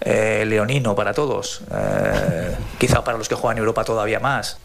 eh, 0.00 0.44
leonino 0.46 0.94
para 0.94 1.14
todos. 1.14 1.62
Eh, 1.72 2.56
quizá 2.78 3.04
para 3.04 3.18
los 3.18 3.28
que 3.28 3.34
juegan 3.34 3.58
en 3.58 3.60
Europa 3.60 3.84
todavía 3.84 4.20
más. 4.20 4.58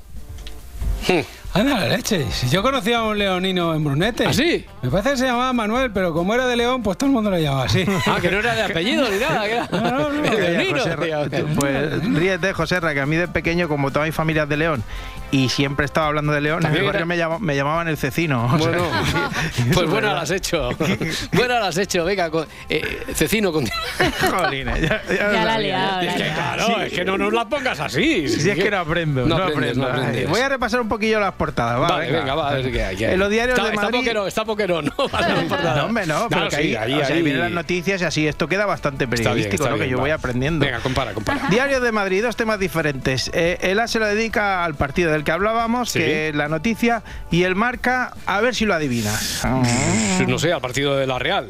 Anda 1.53 1.79
la 1.79 1.87
leche. 1.87 2.27
Si 2.31 2.47
yo 2.49 2.61
conocía 2.61 2.99
a 2.99 3.03
un 3.03 3.17
leonino 3.17 3.73
en 3.73 3.83
Brunete. 3.83 4.25
¿Ah, 4.27 4.33
sí? 4.33 4.65
Me 4.81 4.89
parece 4.89 5.11
que 5.11 5.17
se 5.17 5.25
llamaba 5.25 5.51
Manuel, 5.51 5.91
pero 5.91 6.13
como 6.13 6.33
era 6.35 6.45
de 6.45 6.55
León, 6.55 6.83
pues 6.83 6.97
todo 6.97 7.07
el 7.07 7.13
mundo 7.13 7.31
lo 7.31 7.39
llamaba 7.39 7.63
así. 7.63 7.85
ah, 8.05 8.19
que 8.21 8.29
no 8.29 8.39
era 8.39 8.53
de 8.53 8.63
apellido 8.63 9.09
ni 9.09 9.17
nada. 9.17 9.45
Que 9.45 9.53
era... 9.53 9.67
No, 9.71 9.81
no, 9.81 10.09
no. 10.09 10.21
leonino. 10.23 10.83
pues 11.55 12.03
ríete, 12.03 12.53
José 12.53 12.79
Ra, 12.79 12.93
que 12.93 13.01
a 13.01 13.05
mí 13.05 13.15
de 13.15 13.27
pequeño, 13.27 13.67
como 13.67 13.91
toda 13.91 14.05
mi 14.05 14.11
familia 14.11 14.43
es 14.43 14.49
de 14.49 14.57
León, 14.57 14.83
y 15.31 15.49
siempre 15.49 15.85
estaba 15.85 16.07
hablando 16.07 16.33
de 16.33 16.41
León. 16.41 16.65
En 16.65 16.75
el 16.75 16.83
barrio 16.83 17.05
me, 17.05 17.17
llamaban 17.55 17.87
el 17.87 17.97
Cecino. 17.97 18.47
Bueno, 18.57 18.83
pues 19.73 19.89
buena 19.89 20.13
las 20.13 20.23
has 20.23 20.31
hecho. 20.31 20.69
buena 21.33 21.59
las 21.59 21.69
has 21.69 21.77
hecho. 21.77 22.05
Venga, 22.05 22.29
eh, 22.69 23.03
Cecino, 23.13 23.51
con... 23.51 23.67
Jolines, 24.31 24.81
ya, 24.81 25.01
la 25.31 25.53
has 25.53 25.59
liado. 25.59 26.01
Es 26.01 26.13
que 26.13 26.33
claro, 26.33 26.81
es 26.81 26.93
que 26.93 27.05
no 27.05 27.17
nos 27.17 27.33
la 27.33 27.47
pongas 27.47 27.79
así. 27.79 28.27
Si 28.27 28.49
es 28.49 28.57
que 28.57 28.71
no 28.71 28.77
aprendo. 28.77 29.25
No, 29.25 29.35
aprendo. 29.37 29.87
Voy 30.29 30.41
a 30.41 30.49
repasar 30.49 30.81
un 30.81 30.89
poquillo 30.89 31.19
las 31.19 31.33
portadas. 31.39 31.81
Va, 31.81 31.87
vale, 31.87 32.11
venga. 32.11 32.35
va, 32.35 32.49
a 32.49 32.53
ver 32.53 32.71
qué 32.71 32.83
hay. 32.83 33.03
En 33.03 33.17
los 33.19 33.29
diarios 33.29 33.57
está, 33.57 33.69
de 33.69 33.75
Madrid... 33.75 33.87
Está 33.87 33.97
poquero, 33.97 34.27
está 34.27 34.45
poquero, 34.45 34.81
no. 34.83 34.93
no, 35.75 35.85
hombre, 35.85 36.05
no. 36.05 36.29
Porque 36.29 36.55
ahí, 36.55 36.75
ahí, 36.75 36.93
ahí, 36.93 37.21
vienen 37.23 37.41
las 37.41 37.51
noticias 37.51 38.01
y 38.01 38.05
así 38.05 38.27
esto 38.27 38.47
queda 38.47 38.65
bastante 38.65 39.07
periodístico, 39.07 39.67
¿no? 39.67 39.77
que 39.77 39.89
yo 39.89 39.97
voy 39.97 40.11
aprendiendo. 40.11 40.65
Venga, 40.65 40.79
compara, 40.81 41.13
compara. 41.13 41.47
Diario 41.49 41.81
de 41.81 41.91
Madrid, 41.91 42.21
dos 42.21 42.35
temas 42.35 42.59
diferentes. 42.59 43.31
Eh, 43.33 43.57
el 43.61 43.79
A 43.79 43.87
se 43.87 43.99
lo 43.99 44.05
dedica 44.05 44.65
al 44.65 44.75
partido 44.75 45.11
del 45.11 45.23
que 45.23 45.31
hablábamos, 45.31 45.93
que 45.93 46.31
la 46.35 46.47
noticia, 46.49 47.01
y 47.31 47.43
el 47.43 47.55
marca, 47.55 48.13
a 48.25 48.41
ver 48.41 48.53
si 48.53 48.65
lo 48.65 48.75
adivinas. 48.75 49.41
No 50.27 50.37
sé, 50.37 50.53
al 50.53 50.61
partido 50.61 50.97
de 50.97 51.07
la 51.07 51.17
Real. 51.17 51.47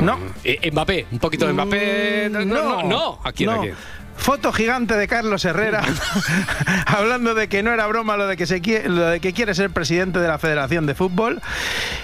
No. 0.00 0.18
Eh, 0.44 0.70
Mbappé, 0.72 1.06
un 1.12 1.18
poquito 1.18 1.46
de 1.46 1.52
Mbappé. 1.52 2.28
No, 2.30 2.44
no, 2.44 2.82
no. 2.82 3.20
Aquí, 3.24 3.44
no. 3.44 3.60
aquí. 3.62 3.70
Foto 4.18 4.52
gigante 4.52 4.94
de 4.94 5.08
Carlos 5.08 5.44
Herrera 5.44 5.82
hablando 6.86 7.34
de 7.34 7.48
que 7.48 7.62
no 7.62 7.72
era 7.72 7.86
broma 7.86 8.16
lo 8.16 8.26
de 8.26 8.36
que, 8.36 8.46
se 8.46 8.60
quiere, 8.60 8.88
lo 8.88 9.06
de 9.06 9.20
que 9.20 9.32
quiere 9.32 9.54
ser 9.54 9.70
presidente 9.70 10.18
de 10.18 10.28
la 10.28 10.38
Federación 10.38 10.86
de 10.86 10.94
Fútbol. 10.94 11.40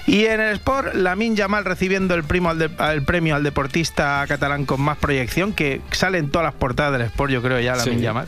Y 0.06 0.26
en 0.26 0.40
el 0.40 0.54
Sport, 0.54 0.94
Lamin 0.94 1.36
Yamal 1.36 1.64
recibiendo 1.64 2.14
el, 2.14 2.24
primo 2.24 2.50
al 2.50 3.02
premio 3.02 3.34
al 3.34 3.42
deportista 3.42 4.24
catalán 4.28 4.64
con 4.64 4.80
más 4.80 4.98
proyección, 4.98 5.52
que 5.52 5.80
sale 5.90 6.18
en 6.18 6.30
todas 6.30 6.46
las 6.46 6.54
portadas 6.54 6.92
del 6.92 7.02
Sport, 7.02 7.32
yo 7.32 7.42
creo 7.42 7.60
ya, 7.60 7.74
Lamin 7.76 8.00
Yamal. 8.00 8.26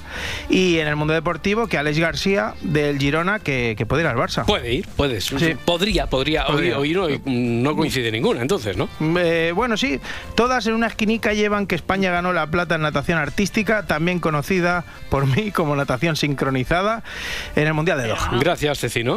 Y 0.51 0.79
en 0.79 0.89
el 0.89 0.97
mundo 0.97 1.15
deportivo, 1.15 1.67
que 1.67 1.79
Alex 1.79 1.99
García 1.99 2.55
del 2.63 2.99
Girona, 2.99 3.39
que, 3.39 3.77
puede 3.89 4.03
ir 4.03 4.09
al 4.09 4.17
Barça. 4.17 4.45
Puede 4.45 4.75
ir, 4.75 4.87
puede. 4.97 5.21
Podría, 5.65 6.07
podría. 6.07 6.49
Hoy, 6.49 7.21
no, 7.25 7.77
coincide 7.77 8.11
ninguna, 8.11 8.43
entonces, 8.43 8.77
¿no? 8.77 8.89
Eh, 9.19 9.53
bueno, 9.55 9.77
sí. 9.77 10.01
Todas 10.35 10.67
en 10.67 10.75
una 10.75 10.89
esquinica 10.89 11.33
llevan 11.33 11.67
que 11.67 11.75
España 11.75 12.11
ganó 12.11 12.33
la 12.33 12.47
plata 12.49 12.75
en 12.75 12.83
natación 12.83 13.19
artística 13.19 13.76
también 13.85 14.21
conocida 14.21 14.85
por 15.11 15.27
mí 15.27 15.51
como 15.51 15.77
natación 15.77 16.17
sincronizada 16.17 17.03
en 17.55 17.67
el 17.67 17.75
Mundial 17.75 18.01
de 18.01 18.09
Doha. 18.09 18.31
Gracias, 18.41 18.79
Cecino. 18.79 19.17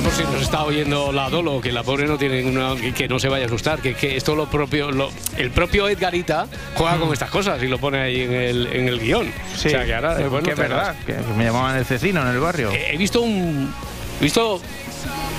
Por 0.00 0.12
si 0.12 0.22
nos 0.24 0.42
está 0.42 0.64
oyendo 0.64 1.12
la 1.12 1.30
Dolo, 1.30 1.60
que 1.60 1.72
la 1.72 1.82
pobre 1.82 2.06
no 2.06 2.18
tiene 2.18 2.42
ninguna, 2.42 2.74
que, 2.94 3.08
no 3.08 3.18
se 3.18 3.28
vaya 3.28 3.44
a 3.44 3.46
asustar, 3.46 3.78
que, 3.80 3.94
que 3.94 4.16
esto 4.16 4.34
lo 4.34 4.46
propio, 4.50 4.90
lo, 4.90 5.10
el 5.36 5.50
propio 5.50 5.88
Edgarita 5.88 6.46
juega 6.74 6.98
con 6.98 7.12
estas 7.12 7.30
cosas 7.30 7.62
y 7.62 7.68
lo 7.68 7.78
pone 7.78 7.98
ahí 7.98 8.22
en 8.22 8.32
el, 8.32 8.66
en 8.66 8.88
el 8.88 9.00
guion. 9.00 9.30
Sí, 9.56 9.68
o 9.68 9.70
sea, 9.70 9.84
que 9.84 9.94
ahora, 9.94 10.20
es 10.20 10.30
verdad, 10.56 10.96
que 11.06 11.14
me 11.36 11.44
llamaban 11.44 11.76
el 11.76 11.84
cecino 11.84 12.20
en 12.22 12.28
el 12.28 12.40
barrio. 12.40 12.70
he 12.72 12.96
visto 12.96 13.20
un, 13.22 13.72
he 14.20 14.24
visto 14.24 14.60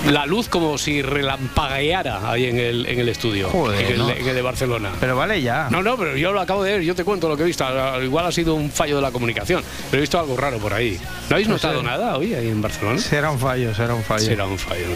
la 0.06 0.26
luz 0.26 0.48
como 0.48 0.78
si 0.78 1.02
relampagueara 1.02 2.30
ahí 2.30 2.46
en 2.46 2.58
el, 2.58 2.86
en 2.86 2.98
el 3.00 3.08
estudio, 3.08 3.50
en, 3.72 4.00
el, 4.00 4.24
de 4.24 4.42
Barcelona. 4.42 4.92
Pero 5.00 5.16
vale 5.16 5.42
ya. 5.42 5.68
No, 5.70 5.82
no, 5.82 5.96
pero 5.96 6.16
yo 6.16 6.32
lo 6.32 6.40
acabo 6.40 6.62
de 6.62 6.72
ver, 6.72 6.82
yo 6.82 6.94
te 6.94 7.04
cuento 7.04 7.28
lo 7.28 7.36
que 7.36 7.42
he 7.42 7.46
visto. 7.46 7.64
Igual 8.02 8.26
ha 8.26 8.32
sido 8.32 8.54
un 8.54 8.70
fallo 8.70 8.96
de 8.96 9.02
la 9.02 9.10
comunicación, 9.10 9.62
pero 9.90 9.98
he 9.98 10.02
visto 10.02 10.18
algo 10.18 10.36
raro 10.36 10.58
por 10.58 10.72
ahí. 10.74 10.98
¿No 11.28 11.36
habéis 11.36 11.48
notado 11.48 11.82
nada 11.82 12.16
hoy 12.16 12.34
ahí 12.34 12.48
en 12.48 12.62
Barcelona? 12.62 12.98
Será 12.98 13.30
un 13.30 13.38
fallo, 13.38 13.74
será 13.74 13.94
un 13.94 14.02
fallo. 14.02 14.24
Será 14.24 14.46
un 14.46 14.58
fallo, 14.58 14.86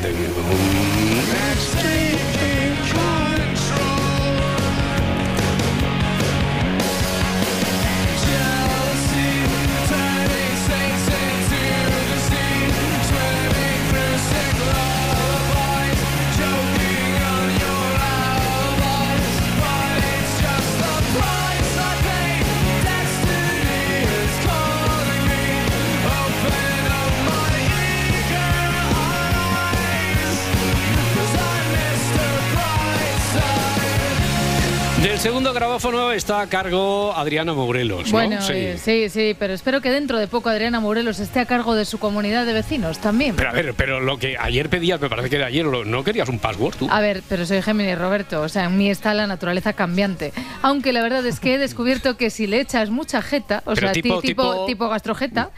grabófono 35.82 36.12
está 36.12 36.40
a 36.42 36.46
cargo 36.48 37.12
Adriana 37.16 37.52
Morelos. 37.54 38.04
¿no? 38.06 38.12
Bueno, 38.12 38.40
sí. 38.40 38.52
eh, 38.54 38.78
sí, 38.82 39.08
sí, 39.08 39.36
pero 39.38 39.52
espero 39.52 39.80
que 39.80 39.90
dentro 39.90 40.18
de 40.18 40.28
poco 40.28 40.48
Adriana 40.48 40.78
Morelos 40.78 41.18
esté 41.18 41.40
a 41.40 41.46
cargo 41.46 41.74
de 41.74 41.84
su 41.84 41.98
comunidad 41.98 42.46
de 42.46 42.52
vecinos 42.52 42.98
también. 43.00 43.34
Pero 43.34 43.48
a 43.50 43.52
ver, 43.52 43.74
pero 43.74 43.98
lo 44.00 44.16
que 44.18 44.36
ayer 44.38 44.68
pedías, 44.70 45.00
me 45.00 45.08
parece 45.08 45.28
que 45.28 45.36
era 45.36 45.46
ayer, 45.46 45.64
¿no 45.66 46.04
querías 46.04 46.28
un 46.28 46.38
password 46.38 46.76
tú? 46.76 46.88
A 46.90 47.00
ver, 47.00 47.22
pero 47.28 47.44
soy 47.46 47.62
Géminis 47.62 47.98
Roberto, 47.98 48.42
o 48.42 48.48
sea, 48.48 48.64
en 48.66 48.76
mí 48.78 48.90
está 48.90 49.12
la 49.14 49.26
naturaleza 49.26 49.72
cambiante. 49.72 50.32
Aunque 50.62 50.92
la 50.92 51.02
verdad 51.02 51.26
es 51.26 51.40
que 51.40 51.54
he 51.54 51.58
descubierto 51.58 52.16
que 52.16 52.30
si 52.30 52.46
le 52.46 52.60
echas 52.60 52.90
mucha 52.90 53.20
jeta, 53.20 53.62
o 53.66 53.74
Pero 53.74 53.88
sea, 53.88 53.92
ti- 53.92 54.02
tipo- 54.02 54.20
tipo, 54.20 54.42
tipo- 54.52 54.66
tipo 54.66 54.88
gastrojeta, 54.88 55.50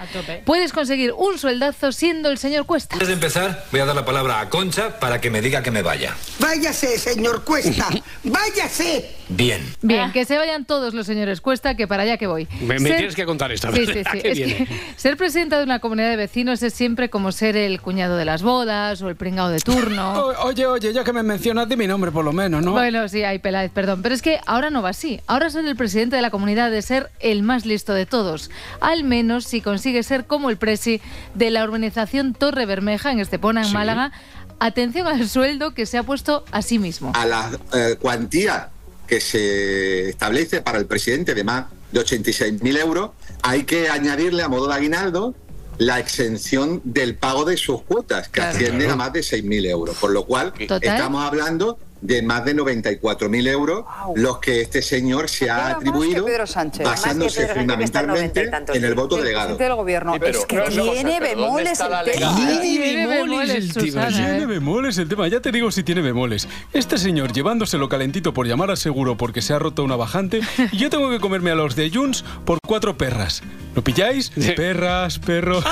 puedes 0.47 0.73
conseguir 0.73 1.13
un 1.13 1.39
sueldazo 1.39 1.93
siendo 1.93 2.31
el 2.31 2.39
señor 2.39 2.65
Cuesta. 2.65 2.95
Antes 2.95 3.09
de 3.09 3.15
empezar, 3.15 3.65
voy 3.71 3.81
a 3.81 3.85
dar 3.85 3.95
la 3.97 4.05
palabra 4.07 4.41
a 4.41 4.49
Concha 4.49 4.99
para 4.99 5.21
que 5.21 5.31
me 5.31 5.43
diga 5.43 5.63
que 5.63 5.71
me 5.71 5.83
vaya. 5.83 6.15
Váyase, 6.39 6.99
señor 6.99 7.45
Cuesta. 7.45 7.89
Váyase. 8.25 9.11
Bien. 9.29 9.75
Bien, 9.83 10.11
que 10.15 10.25
se 10.25 10.39
vayan 10.39 10.65
todos 10.65 10.95
los 10.95 11.05
señores 11.07 11.43
Cuesta, 11.43 11.75
que 11.77 11.87
para 11.87 12.05
allá 12.05 12.17
que 12.17 12.27
voy. 12.27 12.49
Me, 12.63 12.79
me 12.79 12.89
Ser- 12.89 12.97
tienes 12.97 13.15
que 13.17 13.27
contar 13.27 13.53
esta 13.53 13.71
Sí, 13.73 13.81
vez. 13.85 13.91
sí, 13.91 13.99
¿a 13.99 14.13
sí. 14.35 14.43
Es 14.43 14.55
que 14.55 14.69
ser 14.97 15.17
presidenta 15.19 15.59
de 15.59 15.65
una 15.65 15.81
comunidad 15.81 16.09
de 16.09 16.17
vecinos 16.17 16.63
es 16.63 16.73
siempre 16.73 17.11
como 17.11 17.33
ser 17.33 17.57
el 17.57 17.81
cuñado 17.83 18.17
de 18.17 18.25
las 18.25 18.43
bodas 18.43 19.03
o 19.03 19.09
el 19.11 19.17
pringado 19.17 19.51
de 19.51 19.59
turno. 19.61 20.13
O- 20.15 20.45
Oye, 20.47 20.67
oye, 20.67 20.93
ya 20.93 21.05
que 21.05 21.13
me 21.13 21.23
mencionas, 21.23 21.69
di 21.69 21.77
mi 21.77 21.87
nombre 21.87 22.13
por 22.13 22.25
lo 22.25 22.33
menos, 22.33 22.63
¿no? 22.65 22.73
Bueno, 22.73 23.09
sí, 23.09 23.25
hay 23.25 23.41
Peláez, 23.41 23.71
perdón. 23.73 24.01
Pero 24.03 24.15
es 24.15 24.23
que 24.23 24.39
ahora 24.47 24.71
no 24.71 24.81
va 24.81 24.91
así. 24.91 25.21
Ahora 25.27 25.51
ser 25.51 25.67
el 25.67 25.77
presidente 25.77 26.17
de 26.17 26.23
la 26.23 26.31
comunidad 26.31 26.71
de 26.71 26.81
ser 26.81 27.11
el 27.21 27.43
más 27.43 27.67
listo 27.67 27.93
de 27.93 28.07
todos. 28.07 28.51
Al 28.81 29.03
menos 29.05 29.45
si 29.45 29.61
consigue 29.61 30.03
ser 30.05 30.25
como 30.27 30.49
el 30.49 30.57
presi 30.57 31.01
de 31.35 31.51
la 31.51 31.65
urbanización 31.65 32.35
Torre 32.35 32.65
Bermeja 32.67 33.11
en 33.11 33.19
Estepona, 33.19 33.63
en 33.63 33.67
Sí. 33.69 33.75
Málaga. 33.75 34.13
Atención 34.61 35.09
al 35.09 35.29
sueldo 35.29 35.75
que 35.75 35.85
se 35.85 35.99
ha 35.99 36.05
puesto 36.05 36.45
a 36.53 36.63
sí 36.63 36.79
mismo. 36.79 37.11
a 37.17 37.27
la 37.27 37.51
eh, 37.75 37.97
cuantía 38.01 38.69
que 39.07 39.21
se 39.21 40.09
establece 40.09 40.61
para 40.63 40.79
el 40.79 40.87
presidente 40.87 41.35
de 41.35 41.45
más 41.45 41.67
de 41.93 42.01
86.000 42.01 42.79
euros, 42.79 43.11
hay 43.43 43.65
que 43.65 43.89
añadirle 43.89 44.43
a 44.43 44.49
modo 44.49 44.69
de 44.69 44.75
aguinaldo 44.75 45.35
la 45.79 45.99
exención 45.99 46.81
del 46.85 47.17
pago 47.17 47.45
de 47.45 47.57
sus 47.57 47.83
cuotas, 47.83 48.29
que 48.29 48.41
Claro. 48.41 48.57
ascienden 48.57 48.91
a 48.91 48.97
más 48.97 49.13
de 49.13 49.21
6.000 49.21 49.67
euros. 49.67 49.97
Por 49.97 50.11
lo 50.13 50.25
cual, 50.25 50.53
Total. 50.55 50.81
estamos 50.83 51.25
hablando 51.25 51.79
de 52.05 52.21
más 52.23 52.45
de 52.45 52.55
94.000 52.55 53.49
euros 53.49 53.85
los 54.15 54.39
que 54.39 54.61
este 54.61 54.83
señor 54.83 55.31
se 55.31 55.49
ha 55.49 55.69
atribuido 55.71 56.27
Pedro 56.27 56.47
Sánchez. 56.47 56.85
basándose 56.85 57.49
fundamentalmente 57.49 58.21
90 58.21 58.43
y 58.43 58.51
tantos. 58.51 58.77
en 58.77 58.85
el 58.85 58.95
voto 58.95 59.17
El 59.17 59.23
delegado. 59.25 59.57
del 59.57 59.75
gobierno. 59.75 60.13
Sí, 60.13 60.19
pero 60.21 60.39
es 60.39 60.45
que 60.45 60.59
cosa, 60.59 60.71
tiene 60.71 61.17
pero 61.19 61.41
¿dónde 61.41 61.65
bemoles 61.65 61.81
el 61.81 61.87
tema. 61.87 62.03
legalidad? 62.03 62.61
Tiene 62.61 63.07
bemoles, 63.07 63.51
el 63.55 63.73
tema. 63.73 63.87
Susana, 63.87 64.09
Tiene 64.17 64.43
¿eh? 64.43 64.47
bemoles 64.47 64.99
el 64.99 65.09
tema. 65.09 65.29
Ya 65.29 65.41
te 65.41 65.51
digo 65.51 65.71
si 65.73 65.83
tiene 65.83 66.03
bemoles. 66.03 66.47
Este 66.75 66.99
señor 66.99 67.33
llevándoselo 67.33 67.89
calentito 67.89 68.35
por 68.35 68.47
llamar 68.47 68.71
al 68.71 68.77
seguro 68.77 69.17
porque 69.17 69.41
se 69.41 69.55
ha 69.55 69.59
roto 69.59 69.83
una 69.83 69.97
bajante 69.97 70.41
y 70.73 70.77
yo 70.77 70.91
tengo 70.91 71.09
que 71.11 71.21
comerme 71.21 71.53
a 71.53 71.55
los 71.55 71.75
de 71.75 71.91
Junts 71.91 72.23
por 72.45 72.59
cuatro 72.67 72.99
perras. 72.99 73.43
¿Lo 73.75 73.83
pilláis? 73.83 74.31
Perras, 74.57 75.19
perros. 75.19 75.65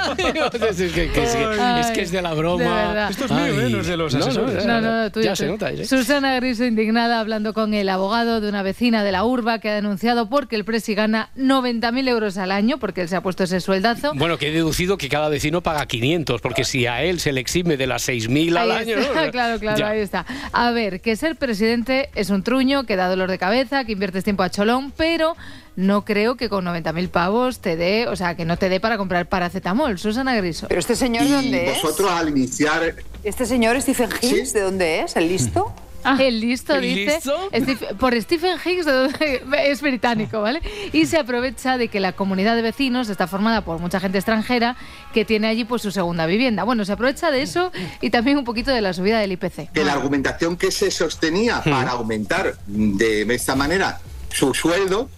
es, 0.18 0.92
que, 0.92 1.10
que- 1.10 1.22
es 1.22 1.34
que- 1.34 1.80
es 1.80 1.90
que 1.92 2.02
es 2.02 2.10
de 2.12 2.22
la 2.22 2.34
broma. 2.34 2.94
De. 2.94 3.10
Esto 3.10 3.24
es 3.26 3.30
mío, 3.30 3.60
¿eh? 3.60 3.70
No 3.70 3.80
es 3.80 3.86
de 3.86 3.96
los 3.96 4.14
asesores. 4.14 4.64
No, 4.66 4.80
no, 4.80 5.02
no, 5.02 5.10
tuyo, 5.10 5.26
ya 5.26 5.36
se 5.36 5.46
nota, 5.46 5.70
¿eh? 5.70 5.84
Susana 5.84 6.34
Griso 6.36 6.64
indignada 6.64 7.20
hablando 7.20 7.54
con 7.54 7.74
el 7.74 7.88
abogado 7.88 8.40
de 8.40 8.48
una 8.48 8.62
vecina 8.62 9.04
de 9.04 9.12
la 9.12 9.24
urba 9.24 9.58
que 9.58 9.70
ha 9.70 9.74
denunciado 9.74 10.28
porque 10.28 10.56
el 10.56 10.64
presi 10.64 10.94
gana 10.94 11.30
90.000 11.36 12.08
euros 12.08 12.36
al 12.38 12.50
año 12.52 12.78
porque 12.78 13.02
él 13.02 13.08
se 13.08 13.16
ha 13.16 13.22
puesto 13.22 13.44
ese 13.44 13.60
sueldazo. 13.60 14.12
Bueno, 14.14 14.38
que 14.38 14.48
he 14.48 14.52
deducido 14.52 14.96
que 14.98 15.08
cada 15.08 15.28
vecino 15.28 15.60
paga 15.62 15.86
500, 15.86 16.40
porque 16.40 16.64
si 16.64 16.86
a 16.86 17.02
él 17.02 17.20
se 17.20 17.32
le 17.32 17.40
exime 17.40 17.76
de 17.76 17.86
las 17.86 18.08
6.000 18.08 18.56
al 18.56 18.70
Ahí 18.70 18.76
año... 18.82 18.98
está, 18.98 19.26
¿no? 19.26 19.30
claro, 19.32 19.58
claro, 19.58 19.78
Ya. 19.78 19.88
ahí 19.88 20.00
está. 20.00 20.26
A 20.52 20.70
ver, 20.70 21.00
que 21.00 21.16
ser 21.16 21.36
presidente 21.36 22.10
es 22.14 22.30
un 22.30 22.42
truño, 22.42 22.84
que 22.84 22.96
da 22.96 23.08
dolor 23.08 23.30
de 23.30 23.38
cabeza, 23.38 23.84
que 23.84 23.92
inviertes 23.92 24.24
tiempo 24.24 24.42
a 24.42 24.50
cholón, 24.50 24.92
pero 24.96 25.36
no 25.76 26.04
creo 26.04 26.36
que 26.36 26.48
con 26.48 26.64
90.000 26.64 27.08
pavos 27.08 27.60
te 27.60 27.76
dé, 27.76 28.06
o 28.08 28.16
sea, 28.16 28.34
que 28.34 28.44
no 28.44 28.56
te 28.56 28.68
dé 28.68 28.80
para 28.80 28.98
comprar 28.98 29.28
paracetamol. 29.28 29.98
Susana 29.98 30.34
Griso. 30.36 30.66
Pero 30.68 30.80
este 30.80 30.96
señor, 30.96 31.22
¿de 31.24 31.28
Y 31.28 31.32
dónde 31.32 31.70
es? 31.72 31.82
vosotros 31.82 32.10
al 32.10 32.28
iniciar 32.28 32.96
Este 33.24 33.46
señor 33.46 33.80
Stephen 33.80 34.10
Higgs, 34.20 34.52
¿de 34.52 34.60
dónde 34.62 35.00
es? 35.00 35.16
¿El 35.16 35.28
listo? 35.28 35.72
el 36.18 36.40
listo 36.40 36.74
¿El 36.76 36.80
dice 36.80 37.14
listo? 37.16 37.36
Steve- 37.54 37.94
por 37.98 38.18
Stephen 38.22 38.56
Higgs 38.64 38.86
de 38.86 38.92
donde- 38.92 39.42
es 39.70 39.82
británico, 39.82 40.40
¿vale? 40.40 40.60
Y 40.92 41.04
se 41.06 41.18
aprovecha 41.18 41.76
de 41.76 41.88
que 41.88 42.00
la 42.00 42.12
comunidad 42.12 42.56
de 42.56 42.62
vecinos 42.62 43.08
está 43.10 43.26
formada 43.26 43.60
por 43.64 43.78
mucha 43.80 44.00
gente 44.00 44.16
extranjera 44.16 44.76
que 45.12 45.24
tiene 45.26 45.46
allí 45.48 45.64
pues 45.64 45.82
su 45.82 45.90
segunda 45.90 46.24
vivienda. 46.26 46.64
Bueno, 46.64 46.84
se 46.86 46.92
aprovecha 46.92 47.30
de 47.30 47.42
eso 47.42 47.70
y 48.00 48.08
también 48.10 48.38
un 48.38 48.44
poquito 48.44 48.70
de 48.70 48.80
la 48.80 48.92
subida 48.94 49.18
del 49.20 49.32
IPC. 49.32 49.72
que 49.72 49.84
la 49.84 49.92
argumentación 49.92 50.56
que 50.56 50.70
se 50.70 50.90
sostenía 50.90 51.60
para 51.62 51.90
aumentar 51.92 52.56
de 52.66 53.22
esta 53.34 53.54
manera 53.54 54.00
su 54.32 54.54
sueldo 54.54 55.10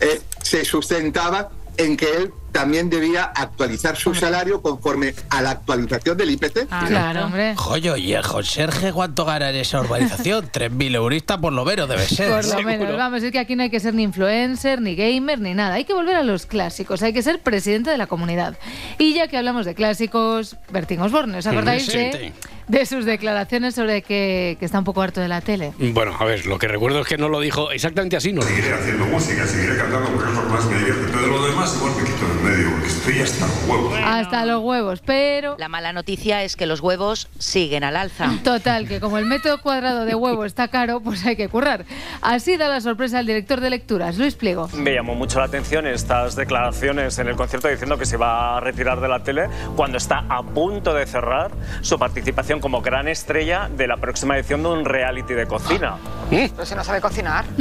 eh, 0.00 0.20
se 0.42 0.64
sustentaba 0.64 1.50
en 1.78 1.96
que 1.96 2.06
él 2.10 2.32
también 2.52 2.88
debía 2.88 3.24
actualizar 3.24 3.96
su 3.96 4.14
salario 4.14 4.62
conforme 4.62 5.14
a 5.28 5.42
la 5.42 5.50
actualización 5.50 6.16
del 6.16 6.30
IPC. 6.30 6.66
claro, 6.66 7.26
hombre. 7.26 7.54
Joyo, 7.54 7.98
y 7.98 8.14
el 8.14 8.24
Sergio, 8.44 8.94
¿cuánto 8.94 9.26
gana 9.26 9.50
en 9.50 9.56
esa 9.56 9.80
urbanización? 9.80 10.50
3.000 10.50 10.94
euristas 10.96 11.36
por 11.36 11.52
lo 11.52 11.66
menos 11.66 11.86
debe 11.86 12.06
ser. 12.06 12.30
Por 12.30 12.46
lo 12.46 12.62
menos, 12.62 12.96
vamos, 12.96 13.22
es 13.22 13.30
que 13.30 13.38
aquí 13.38 13.56
no 13.56 13.62
hay 13.62 13.68
que 13.68 13.80
ser 13.80 13.92
ni 13.92 14.04
influencer, 14.04 14.80
ni 14.80 14.96
gamer, 14.96 15.38
ni 15.38 15.52
nada. 15.52 15.74
Hay 15.74 15.84
que 15.84 15.92
volver 15.92 16.16
a 16.16 16.22
los 16.22 16.46
clásicos, 16.46 17.02
hay 17.02 17.12
que 17.12 17.22
ser 17.22 17.42
presidente 17.42 17.90
de 17.90 17.98
la 17.98 18.06
comunidad. 18.06 18.56
Y 18.96 19.12
ya 19.12 19.28
que 19.28 19.36
hablamos 19.36 19.66
de 19.66 19.74
clásicos, 19.74 20.56
Bertín 20.70 21.00
Osborne, 21.00 21.36
¿os 21.36 21.46
acordáis 21.46 21.86
de, 21.88 22.32
Sí. 22.32 22.32
De 22.68 22.86
sus 22.86 23.04
declaraciones 23.04 23.74
sobre 23.74 24.02
que, 24.02 24.56
que 24.58 24.64
está 24.64 24.78
un 24.78 24.84
poco 24.84 25.02
harto 25.02 25.20
de 25.20 25.28
la 25.28 25.40
tele? 25.40 25.72
Bueno, 25.78 26.16
a 26.18 26.24
ver, 26.24 26.46
lo 26.46 26.58
que 26.58 26.68
recuerdo 26.68 27.00
es 27.00 27.06
que 27.06 27.16
no 27.16 27.28
lo 27.28 27.40
dijo 27.40 27.70
exactamente 27.70 28.16
así, 28.16 28.32
¿no? 28.32 28.42
Seguiré 28.42 28.72
haciendo 28.72 29.06
música, 29.06 29.46
seguiré 29.46 29.76
cantando 29.76 30.08
porque 30.10 30.30
es 30.30 30.36
lo 30.36 30.42
que 30.42 30.48
más 30.48 30.66
me 30.66 30.78
divierte. 30.78 31.02
Pero 31.06 31.20
de 31.20 31.28
lo 31.28 31.46
demás 31.46 31.74
igual 31.76 31.92
me 31.96 32.04
quito 32.04 32.26
del 32.28 32.38
medio 32.56 32.70
porque 32.70 32.86
estoy 32.88 33.20
hasta 33.20 33.46
los 33.46 33.68
huevos. 33.68 33.94
Hasta 34.04 34.46
los 34.46 34.62
huevos, 34.62 35.00
pero... 35.04 35.56
La 35.58 35.68
mala 35.68 35.92
noticia 35.92 36.42
es 36.42 36.56
que 36.56 36.66
los 36.66 36.80
huevos 36.80 37.28
siguen 37.38 37.84
al 37.84 37.96
alza. 37.96 38.30
Total, 38.44 38.88
que 38.88 39.00
como 39.00 39.18
el 39.18 39.26
método 39.26 39.60
cuadrado 39.60 40.04
de 40.04 40.14
huevo 40.14 40.44
está 40.44 40.68
caro, 40.68 41.00
pues 41.00 41.24
hay 41.26 41.36
que 41.36 41.48
currar. 41.48 41.84
Así 42.22 42.56
da 42.56 42.68
la 42.68 42.80
sorpresa 42.80 43.18
al 43.18 43.26
director 43.26 43.60
de 43.60 43.70
lecturas, 43.70 44.16
Luis 44.18 44.34
Pliego. 44.34 44.68
Me 44.74 44.94
llamó 44.94 45.14
mucho 45.14 45.38
la 45.38 45.46
atención 45.46 45.86
estas 45.86 46.36
declaraciones 46.36 47.18
en 47.18 47.28
el 47.28 47.36
concierto 47.36 47.68
diciendo 47.68 47.98
que 47.98 48.06
se 48.06 48.16
va 48.16 48.56
a 48.56 48.60
retirar 48.60 49.00
de 49.00 49.08
la 49.08 49.22
tele 49.22 49.48
cuando 49.74 49.98
está 49.98 50.24
a 50.28 50.42
punto 50.42 50.94
de 50.94 51.06
cerrar 51.06 51.52
su 51.82 51.98
participación 51.98 52.60
como 52.60 52.80
gran 52.80 53.08
estrella 53.08 53.68
de 53.68 53.86
la 53.86 53.96
próxima 53.98 54.36
edición 54.36 54.62
de 54.62 54.68
un 54.68 54.84
reality 54.84 55.34
de 55.34 55.46
cocina. 55.46 55.96
Pero 56.30 56.64
si 56.64 56.74
no 56.74 56.84
sabe 56.84 57.00
cocinar. 57.00 57.44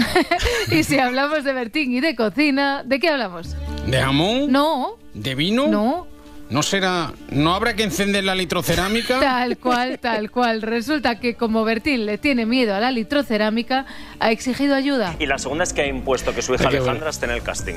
Y 0.72 0.84
si 0.84 0.98
hablamos 0.98 1.44
de 1.44 1.54
Bertín 1.54 1.94
y 1.94 2.02
de 2.02 2.16
cocina, 2.16 2.84
¿de 2.84 3.00
qué 3.00 3.10
hablamos? 3.10 3.56
¿De 3.86 4.02
jamón? 4.02 4.52
No. 4.52 4.85
¿De 5.14 5.36
vino? 5.36 5.68
No. 5.68 6.08
¿No 6.50 6.62
será... 6.62 7.12
¿No 7.32 7.56
habrá 7.56 7.76
que 7.76 7.84
encender 7.84 8.24
la 8.24 8.36
litrocerámica? 8.36 9.20
Tal 9.20 9.58
cual, 9.60 9.98
tal 10.00 10.30
cual. 10.30 10.62
Resulta 10.62 11.20
que 11.20 11.36
como 11.36 11.64
Bertín 11.66 12.06
le 12.06 12.18
tiene 12.20 12.46
miedo 12.46 12.76
a 12.76 12.80
la 12.80 12.92
litrocerámica, 12.92 13.86
ha 14.20 14.32
exigido 14.32 14.76
ayuda. 14.76 15.16
Y 15.20 15.26
la 15.26 15.40
segunda 15.40 15.64
es 15.64 15.74
que 15.74 15.82
ha 15.82 15.88
impuesto 15.88 16.36
que 16.36 16.42
su 16.44 16.54
hija 16.54 16.68
Alejandra 16.68 17.10
esté 17.10 17.26
en 17.26 17.32
el 17.32 17.42
casting. 17.42 17.74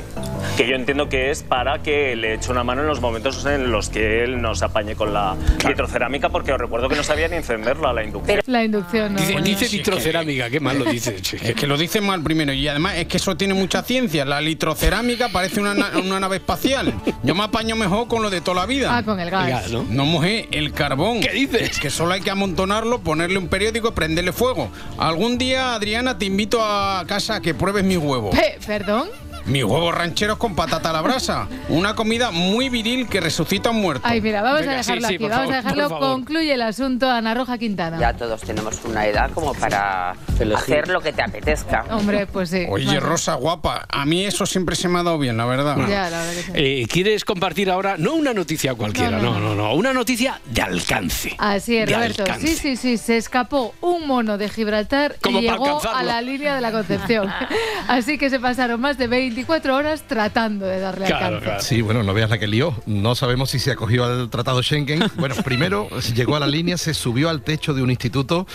Que 0.59 0.69
yo 0.69 0.75
entiendo 0.77 1.09
que 1.09 1.31
es 1.31 1.43
para 1.43 1.83
que 1.83 2.15
le 2.15 2.35
eche 2.35 2.51
una 2.51 2.63
mano 2.63 2.83
en 2.83 2.89
los 2.89 3.01
momentos 3.01 3.45
en 3.47 3.71
los 3.73 3.89
que 3.89 4.23
él 4.25 4.41
nos 4.43 4.63
apañe 4.63 4.95
con 4.97 5.15
la 5.15 5.35
vitrocerámica, 5.67 6.29
porque 6.29 6.53
os 6.53 6.59
recuerdo 6.59 6.89
que 6.91 6.97
no 6.97 7.03
sabía 7.03 7.29
ni 7.29 7.37
encenderla 7.37 7.93
la 7.95 8.05
inducción. 8.05 8.41
La 8.47 8.65
inducción, 8.65 9.15
¿no? 9.15 9.21
Dice, 9.21 9.33
Bueno. 9.33 9.47
dice 9.47 9.69
vitrocerámica, 9.69 10.51
qué 10.51 10.61
mal 10.61 10.79
lo 10.79 10.85
dice. 10.91 11.17
Es 11.17 11.55
que 11.55 11.67
lo 11.67 11.79
dice 11.79 12.01
mal 12.03 12.23
primero 12.23 12.53
y 12.53 12.69
además 12.69 12.97
es 12.97 13.07
que 13.07 13.17
eso 13.17 13.35
tiene 13.37 13.55
mucha 13.55 13.83
ciencia. 13.83 14.25
La 14.27 14.41
litrocerámica 14.43 15.31
parece 15.31 15.61
una, 15.61 15.73
na- 15.75 15.93
una 15.99 16.21
nave 16.21 16.37
espacial. 16.37 16.93
Yo 17.23 17.35
me 17.35 17.45
apaño 17.45 17.75
mejor 17.77 18.09
con 18.09 18.23
lo 18.23 18.29
de 18.31 18.41
toda 18.43 18.58
la 18.59 18.67
vida. 18.67 18.97
Ah, 18.97 19.03
con 19.03 19.19
el 19.21 19.31
gas. 19.31 19.45
El 19.47 19.51
gas, 19.51 19.71
¿no? 19.71 19.85
No 19.89 20.07
el 20.51 20.73
carbón. 20.73 21.21
¿Qué 21.21 21.31
dices? 21.33 21.79
Que 21.81 21.91
solo 21.91 22.13
hay 22.13 22.21
que 22.21 22.31
amontonarlo, 22.31 23.01
ponerle 23.01 23.39
un 23.39 23.49
periódico 23.49 23.89
y 23.89 23.93
prenderle 23.93 24.33
fuego. 24.33 24.71
Algún 24.99 25.39
día, 25.39 25.75
Adriana, 25.75 26.19
te 26.19 26.25
invito 26.27 26.59
a 26.63 27.05
casa 27.07 27.37
a 27.37 27.41
que 27.41 27.55
pruebes 27.55 27.85
mis 27.85 27.99
huevos. 27.99 28.35
Pe- 28.35 28.59
¿Perdón? 28.67 29.09
Mis 29.49 29.65
huevos 29.65 29.95
rancheros 29.95 30.37
con 30.37 30.55
patata 30.55 30.91
a 30.91 30.93
la 30.93 31.01
brasa. 31.01 31.49
Una 31.71 31.95
comida 31.95 32.31
muy 32.31 32.69
viril 32.69 33.09
que 33.09 33.19
resucita 33.21 33.71
a 33.71 33.73
un 33.73 33.81
muerto. 33.81 34.03
Ay, 34.07 34.21
mira, 34.21 34.43
vamos 34.43 34.61
Venga, 34.61 34.73
a 34.75 34.77
dejarlo 34.77 35.01
sí, 35.01 35.09
sí, 35.09 35.15
aquí. 35.15 35.23
por 35.25 35.31
vamos 35.31 35.47
favor, 35.47 35.55
a 35.55 35.63
dejarlo. 35.63 35.99
Concluye 35.99 36.53
el 36.53 36.61
asunto 36.63 37.11
Ana 37.11 37.33
Roja 37.33 37.57
Quintana. 37.57 37.99
Ya 37.99 38.13
todos 38.15 38.43
tenemos 38.43 38.79
una 38.85 39.07
edad 39.07 39.31
como 39.33 39.55
para 39.55 40.11
hacer 40.55 40.89
lo 40.89 41.01
que 41.01 41.13
te 41.15 41.23
apetezca. 41.23 41.85
Hombre, 41.91 42.27
pues 42.27 42.51
sí. 42.51 42.67
Oye, 42.69 42.85
Vale. 42.87 43.01
Rosa, 43.01 43.35
guapa, 43.37 43.87
a 43.89 44.05
mí 44.05 44.27
eso 44.27 44.45
siempre 44.45 44.77
se 44.77 44.87
me 44.89 44.99
ha 44.99 45.03
dado 45.03 45.19
bien, 45.19 45.39
la 45.39 45.47
verdad. 45.47 45.77
Ya, 45.89 46.11
la 46.11 46.19
verdad 46.21 46.35
que 46.35 46.43
sí. 46.43 46.53
Eh, 46.55 46.87
¿Quieres 46.91 47.25
compartir 47.25 47.71
ahora, 47.71 47.97
no 47.97 48.15
una 48.15 48.35
noticia 48.35 48.75
cualquiera, 48.75 49.13
No, 49.19 49.33
no, 49.33 49.41
no, 49.41 49.55
no, 49.55 49.55
no, 49.55 49.75
una 49.75 49.95
noticia 49.95 50.41
de 50.45 50.61
alcance? 50.61 51.35
Así 51.39 51.75
es, 51.79 51.89
De 51.89 51.95
Roberto. 51.95 52.23
alcance. 52.25 52.47
Sí, 52.49 52.57
sí, 52.57 52.77
sí. 52.77 52.99
Se 52.99 53.17
escapó 53.17 53.75
un 53.81 54.07
mono 54.07 54.37
de 54.37 54.51
Gibraltar 54.51 55.17
Como 55.23 55.39
y 55.39 55.43
llegó 55.43 55.65
alcanzarlo. 55.65 55.99
a 55.99 56.03
la 56.03 56.21
línea 56.21 56.55
de 56.55 56.61
la 56.61 56.71
Concepción. 56.71 57.33
Así 57.89 58.19
que 58.19 58.29
se 58.29 58.39
pasaron 58.41 58.79
más 58.81 58.99
de 58.99 59.07
20 59.07 59.38
24 59.39 59.77
horas 59.77 60.03
tratando 60.03 60.67
de 60.67 60.81
darle 60.81 61.07
alcance. 61.07 61.61
Sí, 61.61 61.81
bueno, 61.81 62.03
no 62.03 62.13
veas 62.13 62.29
la 62.29 62.39
que 62.39 62.49
lió. 62.49 62.75
No 62.87 63.15
sabemos 63.15 63.51
si 63.51 63.61
se 63.61 63.71
acogió 63.71 64.05
al 64.05 64.31
tratado 64.31 64.63
Schengen. 64.63 65.05
Bueno, 65.19 65.35
primero 65.45 65.89
llegó 66.15 66.37
a 66.37 66.41
la 66.41 66.47
línea, 66.47 66.77
se 66.77 66.95
subió 66.95 67.29
al 67.29 67.43
techo 67.43 67.75
de 67.75 67.83
un 67.83 67.91
instituto. 67.91 68.47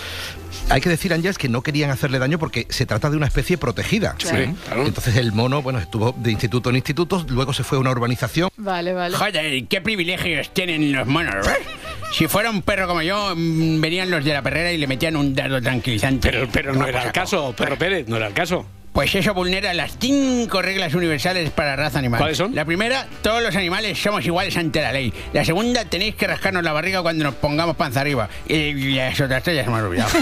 Hay 0.69 0.81
que 0.81 0.89
decir, 0.89 1.13
Ángeles, 1.13 1.38
que 1.38 1.49
no 1.49 1.61
querían 1.61 1.89
hacerle 1.89 2.19
daño 2.19 2.39
porque 2.39 2.67
se 2.69 2.86
trata 2.86 3.09
de 3.09 3.17
una 3.17 3.27
especie 3.27 3.57
protegida. 3.57 4.15
Sí, 4.17 4.27
claro. 4.65 4.86
Entonces 4.86 5.15
el 5.17 5.31
mono, 5.34 5.61
bueno, 5.61 5.79
estuvo 5.79 6.13
de 6.17 6.31
instituto 6.31 6.69
en 6.69 6.77
instituto, 6.77 7.25
luego 7.29 7.53
se 7.53 7.63
fue 7.63 7.77
a 7.77 7.81
una 7.81 7.91
urbanización. 7.91 8.49
Vale, 8.57 8.93
vale. 8.93 9.15
Joder, 9.17 9.65
qué 9.67 9.81
privilegios 9.81 10.53
tienen 10.53 10.91
los 10.91 11.07
monos, 11.07 11.47
¿eh? 11.47 11.51
Si 12.13 12.27
fuera 12.27 12.49
un 12.49 12.61
perro 12.61 12.88
como 12.88 13.01
yo, 13.01 13.34
mm, 13.36 13.81
venían 13.81 14.09
los 14.09 14.23
de 14.23 14.34
la 14.34 14.41
perrera 14.41 14.71
y 14.71 14.77
le 14.77 14.88
metían 14.88 15.15
un 15.15 15.34
dardo 15.34 15.61
tranquilizante. 15.61 16.29
Pero, 16.29 16.47
pero 16.51 16.73
no 16.73 16.86
era 16.88 17.03
el 17.03 17.11
caso, 17.11 17.53
perro 17.57 17.77
Pérez, 17.77 18.07
no 18.07 18.17
era 18.17 18.27
el 18.27 18.34
caso. 18.34 18.65
Pues 18.93 19.15
eso 19.15 19.33
vulnera 19.33 19.73
las 19.73 19.97
cinco 19.99 20.61
reglas 20.61 20.93
universales 20.93 21.49
para 21.49 21.71
la 21.71 21.75
raza 21.77 21.97
animal. 21.97 22.19
¿Cuáles 22.19 22.37
son? 22.37 22.53
La 22.53 22.63
primera, 22.63 23.07
todos 23.23 23.41
los 23.41 23.55
animales 23.55 23.97
somos 23.99 24.23
iguales 24.23 24.55
ante 24.55 24.83
la 24.83 24.91
ley. 24.91 25.11
La 25.33 25.43
segunda, 25.43 25.83
tenéis 25.83 26.13
que 26.13 26.27
rascarnos 26.27 26.63
la 26.63 26.73
barriga 26.73 27.01
cuando 27.01 27.23
nos 27.23 27.33
pongamos 27.33 27.75
panza 27.75 28.01
arriba. 28.01 28.29
Y 28.47 28.93
las 28.93 29.19
otras 29.19 29.41
tres 29.41 29.55
ya 29.55 29.63
se 29.63 29.69
me 29.71 29.77
han 29.77 29.85
olvidado. 29.85 30.11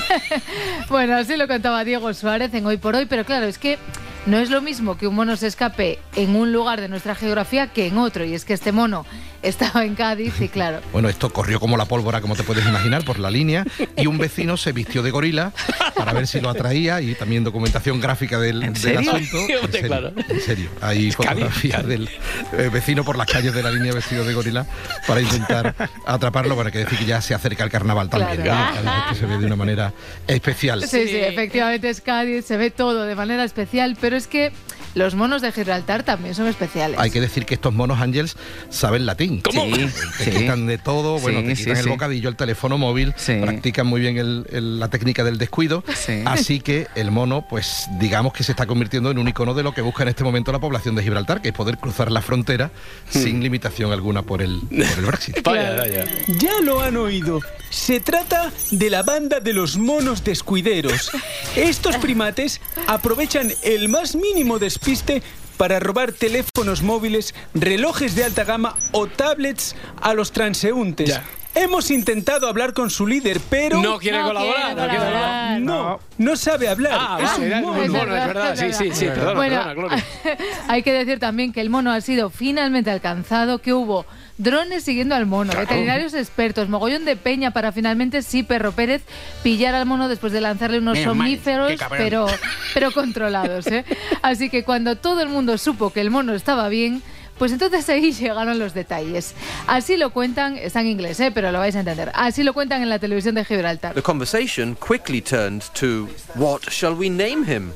Bueno, 0.89 1.15
así 1.15 1.37
lo 1.37 1.47
contaba 1.47 1.83
Diego 1.85 2.13
Suárez 2.13 2.53
en 2.53 2.65
Hoy 2.65 2.77
por 2.77 2.95
Hoy, 2.95 3.05
pero 3.05 3.23
claro, 3.23 3.45
es 3.45 3.57
que 3.57 3.77
no 4.25 4.37
es 4.37 4.49
lo 4.49 4.61
mismo 4.61 4.97
que 4.97 5.07
un 5.07 5.15
mono 5.15 5.35
se 5.35 5.47
escape 5.47 5.99
en 6.15 6.35
un 6.35 6.51
lugar 6.53 6.79
de 6.79 6.87
nuestra 6.89 7.15
geografía 7.15 7.67
que 7.67 7.87
en 7.87 7.97
otro. 7.97 8.23
Y 8.25 8.33
es 8.33 8.45
que 8.45 8.53
este 8.53 8.71
mono 8.71 9.05
estaba 9.41 9.83
en 9.85 9.95
Cádiz 9.95 10.39
y 10.39 10.47
claro, 10.49 10.81
Bueno, 10.91 11.09
esto 11.09 11.31
corrió 11.31 11.59
como 11.59 11.77
la 11.77 11.85
pólvora, 11.85 12.21
como 12.21 12.35
te 12.35 12.43
puedes 12.43 12.65
imaginar, 12.65 13.03
por 13.03 13.19
la 13.19 13.31
línea. 13.31 13.65
Y 13.97 14.07
un 14.07 14.17
vecino 14.17 14.57
se 14.57 14.71
vistió 14.71 15.01
de 15.01 15.11
gorila 15.11 15.51
para 15.95 16.13
ver 16.13 16.27
si 16.27 16.39
lo 16.39 16.49
atraía 16.49 17.01
y 17.01 17.15
también 17.15 17.43
documentación 17.43 17.99
gráfica 17.99 18.39
del, 18.39 18.59
del 18.59 18.75
serio? 18.75 18.99
asunto. 18.99 19.37
En 19.37 19.71
serio, 19.71 19.87
claro. 19.87 20.11
en 20.29 20.41
serio. 20.41 20.69
Hay 20.81 21.11
fotografías 21.11 21.85
del 21.85 22.09
eh, 22.53 22.69
vecino 22.71 23.03
por 23.03 23.17
las 23.17 23.27
calles 23.27 23.53
de 23.53 23.63
la 23.63 23.71
línea 23.71 23.93
vestido 23.93 24.23
de 24.23 24.33
gorila 24.33 24.65
para 25.07 25.21
intentar 25.21 25.75
atraparlo. 26.05 26.55
Bueno, 26.55 26.67
hay 26.67 26.73
que 26.73 26.79
decir 26.79 26.99
que 26.99 27.05
ya 27.05 27.21
se 27.21 27.33
acerca 27.33 27.63
el 27.63 27.69
carnaval 27.69 28.09
también. 28.09 28.41
Claro. 28.41 28.67
¿no? 28.67 28.75
Carnaval 28.75 29.09
que 29.09 29.15
se 29.15 29.25
ve 29.25 29.37
de 29.37 29.45
una 29.45 29.55
manera 29.55 29.93
especial. 30.27 30.83
Sí, 30.83 31.07
sí, 31.07 31.17
efectivamente 31.17 31.89
es 31.89 32.01
Cádiz, 32.01 32.45
se 32.45 32.57
ve 32.57 32.71
todo 32.71 33.05
de 33.05 33.15
manera 33.15 33.43
especial, 33.43 33.97
pero 33.99 34.10
es 34.15 34.27
que 34.27 34.51
los 34.93 35.15
monos 35.15 35.41
de 35.41 35.51
Gibraltar 35.51 36.03
también 36.03 36.35
son 36.35 36.47
especiales. 36.47 36.99
Hay 36.99 37.11
que 37.11 37.21
decir 37.21 37.45
que 37.45 37.53
estos 37.53 37.73
monos 37.73 37.99
Ángels 38.01 38.35
saben 38.69 39.05
latín. 39.05 39.41
¿Cómo? 39.41 39.63
Sí, 39.75 39.87
te 40.17 40.23
Sí. 40.25 40.31
quitan 40.31 40.67
de 40.67 40.77
todo, 40.77 41.19
bueno, 41.19 41.39
Sí, 41.41 41.45
te 41.47 41.55
sí, 41.55 41.61
quitan 41.63 41.77
el 41.77 41.83
sí. 41.83 41.89
bocadillo, 41.89 42.29
el 42.29 42.35
teléfono 42.35 42.77
móvil, 42.77 43.13
practican 43.41 43.87
muy 43.87 44.01
bien 44.01 44.17
el- 44.17 44.45
el- 44.51 44.79
la 44.79 44.89
técnica 44.89 45.23
del 45.23 45.37
descuido. 45.37 45.83
Así 46.25 46.59
que 46.59 46.87
el 46.95 47.11
mono, 47.11 47.45
pues 47.49 47.85
digamos 47.99 48.33
que 48.33 48.43
se 48.43 48.51
está 48.51 48.65
convirtiendo 48.65 49.11
en 49.11 49.17
un 49.17 49.27
icono 49.27 49.53
de 49.53 49.63
lo 49.63 49.73
que 49.73 49.81
busca 49.81 50.03
en 50.03 50.09
este 50.09 50.23
momento 50.23 50.51
la 50.51 50.59
población 50.59 50.95
de 50.95 51.03
Gibraltar, 51.03 51.41
que 51.41 51.49
es 51.49 51.53
poder 51.53 51.77
cruzar 51.77 52.11
la 52.11 52.21
frontera 52.21 52.71
sin 53.09 53.41
limitación 53.41 53.91
alguna 53.91 54.23
por 54.23 54.41
el, 54.41 54.59
por 54.59 54.99
el 54.99 55.05
Brexit. 55.05 55.37
Ya 56.39 56.59
lo 56.63 56.81
han 56.81 56.97
oído. 56.97 57.39
Se 57.69 57.99
trata 58.01 58.51
de 58.71 58.89
la 58.89 59.03
banda 59.03 59.39
de 59.39 59.53
los 59.53 59.77
monos 59.77 60.23
descuideros. 60.23 61.09
Estos 61.55 61.95
primates 61.97 62.59
aprovechan 62.87 63.51
el 63.63 63.87
más 64.01 64.15
mínimo 64.15 64.57
despiste 64.57 65.21
para 65.57 65.79
robar 65.79 66.11
teléfonos 66.11 66.81
móviles, 66.81 67.35
relojes 67.53 68.15
de 68.15 68.23
alta 68.23 68.43
gama 68.43 68.75
o 68.93 69.05
tablets 69.05 69.75
a 70.01 70.15
los 70.15 70.31
transeúntes. 70.31 71.19
Hemos 71.53 71.91
intentado 71.91 72.47
hablar 72.47 72.73
con 72.73 72.89
su 72.89 73.05
líder, 73.05 73.39
pero... 73.47 73.79
No 73.79 73.99
quiere 73.99 74.17
No 74.17 74.27
colaborar, 74.29 74.55
quiere 74.55 74.81
no 74.81 74.87
quiere 74.89 74.97
colaborar. 75.05 75.61
No, 75.61 75.99
no 76.17 76.35
sabe 76.35 76.67
hablar. 76.67 76.93
Ah, 76.99 77.17
es 77.21 77.25
vale, 77.31 77.37
un 77.37 77.47
era 77.51 77.57
un 77.57 77.63
mono. 77.65 77.93
mono, 77.93 78.15
es 78.17 78.27
verdad, 78.27 78.55
sí, 78.55 78.73
sí, 78.73 78.89
sí, 78.91 79.05
perdona, 79.05 79.33
Bueno, 79.33 79.55
perdona, 79.57 79.73
Gloria. 79.75 80.05
hay 80.67 80.81
que 80.81 80.93
decir 80.93 81.19
también 81.19 81.53
que 81.53 81.61
el 81.61 81.69
mono 81.69 81.91
ha 81.91 82.01
sido 82.01 82.31
finalmente 82.31 82.89
alcanzado, 82.89 83.59
que 83.59 83.71
hubo 83.73 84.07
drones 84.41 84.83
siguiendo 84.83 85.15
al 85.15 85.25
mono, 85.25 85.53
veterinarios 85.55 86.13
expertos, 86.13 86.67
mogollón 86.67 87.05
de 87.05 87.15
peña 87.15 87.51
para 87.51 87.71
finalmente 87.71 88.21
sí 88.21 88.43
Perro 88.43 88.71
Pérez 88.71 89.03
pillar 89.43 89.75
al 89.75 89.85
mono 89.85 90.09
después 90.09 90.33
de 90.33 90.41
lanzarle 90.41 90.79
unos 90.79 90.97
Menos 90.97 91.15
somníferos, 91.15 91.73
pero, 91.89 92.27
pero 92.73 92.91
controlados. 92.91 93.67
¿eh? 93.67 93.85
Así 94.21 94.49
que 94.49 94.63
cuando 94.63 94.95
todo 94.95 95.21
el 95.21 95.29
mundo 95.29 95.57
supo 95.57 95.91
que 95.91 96.01
el 96.01 96.09
mono 96.09 96.33
estaba 96.33 96.69
bien, 96.69 97.03
pues 97.37 97.51
entonces 97.51 97.87
ahí 97.89 98.11
llegaron 98.19 98.57
los 98.59 98.73
detalles. 98.73 99.33
Así 99.67 99.97
lo 99.97 100.11
cuentan, 100.11 100.57
está 100.57 100.81
en 100.81 100.87
inglés, 100.87 101.19
¿eh? 101.19 101.31
pero 101.31 101.51
lo 101.51 101.59
vais 101.59 101.75
a 101.75 101.79
entender. 101.79 102.11
Así 102.13 102.43
lo 102.43 102.53
cuentan 102.53 102.81
en 102.81 102.89
la 102.89 102.99
televisión 102.99 103.35
de 103.35 103.45
Gibraltar. 103.45 103.93
The 103.93 104.01
conversation 104.01 104.75
quickly 104.75 105.21
turned 105.21 105.63
to 105.73 106.07
what 106.35 106.61
shall 106.69 106.93
we 106.93 107.09
name 107.09 107.45
him? 107.45 107.71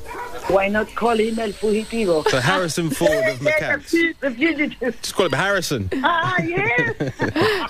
Why 0.48 0.68
not 0.70 0.86
call 0.94 1.18
him 1.18 1.40
el 1.40 1.52
fugitivo? 1.54 2.24
So 2.30 2.40
Harrison 2.40 2.90
Ford 2.90 3.10
of 3.10 3.40
McCann. 3.40 3.82
The 4.20 4.30
fugitive. 4.30 4.96
Just 5.02 5.14
call 5.16 5.26
him 5.26 5.32
Harrison. 5.32 5.90
Ah, 6.04 6.36
yes. 6.40 7.12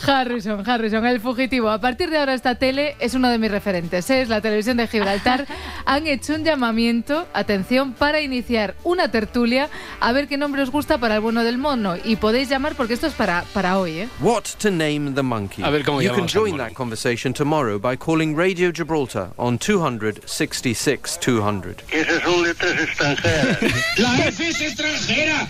Harrison, 0.06 0.62
Harrison, 0.68 1.06
el 1.06 1.20
fugitivo. 1.20 1.70
A 1.70 1.80
partir 1.80 2.10
de 2.10 2.18
ahora 2.18 2.34
esta 2.34 2.56
tele 2.56 2.94
es 3.00 3.14
uno 3.14 3.30
de 3.30 3.38
mis 3.38 3.50
referentes. 3.50 4.10
¿eh? 4.10 4.20
Es 4.20 4.28
la 4.28 4.42
televisión 4.42 4.76
de 4.76 4.86
Gibraltar. 4.88 5.46
Han 5.86 6.06
hecho 6.06 6.34
un 6.34 6.44
llamamiento, 6.44 7.26
atención, 7.32 7.94
para 7.94 8.20
iniciar 8.20 8.74
una 8.84 9.10
tertulia 9.10 9.70
a 10.00 10.12
ver 10.12 10.28
qué 10.28 10.36
nombre 10.36 10.62
os 10.62 10.70
gusta 10.70 10.98
para 10.98 11.14
el 11.14 11.20
bueno 11.22 11.44
del 11.44 11.56
mono. 11.56 11.94
Y 12.04 12.16
podéis 12.16 12.50
llamar 12.50 12.74
porque 12.74 12.92
esto 12.92 13.06
es 13.06 13.14
para, 13.14 13.44
para 13.54 13.78
hoy. 13.78 14.00
¿eh? 14.00 14.08
What 14.20 14.42
to 14.58 14.70
name 14.70 15.12
the 15.14 15.22
monkey? 15.22 15.64
A 15.64 15.70
ver 15.70 15.82
cómo 15.82 16.02
you 16.02 16.12
can 16.12 16.28
join 16.28 16.58
that 16.58 16.74
conversation 16.74 17.32
tomorrow 17.32 17.78
by 17.78 17.96
calling 17.96 18.36
Radio 18.36 18.70
Gibraltar 18.70 19.30
on 19.38 19.56
200 19.58 20.28
66 20.28 21.18
200. 21.24 21.84
Letras 22.66 22.88
extranjeras. 22.88 23.58
La 23.98 24.26
F 24.26 24.48
es 24.48 24.60
extranjera. 24.60 25.46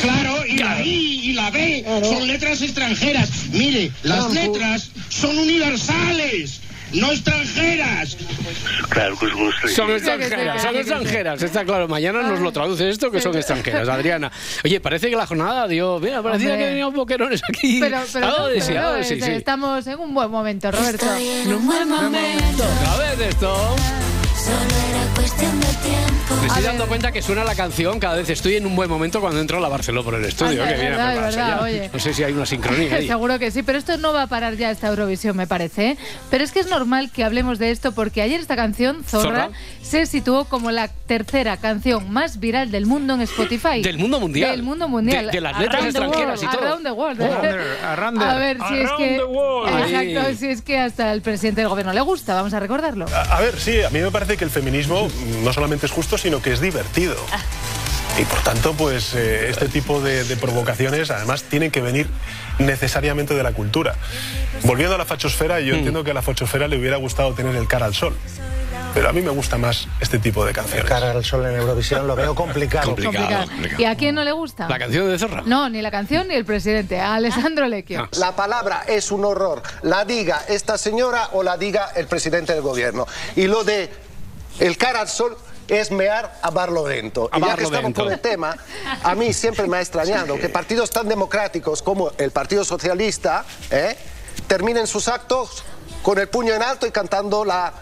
Claro, 0.00 0.46
y 0.46 0.58
la 0.58 0.80
I 0.82 1.20
y 1.24 1.32
la 1.32 1.50
B 1.50 1.84
son 2.02 2.26
letras 2.26 2.62
extranjeras. 2.62 3.30
Mire, 3.52 3.90
las 4.02 4.32
letras 4.32 4.90
son 5.08 5.38
universales, 5.38 6.60
no 6.92 7.10
extranjeras. 7.12 8.16
Claro 8.88 9.16
que 9.18 9.26
es 9.26 9.74
Son 9.74 9.90
extranjeras, 9.90 10.62
son 10.62 10.76
extranjeras, 10.76 11.42
está 11.42 11.64
claro. 11.64 11.88
Mañana 11.88 12.22
nos 12.22 12.40
lo 12.40 12.52
traduce 12.52 12.88
esto 12.88 13.10
que 13.10 13.20
son 13.20 13.36
extranjeras, 13.36 13.88
Adriana. 13.88 14.30
Oye, 14.64 14.80
parece 14.80 15.10
que 15.10 15.16
la 15.16 15.26
jornada 15.26 15.66
dio. 15.68 15.98
Mira, 16.00 16.22
parecía 16.22 16.50
Hombre. 16.50 16.64
que 16.64 16.70
venían 16.70 16.92
boquerones 16.92 17.42
aquí. 17.48 17.80
Pero, 17.80 17.98
pero 18.12 18.26
Algo 18.26 18.38
no, 18.38 18.46
de 18.48 18.60
pero 18.66 18.92
sí, 18.94 18.98
de 18.98 19.04
sí, 19.04 19.14
es- 19.14 19.24
sí. 19.24 19.30
estamos 19.32 19.86
en 19.86 19.98
un 19.98 20.14
buen 20.14 20.30
momento, 20.30 20.70
Roberto. 20.70 21.06
A 21.08 22.96
ver 22.96 23.22
esto. 23.28 23.76
Me 26.40 26.46
estoy 26.46 26.62
dando 26.62 26.86
cuenta 26.86 27.12
que 27.12 27.20
suena 27.22 27.44
la 27.44 27.54
canción 27.54 28.00
cada 28.00 28.16
vez 28.16 28.28
estoy 28.30 28.56
en 28.56 28.64
un 28.66 28.74
buen 28.74 28.88
momento 28.88 29.20
cuando 29.20 29.40
entro 29.40 29.58
a 29.58 29.60
la 29.60 29.68
Barceló 29.68 30.02
por 30.02 30.14
el 30.14 30.24
estudio. 30.24 30.62
Anda, 30.62 30.74
que 30.74 30.80
viene 30.80 30.94
a 30.94 30.96
verdad, 30.96 31.06
prepararse 31.12 31.38
verdad, 31.38 31.62
oye. 31.62 31.90
No 31.92 31.98
sé 31.98 32.14
si 32.14 32.22
hay 32.24 32.32
una 32.32 32.46
sincronía 32.46 32.94
ahí. 32.96 33.06
Seguro 33.08 33.38
que 33.38 33.50
sí, 33.50 33.62
pero 33.62 33.78
esto 33.78 33.96
no 33.98 34.12
va 34.12 34.22
a 34.22 34.26
parar 34.26 34.56
ya 34.56 34.70
esta 34.70 34.88
Eurovisión, 34.88 35.36
me 35.36 35.46
parece. 35.46 35.90
¿eh? 35.90 35.96
Pero 36.30 36.42
es 36.42 36.50
que 36.52 36.60
es 36.60 36.68
normal 36.70 37.10
que 37.12 37.24
hablemos 37.24 37.58
de 37.58 37.70
esto 37.70 37.92
porque 37.92 38.22
ayer 38.22 38.40
esta 38.40 38.56
canción, 38.56 39.04
Zorra, 39.04 39.44
Zorra. 39.44 39.50
se 39.82 40.06
situó 40.06 40.46
como 40.46 40.70
la 40.70 40.88
tercera 40.88 41.58
canción 41.58 42.10
más 42.10 42.40
viral 42.40 42.70
del 42.70 42.86
mundo 42.86 43.14
en 43.14 43.20
Spotify. 43.22 43.82
Del 43.82 43.98
mundo 43.98 44.18
mundial. 44.18 44.50
Del 44.52 44.62
mundo 44.62 44.88
mundial. 44.88 45.26
De- 45.26 45.32
de 45.32 45.40
las 45.42 45.58
letras 45.58 45.82
Around 45.82 45.92
the 45.92 45.98
extranjeras 45.98 46.42
y 46.42 46.46
world, 46.46 46.58
todo. 46.58 46.66
Around 46.68 46.84
the 46.84 46.92
world. 46.92 47.20
Around- 47.20 47.84
around 47.84 48.18
the- 48.18 48.24
A 48.24 48.34
ver 48.36 48.56
si 48.56 48.74
es 48.78 48.86
Around 48.86 48.98
que. 48.98 49.16
the 49.16 49.24
world. 49.24 49.78
Exacto, 49.90 50.38
si 50.38 50.46
es 50.48 50.62
que 50.62 50.78
hasta 50.78 51.12
el 51.12 51.20
presidente 51.20 51.60
del 51.60 51.68
gobierno 51.68 51.92
le 51.92 52.00
gusta. 52.00 52.34
Vamos 52.34 52.54
a 52.54 52.60
recordarlo. 52.60 53.04
A, 53.14 53.36
a 53.36 53.40
ver, 53.40 53.60
sí, 53.60 53.82
a 53.82 53.90
mí 53.90 53.98
me 54.00 54.10
parece 54.10 54.36
que 54.38 54.44
el 54.44 54.50
feminismo 54.50 55.06
no 55.44 55.52
solamente 55.52 55.84
es 55.86 55.92
justo, 55.92 56.16
sino 56.16 56.29
que 56.38 56.52
es 56.52 56.60
divertido. 56.60 57.16
Y 58.18 58.24
por 58.24 58.40
tanto, 58.42 58.74
pues 58.74 59.14
eh, 59.14 59.50
este 59.50 59.68
tipo 59.68 60.00
de, 60.00 60.24
de 60.24 60.36
provocaciones 60.36 61.10
además 61.10 61.44
tienen 61.44 61.70
que 61.70 61.80
venir 61.80 62.08
necesariamente 62.58 63.34
de 63.34 63.42
la 63.42 63.52
cultura. 63.52 63.94
Volviendo 64.62 64.94
a 64.94 64.98
la 64.98 65.04
fachosfera, 65.04 65.60
yo 65.60 65.74
entiendo 65.74 66.04
que 66.04 66.10
a 66.10 66.14
la 66.14 66.22
fachosfera 66.22 66.68
le 66.68 66.78
hubiera 66.78 66.96
gustado 66.96 67.32
tener 67.34 67.54
el 67.56 67.66
cara 67.66 67.86
al 67.86 67.94
sol. 67.94 68.14
Pero 68.92 69.08
a 69.08 69.12
mí 69.12 69.22
me 69.22 69.30
gusta 69.30 69.56
más 69.56 69.86
este 70.00 70.18
tipo 70.18 70.44
de 70.44 70.52
canciones. 70.52 70.86
Cara 70.86 71.12
al 71.12 71.24
sol 71.24 71.46
en 71.46 71.54
Eurovisión 71.54 72.06
lo 72.08 72.16
veo 72.16 72.34
complicado. 72.34 72.86
Complicado. 72.86 73.46
¿Y 73.78 73.84
a 73.84 73.94
quién 73.94 74.16
no 74.16 74.24
le 74.24 74.32
gusta? 74.32 74.68
La 74.68 74.78
canción 74.78 75.08
de 75.08 75.18
Zorra. 75.18 75.42
No, 75.46 75.68
ni 75.68 75.80
la 75.80 75.92
canción 75.92 76.26
ni 76.26 76.34
el 76.34 76.44
presidente. 76.44 76.98
A 76.98 77.14
Alessandro 77.14 77.68
Lecchio. 77.68 78.08
La 78.18 78.34
palabra 78.34 78.82
es 78.88 79.12
un 79.12 79.24
horror. 79.24 79.62
La 79.82 80.04
diga 80.04 80.42
esta 80.48 80.76
señora 80.76 81.28
o 81.32 81.44
la 81.44 81.56
diga 81.56 81.92
el 81.94 82.08
presidente 82.08 82.52
del 82.52 82.62
gobierno. 82.62 83.06
Y 83.36 83.46
lo 83.46 83.62
de 83.62 83.90
el 84.58 84.76
cara 84.76 85.02
al 85.02 85.08
sol 85.08 85.36
es 85.70 85.90
mear 85.90 86.38
a 86.42 86.50
Barlovento. 86.50 87.28
A 87.32 87.38
y 87.38 87.42
ya 87.42 87.56
que 87.56 87.64
estamos 87.64 87.94
con 87.94 88.12
el 88.12 88.20
tema, 88.20 88.56
a 89.02 89.14
mí 89.14 89.32
siempre 89.32 89.66
me 89.66 89.78
ha 89.78 89.80
extrañado 89.80 90.38
que 90.38 90.48
partidos 90.48 90.90
tan 90.90 91.08
democráticos 91.08 91.82
como 91.82 92.12
el 92.18 92.32
Partido 92.32 92.64
Socialista 92.64 93.44
¿eh? 93.70 93.96
terminen 94.46 94.86
sus 94.86 95.08
actos 95.08 95.64
con 96.02 96.18
el 96.18 96.28
puño 96.28 96.54
en 96.54 96.62
alto 96.62 96.86
y 96.86 96.90
cantando 96.90 97.44
la 97.44 97.72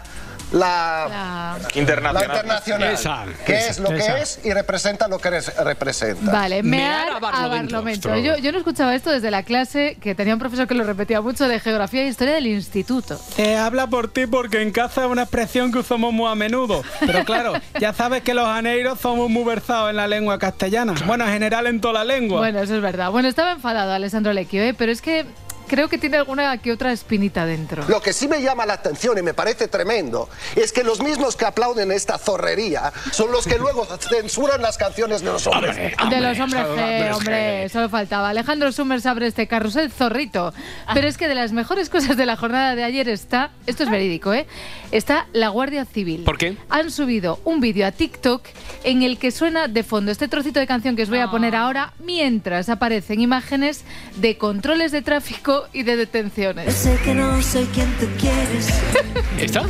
la, 0.51 1.57
Internacional. 1.75 2.13
la 2.13 2.21
internacional, 2.35 2.93
Esa, 2.93 3.25
que 3.45 3.57
esa, 3.57 3.69
es 3.69 3.79
lo 3.79 3.91
esa. 3.91 4.15
que 4.15 4.21
es 4.21 4.39
y 4.43 4.51
representa 4.53 5.07
lo 5.07 5.19
que 5.19 5.29
res- 5.29 5.55
representa. 5.63 6.31
Vale, 6.31 6.63
Mear 6.63 7.05
mear 7.05 7.09
a 7.11 7.19
Barlovento. 7.19 8.15
Yo, 8.17 8.37
yo 8.37 8.51
no 8.51 8.57
escuchaba 8.57 8.95
esto 8.95 9.11
desde 9.11 9.29
la 9.31 9.43
clase, 9.43 9.97
que 10.01 10.15
tenía 10.15 10.33
un 10.33 10.39
profesor 10.39 10.67
que 10.67 10.73
lo 10.75 10.83
repetía 10.83 11.21
mucho, 11.21 11.47
de 11.47 11.59
Geografía 11.59 12.01
e 12.03 12.07
Historia 12.07 12.33
del 12.35 12.47
Instituto. 12.47 13.19
Te 13.35 13.57
habla 13.57 13.87
por 13.87 14.11
ti 14.11 14.25
porque 14.25 14.61
en 14.61 14.71
casa 14.71 15.05
es 15.05 15.07
una 15.11 15.23
expresión 15.23 15.71
que 15.71 15.79
usamos 15.79 16.13
muy 16.13 16.29
a 16.31 16.35
menudo. 16.35 16.83
Pero 17.05 17.23
claro, 17.25 17.53
ya 17.79 17.93
sabes 17.93 18.23
que 18.23 18.33
los 18.33 18.47
aneiros 18.47 18.99
somos 18.99 19.29
muy 19.29 19.43
versados 19.43 19.89
en 19.91 19.97
la 19.97 20.07
lengua 20.07 20.39
castellana. 20.39 20.93
Bueno, 21.05 21.25
en 21.25 21.31
general 21.33 21.67
en 21.67 21.79
toda 21.81 21.93
la 21.93 22.05
lengua. 22.05 22.39
Bueno, 22.39 22.59
eso 22.59 22.75
es 22.75 22.81
verdad. 22.81 23.11
Bueno, 23.11 23.27
estaba 23.27 23.51
enfadado 23.51 23.93
Alessandro 23.93 24.33
Lecchio, 24.33 24.61
¿eh? 24.63 24.73
pero 24.73 24.91
es 24.91 25.01
que 25.01 25.25
creo 25.69 25.87
que 25.87 25.97
tiene 25.97 26.17
alguna 26.17 26.57
que 26.57 26.73
otra 26.73 26.91
espinita 26.91 27.45
dentro. 27.45 27.85
Lo 27.87 28.01
que 28.01 28.11
sí 28.11 28.27
me 28.27 28.41
llama 28.41 28.65
la 28.65 28.73
atención 28.73 29.17
y 29.17 29.21
me 29.21 29.33
parece 29.33 29.69
tremendo 29.69 30.27
es 30.55 30.73
que 30.73 30.83
los 30.83 31.01
mismos 31.01 31.37
que 31.37 31.45
aplauden 31.45 31.91
esta 31.91 32.17
zorrería 32.17 32.91
son 33.11 33.31
los 33.31 33.47
que 33.47 33.57
luego 33.59 33.85
censuran 33.85 34.61
las 34.61 34.77
canciones 34.77 35.21
de 35.21 35.27
los 35.31 35.47
hombres. 35.47 35.77
de 35.77 36.21
los 36.21 36.39
hombres 36.39 36.65
G, 36.65 37.15
hombre, 37.15 37.69
solo 37.69 37.87
faltaba. 37.87 38.29
Alejandro 38.29 38.71
Summers 38.71 39.05
abre 39.05 39.27
este 39.27 39.47
carrusel 39.47 39.91
zorrito. 39.91 40.53
Pero 40.93 41.07
es 41.07 41.17
que 41.17 41.27
de 41.27 41.35
las 41.35 41.53
mejores 41.53 41.89
cosas 41.89 42.17
de 42.17 42.25
la 42.25 42.35
jornada 42.35 42.75
de 42.75 42.83
ayer 42.83 43.07
está, 43.07 43.51
esto 43.67 43.83
es 43.83 43.89
verídico, 43.89 44.33
¿eh? 44.33 44.47
Está 44.91 45.27
la 45.33 45.49
Guardia 45.49 45.85
Civil. 45.85 46.23
¿Por 46.23 46.37
qué? 46.37 46.57
Han 46.69 46.89
subido 46.89 47.39
un 47.45 47.61
vídeo 47.61 47.85
a 47.85 47.91
TikTok 47.91 48.43
en 48.83 49.03
el 49.03 49.19
que 49.19 49.31
suena 49.31 49.67
de 49.67 49.83
fondo 49.83 50.11
este 50.11 50.27
trocito 50.27 50.59
de 50.59 50.67
canción 50.67 50.95
que 50.95 51.03
os 51.03 51.09
voy 51.09 51.19
a 51.19 51.29
poner 51.29 51.55
ahora 51.55 51.93
mientras 51.99 52.69
aparecen 52.69 53.21
imágenes 53.21 53.83
de 54.15 54.37
controles 54.37 54.91
de 54.91 55.01
tráfico 55.01 55.58
y 55.73 55.83
de 55.83 55.95
detenciones. 55.97 56.73
Sé 56.73 56.97
que 57.03 57.13
no 57.13 57.41
soy 57.41 57.65
quien 57.73 57.91
tú 57.99 58.07
quieres. 58.19 58.67
¿Esta? 59.39 59.63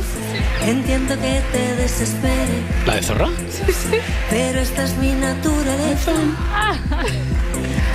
Entiendo 0.66 1.14
que 1.14 1.40
te 1.52 1.74
desespere, 1.76 2.62
¿La 2.86 2.96
de 2.96 3.02
Zorra? 3.02 3.28
pero 4.28 4.60
esta 4.60 4.84
es 4.84 4.96
mi 4.98 5.12
naturaleza. 5.12 6.12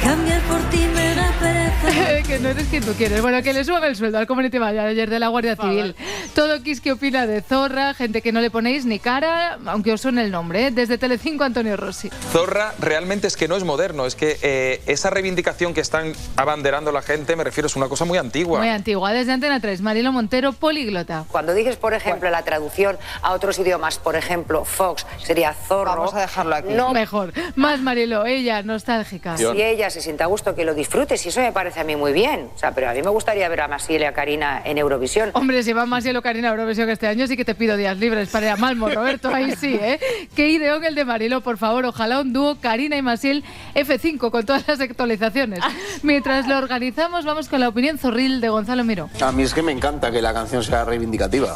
Cambiar 0.05 0.41
por 0.43 0.61
ti 0.69 0.85
me 0.93 1.15
da 1.15 1.31
pereza. 1.39 2.21
que 2.27 2.39
no 2.39 2.49
eres 2.49 2.67
quien 2.67 2.83
tú 2.83 2.93
quieres. 2.93 3.21
Bueno, 3.21 3.41
que 3.41 3.53
le 3.53 3.63
suban 3.63 3.83
el 3.83 3.95
sueldo 3.95 4.17
al 4.17 4.27
community 4.27 4.59
manager 4.59 4.85
ayer 4.87 5.09
de 5.09 5.19
la 5.19 5.27
Guardia 5.29 5.55
Civil. 5.55 5.95
Todo 6.33 6.61
Kiss 6.61 6.81
que 6.81 6.91
opina 6.91 7.25
de 7.27 7.41
Zorra, 7.41 7.93
gente 7.93 8.21
que 8.21 8.31
no 8.31 8.41
le 8.41 8.49
ponéis 8.49 8.85
ni 8.85 8.99
cara, 8.99 9.57
aunque 9.65 9.93
os 9.93 10.01
suene 10.01 10.23
el 10.23 10.31
nombre, 10.31 10.67
¿eh? 10.67 10.71
Desde 10.71 10.97
Telecinco, 10.97 11.43
Antonio 11.43 11.77
Rossi. 11.77 12.09
Zorra 12.31 12.73
realmente 12.79 13.27
es 13.27 13.35
que 13.37 13.47
no 13.47 13.55
es 13.55 13.63
moderno, 13.63 14.05
es 14.05 14.15
que 14.15 14.37
eh, 14.41 14.81
esa 14.85 15.09
reivindicación 15.09 15.73
que 15.73 15.81
están 15.81 16.13
abanderando 16.35 16.91
la 16.91 17.01
gente, 17.01 17.35
me 17.35 17.43
refiero, 17.43 17.67
es 17.67 17.75
una 17.75 17.87
cosa 17.87 18.05
muy 18.05 18.17
antigua. 18.17 18.59
Muy 18.59 18.69
antigua, 18.69 19.11
desde 19.11 19.31
Antena 19.31 19.59
3, 19.59 19.81
Marilo 19.81 20.11
Montero, 20.11 20.53
políglota. 20.53 21.25
Cuando 21.31 21.53
dices, 21.53 21.77
por 21.77 21.93
ejemplo, 21.93 22.29
la 22.29 22.43
traducción 22.43 22.97
a 23.21 23.33
otros 23.33 23.57
idiomas, 23.59 23.97
por 23.97 24.15
ejemplo, 24.15 24.65
Fox 24.65 25.05
sería 25.23 25.53
zorro. 25.53 25.91
Vamos 25.91 26.13
a 26.13 26.21
dejarlo 26.21 26.55
aquí. 26.55 26.73
No, 26.73 26.93
Mejor. 26.93 27.33
Más 27.55 27.79
Marilo, 27.81 28.25
ella, 28.25 28.61
nostálgica. 28.63 29.37
si 29.37 29.45
ella 29.61 29.89
se 29.95 30.01
siente 30.01 30.23
a 30.23 30.27
gusto, 30.27 30.53
que 30.55 30.65
lo 30.65 30.73
disfrutes, 30.73 31.25
y 31.25 31.29
eso 31.29 31.39
me 31.39 31.53
parece 31.53 31.79
a 31.79 31.85
mí 31.85 31.95
muy 31.95 32.11
bien. 32.11 32.49
O 32.53 32.57
sea, 32.57 32.73
pero 32.73 32.89
a 32.89 32.93
mí 32.93 33.01
me 33.01 33.09
gustaría 33.09 33.47
ver 33.47 33.61
a 33.61 33.69
Masiel 33.69 34.01
y 34.01 34.05
a 34.05 34.13
Karina 34.13 34.61
en 34.65 34.77
Eurovisión. 34.77 35.31
Hombre, 35.33 35.63
si 35.63 35.71
va 35.71 35.85
más 35.85 36.03
cielo 36.03 36.21
Karina 36.21 36.49
Eurovisión 36.49 36.89
este 36.89 37.07
año, 37.07 37.25
sí 37.27 37.37
que 37.37 37.45
te 37.45 37.55
pido 37.55 37.77
días 37.77 37.97
libres 37.97 38.29
para 38.29 38.47
ir 38.47 38.51
a 38.51 38.55
Malmo, 38.57 38.89
Roberto, 38.89 39.29
ahí 39.33 39.55
sí, 39.55 39.79
¿eh? 39.81 39.99
Qué 40.35 40.49
ideón 40.49 40.83
el 40.83 40.95
de 40.95 41.05
Marilo, 41.05 41.39
por 41.39 41.57
favor, 41.57 41.85
ojalá 41.85 42.19
un 42.19 42.33
dúo 42.33 42.57
Karina 42.59 42.97
y 42.97 43.01
Masiel 43.01 43.45
F5 43.73 44.29
con 44.31 44.45
todas 44.45 44.67
las 44.67 44.81
actualizaciones. 44.81 45.61
Mientras 46.03 46.45
lo 46.45 46.57
organizamos, 46.57 47.23
vamos 47.23 47.47
con 47.47 47.61
la 47.61 47.69
opinión 47.69 47.97
zorril 47.97 48.41
de 48.41 48.49
Gonzalo 48.49 48.83
Miró. 48.83 49.09
A 49.21 49.31
mí 49.31 49.43
es 49.43 49.53
que 49.53 49.61
me 49.61 49.71
encanta 49.71 50.11
que 50.11 50.21
la 50.21 50.33
canción 50.33 50.61
sea 50.61 50.83
reivindicativa. 50.83 51.55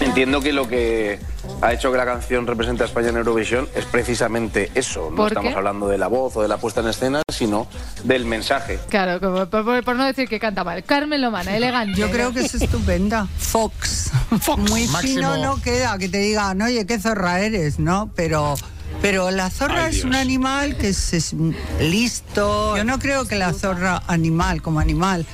Entiendo 0.00 0.40
que 0.40 0.52
lo 0.52 0.66
que 0.66 1.20
ha 1.62 1.72
hecho 1.72 1.90
que 1.92 1.98
la 1.98 2.04
canción 2.06 2.46
represente 2.46 2.82
a 2.82 2.86
España 2.86 3.08
en 3.10 3.16
Eurovisión 3.18 3.68
es 3.74 3.84
precisamente 3.84 4.70
eso. 4.74 5.10
No 5.10 5.16
¿Por 5.16 5.28
estamos 5.28 5.50
qué? 5.52 5.56
hablando 5.58 5.88
de 5.88 5.98
la 5.98 6.06
voz 6.06 6.36
o 6.36 6.42
de 6.42 6.48
la 6.48 6.56
puesta 6.56 6.80
en 6.80 6.88
escena, 6.88 7.22
sino 7.30 7.66
del 8.04 8.24
mensaje. 8.24 8.78
Claro, 8.88 9.20
como 9.20 9.46
por, 9.46 9.64
por- 9.64 9.84
por 9.84 9.96
no 9.96 10.04
decir 10.06 10.28
que 10.28 10.40
canta 10.40 10.64
mal. 10.64 10.82
Carmen 10.84 11.20
Lomana, 11.20 11.56
elegante. 11.56 11.98
Yo 12.00 12.10
creo 12.10 12.32
que 12.32 12.40
es 12.40 12.54
estupenda. 12.54 13.26
Fox. 13.38 14.10
Muy 14.56 14.86
Máximo. 14.88 15.00
fino 15.00 15.36
no 15.38 15.60
queda 15.60 15.98
que 15.98 16.08
te 16.08 16.18
digan, 16.18 16.60
oye, 16.62 16.86
qué 16.86 16.98
zorra 16.98 17.40
eres, 17.40 17.78
¿no? 17.78 18.10
Pero, 18.16 18.54
pero 19.02 19.30
la 19.30 19.50
zorra 19.50 19.84
Ay, 19.86 19.96
es 19.96 20.04
un 20.04 20.14
animal 20.14 20.76
que 20.76 20.88
es, 20.88 21.12
es 21.12 21.34
listo. 21.80 22.76
Yo 22.76 22.84
no 22.84 22.98
creo 22.98 23.26
que 23.26 23.36
la 23.36 23.52
zorra 23.52 24.02
animal, 24.06 24.62
como 24.62 24.80
animal, 24.80 25.26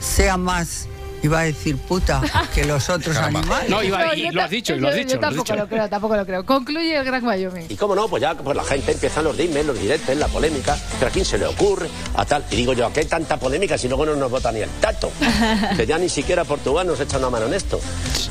sea 0.00 0.36
más, 0.36 0.86
iba 1.26 1.40
a 1.40 1.44
decir 1.44 1.76
puta, 1.76 2.20
que 2.54 2.64
los 2.64 2.88
otros 2.88 3.16
animales. 3.16 3.68
No, 3.68 3.82
iba, 3.82 4.14
y 4.16 4.22
yo 4.24 4.32
lo 4.32 4.42
has 4.42 4.50
dicho, 4.50 4.72
y 4.74 4.76
yo- 4.76 4.82
lo 4.82 4.88
has 4.88 4.94
yo 4.96 5.02
dicho. 5.02 5.16
lo 5.16 5.20
has 5.20 5.20
tampoco 5.34 5.52
dicho. 5.52 5.56
lo 5.62 5.68
creo, 5.68 5.88
tampoco 5.88 6.16
lo 6.16 6.26
creo. 6.26 6.46
Concluye 6.46 6.96
el 6.96 7.04
Gran 7.04 7.24
Wyoming. 7.26 7.66
Y 7.68 7.76
cómo 7.76 7.94
no, 7.94 8.08
pues 8.08 8.20
ya 8.22 8.34
pues 8.34 8.56
la 8.56 8.64
gente 8.64 8.92
empiezan 8.92 9.24
los 9.24 9.36
dimes, 9.36 9.64
los 9.66 9.78
directos, 9.78 10.16
la 10.16 10.28
polémica, 10.28 10.76
pero 10.98 11.08
a 11.08 11.12
quién 11.12 11.24
se 11.24 11.38
le 11.38 11.46
ocurre, 11.46 11.88
a 12.14 12.24
tal. 12.24 12.44
Y 12.50 12.56
digo 12.56 12.72
yo, 12.72 12.86
¿a 12.86 12.92
qué 12.92 13.00
hay 13.00 13.06
tanta 13.06 13.36
polémica 13.38 13.76
si 13.76 13.88
luego 13.88 14.06
no 14.06 14.14
nos 14.16 14.30
vota 14.30 14.50
ni 14.52 14.60
el 14.60 14.70
tato? 14.80 15.10
que 15.76 15.86
ya 15.86 15.98
ni 15.98 16.08
siquiera 16.08 16.44
Portugal 16.44 16.86
nos 16.86 16.98
echa 17.00 17.18
una 17.18 17.30
mano 17.30 17.46
en 17.46 17.54
esto. 17.54 17.80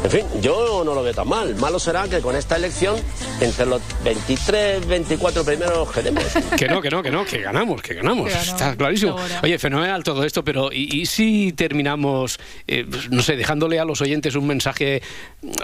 En 0.03 0.11
fin, 0.11 0.25
yo 0.41 0.83
no 0.85 0.93
lo 0.93 1.03
veo 1.03 1.13
tan 1.13 1.27
mal. 1.27 1.55
Malo 1.55 1.79
será 1.79 2.07
que 2.07 2.19
con 2.19 2.35
esta 2.35 2.55
elección, 2.55 2.95
entre 3.41 3.65
los 3.65 3.81
23, 4.03 4.87
24 4.87 5.43
primeros 5.43 5.91
quedemos. 5.91 6.23
Que 6.57 6.67
no, 6.67 6.81
que 6.81 6.89
no, 6.89 7.03
que 7.03 7.11
no, 7.11 7.25
que 7.25 7.41
ganamos, 7.41 7.81
que 7.81 7.93
ganamos. 7.95 8.25
Que 8.27 8.33
ganamos, 8.33 8.47
Está 8.61 8.75
clarísimo. 8.75 9.15
Oye, 9.43 9.59
fenomenal 9.59 10.03
todo 10.03 10.23
esto, 10.23 10.43
pero 10.43 10.71
¿y, 10.71 11.01
y 11.01 11.05
si 11.05 11.51
terminamos, 11.53 12.39
eh, 12.67 12.84
no 13.09 13.21
sé, 13.21 13.35
dejándole 13.35 13.79
a 13.79 13.85
los 13.85 14.01
oyentes 14.01 14.35
un 14.35 14.47
mensaje 14.47 15.01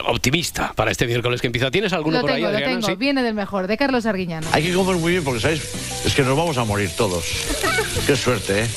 optimista 0.08 0.74
para 0.74 0.92
este 0.92 1.06
miércoles 1.08 1.42
que 1.42 1.48
empieza? 1.48 1.72
¿Tienes 1.72 1.94
alguno 1.94 2.18
Lo 2.18 2.22
por 2.22 2.32
ahí, 2.32 2.38
tengo, 2.38 2.52
lo 2.52 2.58
Adriana? 2.58 2.76
tengo. 2.76 2.88
¿Sí? 2.88 2.96
Viene 2.96 3.24
del 3.24 3.34
mejor, 3.34 3.68
de 3.68 3.78
Carlos 3.78 4.06
Arguiñano. 4.06 4.48
Hay 4.52 4.64
que 4.64 4.74
comer 4.74 4.96
muy 4.98 5.12
bien 5.14 5.24
porque, 5.24 5.40
¿sabéis? 5.40 5.64
Es 6.06 6.14
que 6.14 6.24
nos 6.24 6.38
vamos 6.38 6.58
a 6.58 6.64
morir 6.64 6.90
todos. 6.98 7.26
Qué 8.08 8.16
suerte, 8.16 8.64
¿eh? 8.64 8.68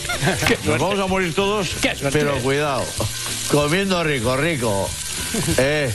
Nos 0.65 0.79
vamos 0.79 0.99
a 0.99 1.07
morir 1.07 1.35
todos, 1.35 1.77
pero 2.13 2.35
cuidado. 2.39 2.85
Comiendo 3.51 4.03
rico, 4.05 4.37
rico. 4.37 4.89
Eh, 5.59 5.91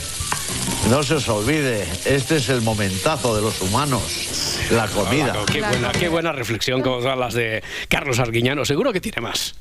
no 0.90 1.02
se 1.02 1.14
os 1.14 1.28
olvide, 1.28 1.86
este 2.04 2.36
es 2.36 2.48
el 2.50 2.60
momentazo 2.62 3.34
de 3.34 3.42
los 3.42 3.60
humanos. 3.62 4.58
La 4.70 4.86
comida. 4.86 5.34
Qué 5.50 5.60
buena, 5.60 5.92
qué 5.92 6.08
buena 6.08 6.32
reflexión 6.32 6.82
todas 6.82 7.16
las 7.18 7.32
de 7.34 7.62
Carlos 7.88 8.18
Arguiñano. 8.18 8.64
Seguro 8.64 8.92
que 8.92 9.00
tiene 9.00 9.20
más. 9.20 9.54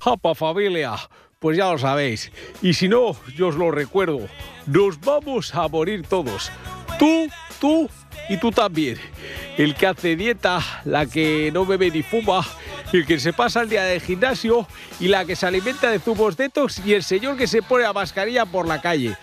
¡Japa 0.00 0.34
familia! 0.34 0.96
Pues 1.38 1.56
ya 1.56 1.70
lo 1.70 1.78
sabéis. 1.78 2.32
Y 2.62 2.74
si 2.74 2.88
no, 2.88 3.16
yo 3.36 3.48
os 3.48 3.54
lo 3.54 3.70
recuerdo. 3.70 4.20
Nos 4.66 5.00
vamos 5.00 5.54
a 5.54 5.68
morir 5.68 6.04
todos. 6.08 6.50
Tú, 6.98 7.28
tú 7.60 7.88
y 8.28 8.38
tú 8.38 8.50
también. 8.50 8.98
El 9.56 9.76
que 9.76 9.86
hace 9.86 10.16
dieta, 10.16 10.60
la 10.84 11.06
que 11.06 11.50
no 11.52 11.64
bebe 11.64 11.92
ni 11.92 12.02
fuma, 12.02 12.44
el 12.92 13.06
que 13.06 13.20
se 13.20 13.32
pasa 13.32 13.60
el 13.60 13.68
día 13.68 13.84
de 13.84 14.00
gimnasio 14.00 14.66
y 14.98 15.06
la 15.06 15.24
que 15.24 15.36
se 15.36 15.46
alimenta 15.46 15.90
de 15.90 16.00
zumos 16.00 16.36
detox 16.36 16.84
y 16.84 16.94
el 16.94 17.04
señor 17.04 17.36
que 17.36 17.46
se 17.46 17.62
pone 17.62 17.84
la 17.84 17.92
mascarilla 17.92 18.44
por 18.44 18.66
la 18.66 18.80
calle. 18.80 19.16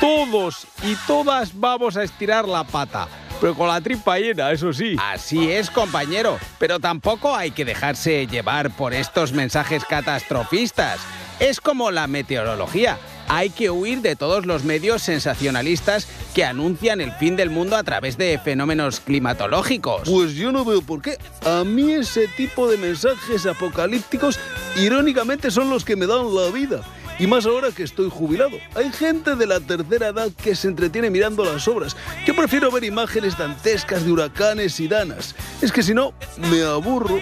Todos 0.00 0.66
y 0.82 0.94
todas 1.06 1.58
vamos 1.58 1.96
a 1.96 2.02
estirar 2.02 2.46
la 2.46 2.64
pata. 2.64 3.08
Pero 3.40 3.54
con 3.54 3.68
la 3.68 3.80
tripa 3.80 4.18
llena, 4.18 4.52
eso 4.52 4.70
sí. 4.74 4.96
Así 5.00 5.50
es, 5.50 5.70
compañero. 5.70 6.38
Pero 6.58 6.78
tampoco 6.78 7.34
hay 7.34 7.52
que 7.52 7.64
dejarse 7.64 8.26
llevar 8.26 8.70
por 8.70 8.92
estos 8.92 9.32
mensajes 9.32 9.84
catastrofistas. 9.86 11.00
Es 11.40 11.60
como 11.60 11.90
la 11.90 12.06
meteorología. 12.06 12.98
Hay 13.28 13.50
que 13.50 13.70
huir 13.70 14.02
de 14.02 14.16
todos 14.16 14.46
los 14.46 14.64
medios 14.64 15.02
sensacionalistas 15.02 16.06
que 16.34 16.44
anuncian 16.44 17.00
el 17.00 17.12
fin 17.12 17.36
del 17.36 17.50
mundo 17.50 17.76
a 17.76 17.82
través 17.82 18.16
de 18.18 18.38
fenómenos 18.38 19.00
climatológicos. 19.00 20.08
Pues 20.08 20.34
yo 20.34 20.52
no 20.52 20.64
veo 20.64 20.82
por 20.82 21.02
qué. 21.02 21.18
A 21.44 21.64
mí 21.64 21.92
ese 21.92 22.28
tipo 22.28 22.68
de 22.68 22.76
mensajes 22.76 23.46
apocalípticos, 23.46 24.38
irónicamente, 24.76 25.50
son 25.50 25.70
los 25.70 25.84
que 25.84 25.96
me 25.96 26.06
dan 26.06 26.34
la 26.34 26.50
vida. 26.50 26.82
Y 27.18 27.26
más 27.26 27.46
ahora 27.46 27.70
que 27.70 27.84
estoy 27.84 28.10
jubilado. 28.10 28.58
Hay 28.74 28.92
gente 28.92 29.36
de 29.36 29.46
la 29.46 29.60
tercera 29.60 30.08
edad 30.08 30.30
que 30.42 30.56
se 30.56 30.68
entretiene 30.68 31.10
mirando 31.10 31.44
las 31.44 31.66
obras. 31.68 31.96
Yo 32.26 32.34
prefiero 32.34 32.70
ver 32.70 32.84
imágenes 32.84 33.38
dantescas 33.38 34.04
de 34.04 34.12
huracanes 34.12 34.80
y 34.80 34.88
danas. 34.88 35.34
Es 35.62 35.72
que 35.72 35.82
si 35.82 35.94
no, 35.94 36.12
me 36.50 36.62
aburro. 36.62 37.20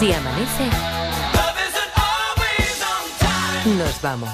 Si 0.00 0.10
amanece, 0.14 0.64
nos 3.66 4.00
vamos. 4.00 4.30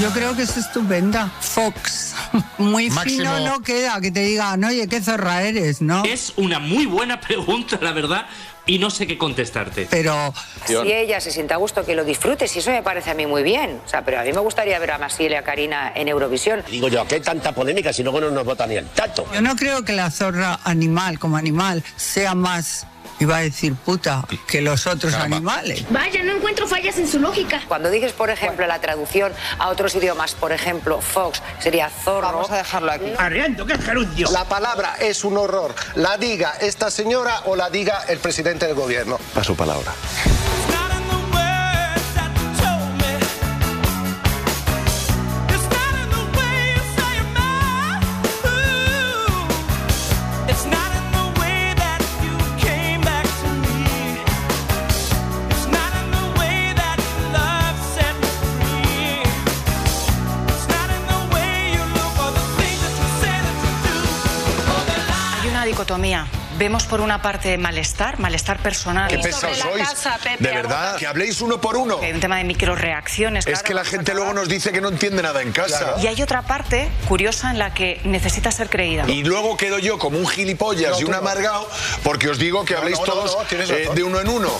Yo 0.00 0.10
creo 0.12 0.34
que 0.34 0.42
es 0.44 0.56
estupenda. 0.56 1.30
Fox. 1.40 2.14
Muy 2.58 2.88
Máximo. 2.88 3.18
fino 3.18 3.40
no 3.40 3.60
queda 3.60 4.00
que 4.00 4.10
te 4.10 4.20
digan, 4.20 4.64
oye, 4.64 4.88
qué 4.88 5.02
zorra 5.02 5.42
eres, 5.42 5.82
¿no? 5.82 6.02
Es 6.04 6.32
una 6.36 6.58
muy 6.58 6.86
buena 6.86 7.20
pregunta, 7.20 7.78
la 7.82 7.92
verdad, 7.92 8.26
y 8.70 8.78
no 8.78 8.88
sé 8.88 9.04
qué 9.04 9.18
contestarte. 9.18 9.88
Pero 9.90 10.32
Si 10.64 10.74
ella 10.74 11.20
se 11.20 11.32
siente 11.32 11.54
a 11.54 11.56
gusto, 11.56 11.84
que 11.84 11.96
lo 11.96 12.04
disfrute, 12.04 12.46
si 12.46 12.60
eso 12.60 12.70
me 12.70 12.84
parece 12.84 13.10
a 13.10 13.14
mí 13.14 13.26
muy 13.26 13.42
bien. 13.42 13.80
O 13.84 13.88
sea, 13.88 14.04
pero 14.04 14.20
a 14.20 14.22
mí 14.22 14.32
me 14.32 14.38
gustaría 14.38 14.78
ver 14.78 14.92
a 14.92 14.98
Masiel 14.98 15.32
y 15.32 15.34
a 15.34 15.42
Karina 15.42 15.92
en 15.92 16.06
Eurovisión. 16.06 16.62
Digo 16.70 16.86
yo, 16.86 17.04
¿qué 17.08 17.18
tanta 17.18 17.52
polémica 17.52 17.92
si 17.92 18.04
luego 18.04 18.20
no 18.20 18.30
nos 18.30 18.44
vota 18.44 18.68
ni 18.68 18.76
el 18.76 18.86
tato? 18.86 19.26
yo 19.34 19.40
no 19.40 19.56
creo 19.56 19.84
que 19.84 19.92
la 19.92 20.08
zorra 20.10 20.60
animal 20.62 21.18
como 21.18 21.36
animal 21.36 21.82
sea 21.96 22.36
más, 22.36 22.86
iba 23.20 23.36
a 23.36 23.40
decir 23.40 23.74
puta, 23.74 24.26
que 24.48 24.60
los 24.60 24.86
otros 24.86 25.14
animales. 25.14 25.84
Vaya, 25.90 26.22
no 26.22 26.36
encuentro 26.36 26.66
fallas 26.66 26.98
en 26.98 27.06
su 27.06 27.20
lógica. 27.20 27.62
Cuando 27.68 27.90
dices, 27.90 28.12
por 28.12 28.30
ejemplo, 28.30 28.66
la 28.66 28.80
traducción 28.80 29.32
a 29.58 29.68
otros 29.68 29.94
idiomas, 29.94 30.34
por 30.34 30.52
ejemplo, 30.52 31.00
Fox 31.00 31.42
sería 31.60 31.88
zorro. 31.88 32.32
Vamos 32.32 32.50
a 32.50 32.56
dejarlo 32.56 32.90
aquí. 32.90 33.12
Arriendo, 33.18 33.66
que 33.66 33.78
gerundio. 33.78 34.30
La 34.32 34.44
palabra 34.44 34.96
es 35.00 35.24
un 35.24 35.36
horror. 35.36 35.74
La 35.94 36.16
diga 36.16 36.54
esta 36.60 36.90
señora 36.90 37.42
o 37.44 37.56
la 37.56 37.70
diga 37.70 38.02
el 38.08 38.18
presidente 38.18 38.66
del 38.66 38.74
gobierno. 38.74 39.18
Paso 39.34 39.54
palabra. 39.54 39.92
Dicotomía. 65.90 66.26
Vemos 66.56 66.84
por 66.84 67.00
una 67.00 67.20
parte 67.22 67.56
malestar, 67.58 68.18
malestar 68.18 68.58
personal. 68.62 69.08
Qué 69.08 69.18
pesados 69.18 69.58
sois. 69.58 69.88
de 70.38 70.50
verdad, 70.50 70.96
que 70.96 71.06
habléis 71.06 71.40
uno 71.40 71.60
por 71.60 71.76
uno. 71.76 71.98
Hay 72.00 72.12
un 72.12 72.20
tema 72.20 72.36
de 72.36 72.44
microreacciones. 72.44 73.46
Es 73.46 73.62
que 73.62 73.74
la 73.74 73.84
gente 73.84 74.14
luego 74.14 74.32
nos 74.32 74.48
dice 74.48 74.70
que 74.72 74.80
no 74.80 74.88
entiende 74.88 75.22
nada 75.22 75.42
en 75.42 75.52
casa. 75.52 75.96
Y 76.00 76.06
hay 76.06 76.22
otra 76.22 76.42
parte 76.42 76.88
curiosa 77.08 77.50
en 77.50 77.58
la 77.58 77.74
que 77.74 78.00
necesita 78.04 78.52
ser 78.52 78.68
creída. 78.68 79.04
Y 79.08 79.24
luego 79.24 79.56
quedo 79.56 79.78
yo 79.78 79.98
como 79.98 80.18
un 80.18 80.26
gilipollas 80.28 80.92
No, 80.92 81.00
y 81.00 81.04
un 81.04 81.14
amargado 81.14 81.68
porque 82.04 82.28
os 82.28 82.38
digo 82.38 82.64
que 82.64 82.74
No, 82.74 82.80
habléis 82.80 82.98
no, 82.98 83.04
todos 83.04 83.36
eh, 83.50 83.88
de 83.94 84.02
uno 84.02 84.20
en 84.20 84.28
uno. 84.28 84.50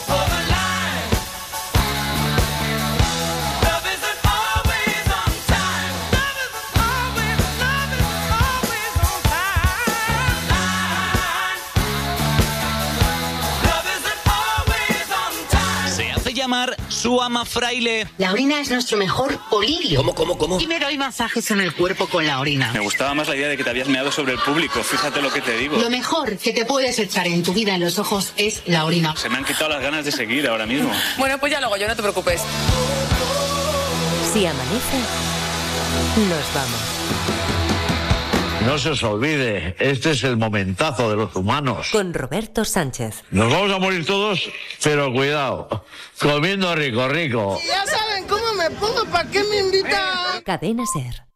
Su 17.01 17.21
ama 17.23 17.47
fraile. 17.47 18.07
La 18.19 18.33
orina 18.33 18.61
es 18.61 18.71
nuestro 18.71 18.99
mejor 18.99 19.39
olirio. 19.51 19.99
¿Cómo, 20.01 20.15
cómo, 20.15 20.37
cómo? 20.37 20.61
Y 20.61 20.67
me 20.67 20.79
doy 20.79 20.99
masajes 20.99 21.51
en 21.51 21.61
el 21.61 21.75
cuerpo 21.75 22.07
con 22.07 22.27
la 22.27 22.41
orina. 22.41 22.73
Me 22.75 22.81
gustaba 22.81 23.15
más 23.15 23.27
la 23.27 23.37
idea 23.37 23.49
de 23.49 23.57
que 23.57 23.65
te 23.65 23.71
habías 23.71 23.89
meado 23.89 24.13
sobre 24.13 24.33
el 24.33 24.39
público, 24.39 24.83
fíjate 24.83 25.23
lo 25.23 25.33
que 25.33 25.41
te 25.41 25.57
digo. 25.57 25.79
Lo 25.79 25.89
mejor 25.89 26.37
que 26.37 26.53
te 26.53 26.67
puedes 26.67 26.99
echar 26.99 27.27
en 27.27 27.43
tu 27.43 27.55
vida 27.55 27.75
en 27.75 27.81
los 27.81 27.99
ojos 27.99 28.35
es 28.37 28.63
la 28.67 28.85
orina. 28.85 29.17
Se 29.17 29.31
me 29.31 29.39
han 29.39 29.45
quitado 29.47 29.71
las 29.71 29.81
ganas 29.83 30.05
de 30.05 30.13
seguir 30.13 30.47
ahora 30.47 30.67
mismo. 30.67 30.91
Bueno, 31.17 31.39
pues 31.39 31.51
ya 31.51 31.61
lo 31.61 31.67
hago 31.69 31.79
yo, 31.79 31.89
no 31.89 31.97
te 31.97 32.03
preocupes. 32.03 32.43
Si 34.33 34.45
amanece, 34.45 34.99
nos 36.29 36.55
vamos. 36.55 37.00
No 38.67 38.79
se 38.79 38.91
os 38.91 39.03
olvide, 39.03 39.75
este 39.79 40.11
es 40.11 40.23
el 40.25 40.37
momentazo 40.37 41.11
de 41.11 41.17
los 41.17 41.35
humanos. 41.35 41.89
Con 41.91 42.13
Roberto 42.13 42.65
Sánchez. 42.65 43.25
Nos 43.31 43.51
vamos 43.51 43.73
a 43.73 43.79
morir 43.79 44.05
todos, 44.05 44.51
pero 44.83 45.13
cuidado, 45.13 45.85
comiendo 46.21 46.75
rico, 46.75 47.09
rico. 47.09 47.59
Ya 47.67 47.87
saben 47.87 48.27
cómo 48.29 48.53
me 48.55 48.71
pongo, 48.73 49.05
¿para 49.07 49.29
qué 49.31 49.43
me 49.45 49.59
invitan? 49.59 50.43
Cadena 50.45 50.85
Ser. 50.87 51.30